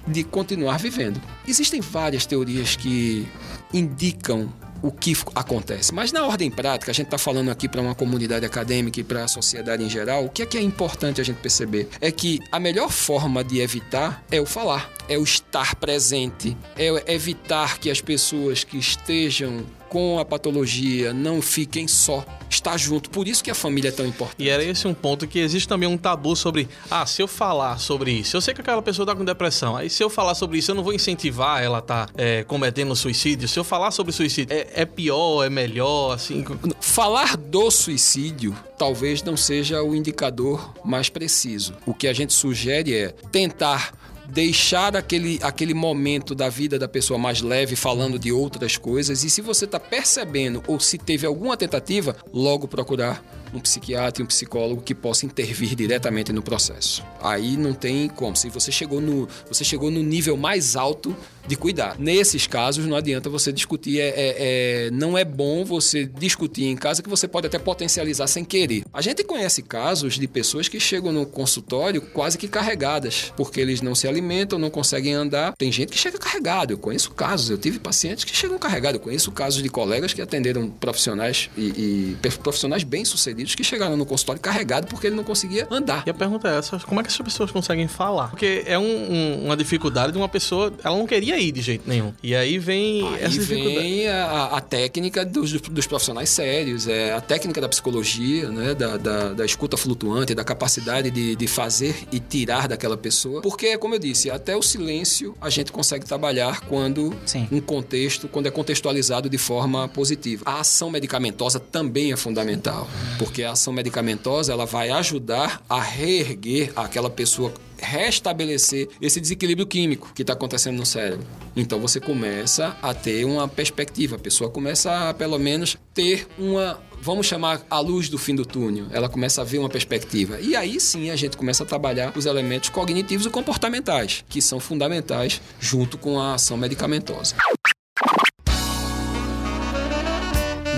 de 0.07 0.23
continuar 0.23 0.77
vivendo. 0.77 1.21
Existem 1.47 1.81
várias 1.81 2.25
teorias 2.25 2.75
que 2.75 3.27
indicam 3.73 4.53
o 4.82 4.91
que 4.91 5.13
acontece. 5.36 5.94
Mas 5.94 6.12
na 6.12 6.26
ordem 6.26 6.50
prática, 6.50 6.91
a 6.91 6.94
gente 6.94 7.08
está 7.08 7.17
falando 7.17 7.50
aqui 7.50 7.67
para 7.67 7.82
uma 7.82 7.96
comunidade 7.96 8.46
acadêmica 8.46 9.00
e 9.00 9.04
para 9.04 9.24
a 9.24 9.28
sociedade 9.28 9.84
em 9.84 9.89
geral, 9.89 10.26
o 10.26 10.30
que 10.30 10.41
é 10.41 10.46
que 10.46 10.58
é 10.58 10.62
importante 10.62 11.22
a 11.22 11.24
gente 11.24 11.38
perceber? 11.38 11.89
É 12.00 12.12
que 12.12 12.39
a 12.52 12.60
melhor 12.60 12.89
forma 12.89 13.44
de 13.44 13.60
evitar 13.60 14.24
é 14.32 14.39
o 14.39 14.46
falar, 14.46 14.89
é 15.08 15.17
o 15.17 15.24
estar 15.24 15.76
presente, 15.76 16.58
é 16.76 17.13
evitar 17.13 17.78
que 17.78 17.89
as 17.89 18.02
pessoas 18.02 18.63
que 18.63 18.78
estejam 18.78 19.65
com 19.91 20.17
a 20.19 20.23
patologia 20.23 21.13
não 21.13 21.41
fiquem 21.41 21.86
só, 21.86 22.25
estar 22.49 22.77
junto. 22.77 23.10
Por 23.10 23.27
isso 23.27 23.43
que 23.43 23.51
a 23.51 23.54
família 23.54 23.89
é 23.89 23.91
tão 23.91 24.06
importante. 24.06 24.41
E 24.41 24.47
era 24.47 24.63
esse 24.63 24.88
um 24.88 24.93
ponto 24.93 25.27
que 25.27 25.38
existe 25.38 25.67
também 25.67 25.88
um 25.88 25.97
tabu 25.97 26.34
sobre, 26.34 26.69
ah, 26.89 27.06
se 27.06 27.21
eu 27.21 27.27
falar 27.27 27.77
sobre 27.77 28.10
isso, 28.10 28.38
eu 28.38 28.39
sei 28.39 28.54
que 28.54 28.62
aquela 28.62 28.82
pessoa 28.82 29.04
está 29.04 29.13
com 29.13 29.25
depressão, 29.25 29.75
aí 29.75 29.89
se 29.89 30.01
eu 30.01 30.10
falar 30.10 30.34
sobre 30.34 30.60
isso, 30.60 30.71
eu 30.71 30.75
não 30.75 30.84
vou 30.84 30.93
incentivar 30.93 31.62
ela 31.62 31.80
a 31.80 31.82
tá 31.82 32.08
é, 32.15 32.45
cometendo 32.45 32.95
suicídio. 32.95 33.49
Se 33.49 33.60
eu 33.60 33.65
falar 33.65 33.91
sobre 33.91 34.13
suicídio, 34.13 34.56
é, 34.56 34.82
é 34.82 34.86
pior, 34.86 35.43
é 35.43 35.49
melhor, 35.49 36.13
assim. 36.13 36.45
Falar 36.80 37.36
do 37.36 37.69
suicídio 37.69 38.56
talvez 38.77 39.21
não 39.21 39.36
seja 39.36 39.84
o 39.84 39.93
indicador 39.93 40.73
mais 40.86 41.10
preciso. 41.10 41.73
O 41.86 41.93
que 41.93 42.08
a 42.08 42.13
gente 42.13 42.32
sugere 42.32 42.95
é 42.95 43.10
tentar 43.10 43.93
deixar 44.32 44.96
aquele, 44.96 45.39
aquele 45.41 45.74
momento 45.74 46.34
da 46.34 46.48
vida 46.48 46.80
da 46.80 46.88
pessoa 46.88 47.20
mais 47.20 47.41
leve, 47.41 47.76
falando 47.76 48.17
de 48.17 48.32
outras 48.32 48.78
coisas. 48.78 49.24
E 49.24 49.30
se 49.30 49.41
você 49.41 49.65
está 49.65 49.80
percebendo 49.80 50.63
ou 50.67 50.80
se 50.80 50.98
teve 50.98 51.28
alguma 51.28 51.58
tentativa, 51.58 52.15
logo 52.34 52.67
procurar 52.67 53.22
um 53.53 53.59
psiquiatra 53.59 54.21
e 54.21 54.23
um 54.23 54.27
psicólogo 54.27 54.81
que 54.81 54.95
possa 54.95 55.25
intervir 55.25 55.75
diretamente 55.75 56.31
no 56.31 56.41
processo. 56.41 57.03
Aí 57.21 57.57
não 57.57 57.73
tem 57.73 58.07
como. 58.07 58.35
Se 58.35 58.49
você 58.49 58.71
chegou 58.71 59.01
no, 59.01 59.27
você 59.47 59.63
chegou 59.63 59.91
no 59.91 60.01
nível 60.01 60.37
mais 60.37 60.75
alto 60.75 61.15
de 61.47 61.55
cuidar. 61.55 61.97
Nesses 61.99 62.47
casos, 62.47 62.85
não 62.85 62.95
adianta 62.95 63.29
você 63.29 63.51
discutir. 63.51 63.99
É, 63.99 64.07
é, 64.07 64.35
é, 64.37 64.91
não 64.91 65.17
é 65.17 65.25
bom 65.25 65.65
você 65.65 66.05
discutir 66.05 66.65
em 66.65 66.75
casa 66.75 67.01
que 67.01 67.09
você 67.09 67.27
pode 67.27 67.47
até 67.47 67.57
potencializar 67.57 68.27
sem 68.27 68.45
querer. 68.45 68.83
A 68.93 69.01
gente 69.01 69.23
conhece 69.23 69.61
casos 69.61 70.15
de 70.15 70.27
pessoas 70.27 70.67
que 70.67 70.79
chegam 70.79 71.11
no 71.11 71.25
consultório 71.25 72.01
quase 72.01 72.37
que 72.37 72.47
carregadas, 72.47 73.33
porque 73.35 73.59
eles 73.59 73.81
não 73.81 73.95
se 73.95 74.07
alimentam, 74.07 74.59
não 74.59 74.69
conseguem 74.69 75.13
andar. 75.13 75.53
Tem 75.57 75.71
gente 75.71 75.89
que 75.89 75.97
chega 75.97 76.17
carregado. 76.17 76.73
Eu 76.73 76.77
conheço 76.77 77.11
casos, 77.11 77.49
eu 77.49 77.57
tive 77.57 77.79
pacientes 77.79 78.23
que 78.23 78.35
chegam 78.35 78.57
carregados. 78.57 78.99
Eu 78.99 79.03
conheço 79.03 79.31
casos 79.31 79.63
de 79.63 79.69
colegas 79.69 80.13
que 80.13 80.21
atenderam 80.21 80.69
profissionais 80.69 81.49
e, 81.57 81.61
e 81.61 82.17
profissionais 82.43 82.83
bem-sucedidos 82.83 83.40
que 83.43 83.63
chegaram 83.63 83.97
no 83.97 84.06
consultório 84.06 84.41
carregado 84.41 84.88
porque 84.88 85.08
ele 85.08 85.15
não 85.15 85.23
conseguia 85.23 85.67
andar. 85.69 86.04
E 86.06 86.10
a 86.10 86.13
pergunta 86.13 86.47
é 86.49 86.58
essa: 86.58 86.80
como 86.80 86.99
é 86.99 87.04
que 87.04 87.10
essas 87.10 87.21
pessoas 87.21 87.51
conseguem 87.51 87.88
falar? 87.88 88.30
Porque 88.30 88.63
é 88.65 88.77
um, 88.77 88.84
um, 88.84 89.45
uma 89.45 89.58
dificuldade 89.58 90.12
de 90.12 90.17
uma 90.17 90.30
pessoa, 90.30 90.73
ela 90.84 90.97
não 90.97 91.08
queria 91.08 91.38
ir 91.39 91.51
de 91.51 91.62
jeito 91.62 91.88
nenhum. 91.88 92.13
E 92.21 92.36
aí 92.36 92.58
vem 92.58 93.08
aí 93.08 93.23
essa 93.23 93.41
vem 93.41 94.08
a, 94.08 94.45
a, 94.45 94.62
técnica 94.62 95.25
dos, 95.25 95.51
dos 95.54 95.88
profissionais 95.88 96.30
sérios, 96.30 96.88
é 96.88 97.13
a 97.13 97.21
técnica 97.21 97.62
da 97.62 97.69
psicologia, 97.69 98.49
né? 98.49 98.73
Da, 98.73 98.97
da, 98.97 99.34
da 99.34 99.45
escuta 99.45 99.77
flutuante, 99.77 100.34
da 100.34 100.43
capacidade 100.43 101.10
de, 101.12 101.36
de 101.36 101.47
fazer 101.47 102.08
e 102.12 102.19
tirar 102.19 102.67
daquela 102.67 102.97
pessoa. 102.97 103.41
Porque, 103.41 103.77
como 103.77 103.95
eu 103.95 103.99
disse, 103.99 104.30
até 104.30 104.56
o 104.56 104.62
silêncio 104.62 105.36
a 105.41 105.49
gente 105.49 105.71
consegue 105.71 106.06
trabalhar 106.06 106.62
quando 106.62 107.13
Sim. 107.25 107.47
um 107.51 107.60
contexto, 107.60 108.27
quando 108.27 108.47
é 108.47 108.51
contextualizado 108.51 109.30
de 109.30 109.38
forma 109.38 109.88
positiva. 109.88 110.43
A 110.45 110.60
ação 110.60 110.89
medicamentosa 110.89 111.60
também 111.60 112.12
é 112.12 112.15
fundamental, 112.15 112.88
porque 113.17 113.31
a 113.44 113.52
ação 113.52 113.72
medicamentosa 113.72 114.52
ela 114.52 114.65
vai 114.65 114.89
ajudar 114.89 115.62
a 115.70 115.80
reerguer 115.80 116.72
aquela 116.76 117.10
pessoa 117.10 117.54
restabelecer 117.78 118.89
esse 119.02 119.20
desequilíbrio 119.20 119.65
químico 119.65 120.12
que 120.13 120.22
está 120.22 120.34
acontecendo 120.34 120.78
no 120.78 120.86
cérebro. 120.86 121.26
Então 121.56 121.80
você 121.80 122.00
começa 122.00 122.78
a 122.82 122.94
ter 122.94 123.26
uma 123.26 123.48
perspectiva, 123.48 124.15
a 124.15 124.20
pessoa 124.20 124.50
começa 124.50 125.10
a, 125.10 125.13
pelo 125.13 125.38
menos, 125.39 125.78
ter 125.94 126.28
uma 126.38 126.80
vamos 127.02 127.26
chamar 127.26 127.62
a 127.67 127.80
luz 127.80 128.10
do 128.10 128.17
fim 128.17 128.36
do 128.36 128.46
túnel. 128.46 128.86
Ela 128.91 129.10
começa 129.10 129.41
a 129.41 129.44
ver 129.44 129.58
uma 129.58 129.70
perspectiva. 129.70 130.39
E 130.39 130.56
aí 130.56 130.80
sim 130.80 131.10
a 131.10 131.15
gente 131.15 131.36
começa 131.36 131.63
a 131.63 131.65
trabalhar 131.65 132.13
os 132.15 132.28
elementos 132.28 132.70
cognitivos 132.70 133.26
e 133.26 133.30
comportamentais, 133.30 134.24
que 134.30 134.41
são 134.41 134.60
fundamentais 134.60 135.41
junto 135.60 135.98
com 135.98 136.20
a 136.20 136.36
ação 136.36 136.56
medicamentosa. 136.58 137.36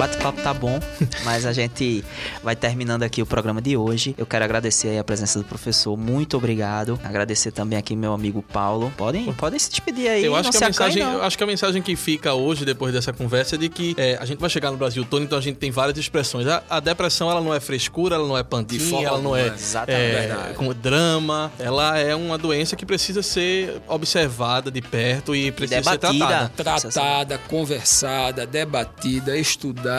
Bate-papo 0.03 0.41
tá 0.41 0.53
bom, 0.53 0.81
mas 1.23 1.45
a 1.45 1.53
gente 1.53 2.03
vai 2.43 2.57
terminando 2.57 3.03
aqui 3.03 3.21
o 3.21 3.25
programa 3.25 3.61
de 3.61 3.77
hoje. 3.77 4.13
Eu 4.17 4.25
quero 4.25 4.43
agradecer 4.43 4.97
a 4.97 5.03
presença 5.03 5.39
do 5.39 5.45
professor, 5.45 5.95
muito 5.95 6.35
obrigado. 6.35 6.99
Agradecer 7.01 7.53
também 7.53 7.79
aqui 7.79 7.95
meu 7.95 8.11
amigo 8.11 8.41
Paulo. 8.41 8.91
Podem, 8.97 9.31
podem 9.31 9.57
se 9.57 9.69
despedir 9.69 10.09
aí. 10.09 10.25
Eu 10.25 10.35
acho, 10.35 10.51
não 10.51 10.51
que 10.51 10.57
a 10.57 10.67
acanhe, 10.67 10.95
mensagem, 10.95 11.03
não. 11.03 11.13
eu 11.13 11.23
acho 11.23 11.37
que 11.37 11.43
a 11.43 11.47
mensagem 11.47 11.81
que 11.81 11.95
fica 11.95 12.33
hoje, 12.33 12.65
depois 12.65 12.93
dessa 12.93 13.13
conversa, 13.13 13.55
é 13.55 13.57
de 13.57 13.69
que 13.69 13.95
é, 13.97 14.17
a 14.19 14.25
gente 14.25 14.39
vai 14.39 14.49
chegar 14.49 14.71
no 14.71 14.77
Brasil 14.77 15.05
todo, 15.05 15.23
então 15.23 15.37
a 15.37 15.41
gente 15.41 15.55
tem 15.55 15.71
várias 15.71 15.97
expressões. 15.97 16.47
A, 16.47 16.61
a 16.69 16.79
depressão, 16.81 17.31
ela 17.31 17.39
não 17.39 17.53
é 17.53 17.61
frescura, 17.61 18.15
ela 18.15 18.27
não 18.27 18.37
é 18.37 18.43
forma 18.43 19.07
ela 19.07 19.21
não 19.21 19.35
é, 19.35 19.53
é, 19.87 20.11
Verdade. 20.21 20.53
com 20.55 20.73
drama. 20.73 21.49
Ela 21.57 21.97
é 21.97 22.13
uma 22.13 22.37
doença 22.37 22.75
que 22.75 22.85
precisa 22.85 23.23
ser 23.23 23.81
observada 23.87 24.69
de 24.69 24.81
perto 24.81 25.33
e 25.33 25.49
precisa 25.49 25.81
ser 25.81 25.97
debatida. 25.97 26.49
tratada. 26.55 26.81
Tratada, 26.81 27.37
conversada, 27.47 28.45
debatida, 28.45 29.37
estudada 29.37 29.92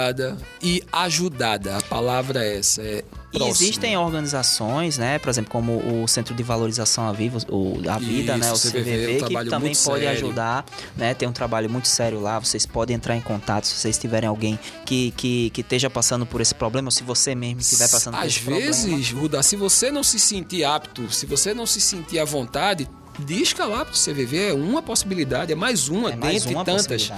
e 0.62 0.82
ajudada. 0.92 1.76
A 1.76 1.82
palavra 1.82 2.44
é 2.44 2.58
essa. 2.58 2.82
É 2.82 3.04
E 3.32 3.42
existem 3.48 3.96
organizações, 3.96 4.96
né? 4.98 5.18
Por 5.18 5.28
exemplo, 5.28 5.50
como 5.50 6.02
o 6.02 6.06
Centro 6.08 6.34
de 6.34 6.42
Valorização 6.42 7.08
à 7.08 7.12
Viva, 7.12 7.38
o, 7.48 7.80
a 7.88 7.98
Vida, 7.98 8.36
né? 8.36 8.50
O 8.50 8.54
Isso, 8.54 8.70
CVV, 8.70 8.82
CVV, 8.82 9.24
um 9.24 9.28
que 9.44 9.50
também 9.50 9.72
pode 9.74 10.04
sério. 10.04 10.08
ajudar, 10.10 10.64
né? 10.96 11.14
Tem 11.14 11.28
um 11.28 11.32
trabalho 11.32 11.68
muito 11.68 11.88
sério 11.88 12.20
lá. 12.20 12.38
Vocês 12.38 12.64
podem 12.66 12.96
entrar 12.96 13.16
em 13.16 13.20
contato 13.20 13.66
se 13.66 13.74
vocês 13.74 13.98
tiverem 13.98 14.28
alguém 14.28 14.58
que, 14.84 15.10
que, 15.16 15.50
que 15.50 15.60
esteja 15.60 15.90
passando 15.90 16.24
por 16.26 16.40
esse 16.40 16.54
problema, 16.54 16.88
ou 16.88 16.92
se 16.92 17.02
você 17.02 17.34
mesmo 17.34 17.60
estiver 17.60 17.88
passando 17.88 18.14
por 18.14 18.24
Às 18.24 18.32
esse 18.32 18.40
problema. 18.40 18.66
vezes, 18.66 19.10
Ruda, 19.10 19.42
se 19.42 19.56
você 19.56 19.90
não 19.90 20.02
se 20.04 20.18
sentir 20.18 20.64
apto, 20.64 21.12
se 21.12 21.26
você 21.26 21.52
não 21.52 21.66
se 21.66 21.80
sentir 21.80 22.18
à 22.18 22.24
vontade, 22.24 22.88
disca 23.18 23.64
lá 23.64 23.84
pro 23.84 23.94
CVV. 23.94 24.48
É 24.48 24.52
uma 24.52 24.82
possibilidade, 24.82 25.52
é 25.52 25.54
mais 25.54 25.88
uma 25.88 26.10
É 26.12 26.16
mais 26.16 26.42
dentre 26.42 26.54
uma 26.54 26.64
tantas. 26.64 27.10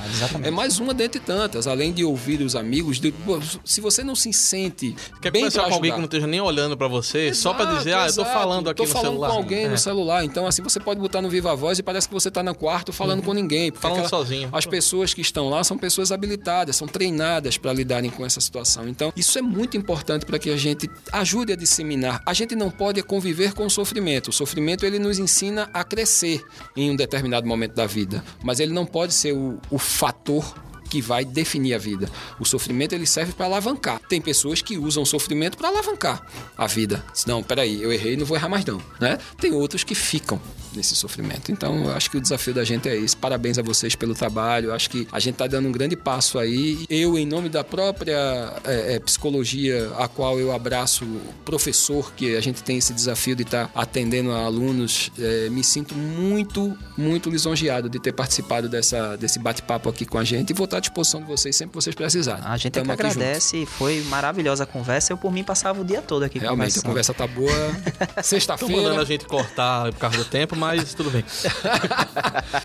É 0.42 0.50
mais 0.50 0.78
uma 0.78 0.92
dentre 0.94 1.20
tantas. 1.20 1.66
Além 1.66 1.92
de 1.92 2.04
ouvir 2.04 2.40
os 2.40 2.54
amigos, 2.56 2.98
de- 3.00 3.12
pô, 3.12 3.38
se 3.64 3.80
você 3.80 4.02
não 4.04 4.14
se 4.14 4.32
sente 4.32 4.94
Quer 5.20 5.30
bem 5.30 5.42
conversar 5.42 5.68
com 5.68 5.74
alguém 5.74 5.92
que 5.92 5.98
não 5.98 6.04
esteja 6.04 6.26
nem 6.26 6.40
olhando 6.40 6.76
pra 6.76 6.88
você, 6.88 7.32
só 7.34 7.52
pra 7.54 7.64
Exato, 7.64 7.78
dizer, 7.78 7.92
ah, 7.94 8.06
eu 8.06 8.14
tô 8.14 8.20
exato. 8.22 8.32
falando 8.32 8.70
aqui 8.70 8.76
tô 8.76 8.84
no 8.84 8.88
falando 8.90 9.08
celular. 9.10 9.28
com 9.30 9.36
alguém 9.36 9.64
É. 9.64 9.68
no 9.68 9.78
celular. 9.78 10.24
Então, 10.24 10.46
assim, 10.46 10.62
você 10.62 10.78
pode 10.80 11.00
botar 11.00 11.20
no 11.22 11.28
Viva 11.28 11.54
Voz 11.56 11.78
e 11.78 11.82
parece 11.82 12.08
que 12.08 12.14
você 12.14 12.30
tá 12.30 12.42
no 12.42 12.54
quarto 12.54 12.92
falando 12.92 13.22
com 13.22 13.32
ninguém. 13.32 13.72
Falando 13.74 14.08
sozinho. 14.08 14.48
As 14.52 14.66
pessoas 14.66 15.12
que 15.14 15.20
estão 15.20 15.48
lá 15.48 15.62
são 15.64 15.76
pessoas 15.78 16.12
habilitadas, 16.12 16.76
são 16.76 16.86
treinadas 16.86 17.56
para 17.58 17.72
lidarem 17.72 18.10
com 18.10 18.24
essa 18.24 18.40
situação. 18.40 18.88
Então, 18.88 19.12
isso 19.16 19.38
é 19.38 19.42
muito 19.42 19.76
importante 19.76 20.24
para 20.26 20.38
que 20.38 20.50
a 20.50 20.56
gente 20.56 20.90
ajude 21.12 21.52
a 21.52 21.56
disseminar. 21.56 22.22
A 22.26 22.32
gente 22.34 22.54
não 22.54 22.70
pode 22.70 23.02
conviver 23.02 23.52
com 23.54 23.66
o 23.66 23.70
sofrimento. 23.70 24.28
O 24.28 24.32
sofrimento, 24.32 24.84
ele 24.84 24.98
nos 24.98 25.18
ensina 25.18 25.68
a 25.72 25.84
crescer 25.88 26.44
em 26.76 26.90
um 26.90 26.96
determinado 26.96 27.46
momento 27.46 27.74
da 27.74 27.86
vida. 27.86 28.24
Mas 28.42 28.60
ele 28.60 28.72
não 28.72 28.86
pode 28.86 29.14
ser 29.14 29.32
o, 29.32 29.58
o 29.70 29.78
fator 29.78 30.54
que 30.88 31.00
vai 31.00 31.24
definir 31.24 31.74
a 31.74 31.78
vida. 31.78 32.08
O 32.38 32.44
sofrimento 32.44 32.94
ele 32.94 33.06
serve 33.06 33.32
para 33.32 33.46
alavancar. 33.46 34.00
Tem 34.08 34.20
pessoas 34.20 34.62
que 34.62 34.78
usam 34.78 35.02
o 35.02 35.06
sofrimento 35.06 35.56
para 35.56 35.68
alavancar 35.68 36.24
a 36.56 36.66
vida. 36.66 37.04
Não, 37.26 37.42
peraí, 37.42 37.82
eu 37.82 37.92
errei, 37.92 38.16
não 38.16 38.24
vou 38.24 38.36
errar 38.36 38.48
mais 38.48 38.64
não, 38.64 38.80
né? 39.00 39.18
Tem 39.38 39.52
outros 39.52 39.84
que 39.84 39.94
ficam 39.94 40.40
nesse 40.76 40.94
sofrimento. 40.94 41.50
Então, 41.50 41.84
eu 41.84 41.92
acho 41.92 42.10
que 42.10 42.16
o 42.16 42.20
desafio 42.20 42.54
da 42.54 42.64
gente 42.64 42.88
é 42.88 42.96
esse. 42.96 43.16
Parabéns 43.16 43.58
a 43.58 43.62
vocês 43.62 43.94
pelo 43.94 44.14
trabalho. 44.14 44.68
Eu 44.68 44.74
acho 44.74 44.90
que 44.90 45.06
a 45.10 45.18
gente 45.18 45.34
está 45.34 45.46
dando 45.46 45.68
um 45.68 45.72
grande 45.72 45.96
passo 45.96 46.38
aí. 46.38 46.84
Eu, 46.88 47.18
em 47.18 47.26
nome 47.26 47.48
da 47.48 47.64
própria 47.64 48.52
é, 48.64 48.94
é, 48.94 49.00
psicologia, 49.00 49.90
a 49.98 50.08
qual 50.08 50.38
eu 50.38 50.52
abraço 50.52 51.04
o 51.04 51.34
professor, 51.44 52.12
que 52.14 52.36
a 52.36 52.40
gente 52.40 52.62
tem 52.62 52.78
esse 52.78 52.92
desafio 52.92 53.34
de 53.34 53.42
estar 53.42 53.70
atendendo 53.74 54.32
a 54.32 54.44
alunos, 54.44 55.10
é, 55.18 55.48
me 55.48 55.64
sinto 55.64 55.94
muito, 55.94 56.76
muito 56.96 57.30
lisonjeado 57.30 57.88
de 57.88 57.98
ter 57.98 58.12
participado 58.12 58.68
dessa, 58.68 59.16
desse 59.16 59.38
bate-papo 59.38 59.88
aqui 59.88 60.04
com 60.04 60.18
a 60.18 60.24
gente 60.24 60.50
e 60.50 60.54
vou 60.54 60.64
estar 60.64 60.78
à 60.78 60.80
disposição 60.80 61.20
de 61.20 61.26
vocês 61.26 61.56
sempre 61.56 61.72
que 61.72 61.82
vocês 61.82 61.94
precisarem. 61.94 62.44
A 62.44 62.56
gente 62.56 62.78
é 62.78 62.82
que 62.82 62.90
aqui 62.90 63.02
junto. 63.02 63.18
agradece. 63.18 63.66
Foi 63.66 64.02
maravilhosa 64.04 64.64
a 64.64 64.66
conversa. 64.66 65.12
Eu, 65.12 65.16
por 65.16 65.32
mim, 65.32 65.42
passava 65.42 65.80
o 65.80 65.84
dia 65.84 66.02
todo 66.02 66.22
aqui 66.24 66.38
Realmente, 66.38 66.78
a 66.78 66.82
conversa 66.82 67.14
tá 67.14 67.26
boa. 67.26 67.50
Estão 67.56 67.96
mandando 67.96 68.18
a 68.18 68.22
Sexta-feira. 68.22 69.04
gente 69.04 69.24
cortar 69.26 69.92
por 69.92 69.98
causa 69.98 70.18
do 70.18 70.24
tempo, 70.24 70.56
mas 70.66 70.94
tudo 70.94 71.10
bem. 71.10 71.24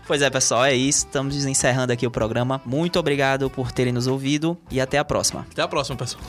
Pois 0.06 0.22
é, 0.22 0.30
pessoal, 0.30 0.64
é 0.64 0.74
isso. 0.74 1.06
Estamos 1.06 1.44
encerrando 1.44 1.92
aqui 1.92 2.06
o 2.06 2.10
programa. 2.10 2.60
Muito 2.64 2.98
obrigado 2.98 3.48
por 3.48 3.72
terem 3.72 3.92
nos 3.92 4.06
ouvido 4.06 4.56
e 4.70 4.80
até 4.80 4.98
a 4.98 5.04
próxima. 5.04 5.46
Até 5.50 5.62
a 5.62 5.68
próxima, 5.68 5.96
pessoal. 5.96 6.22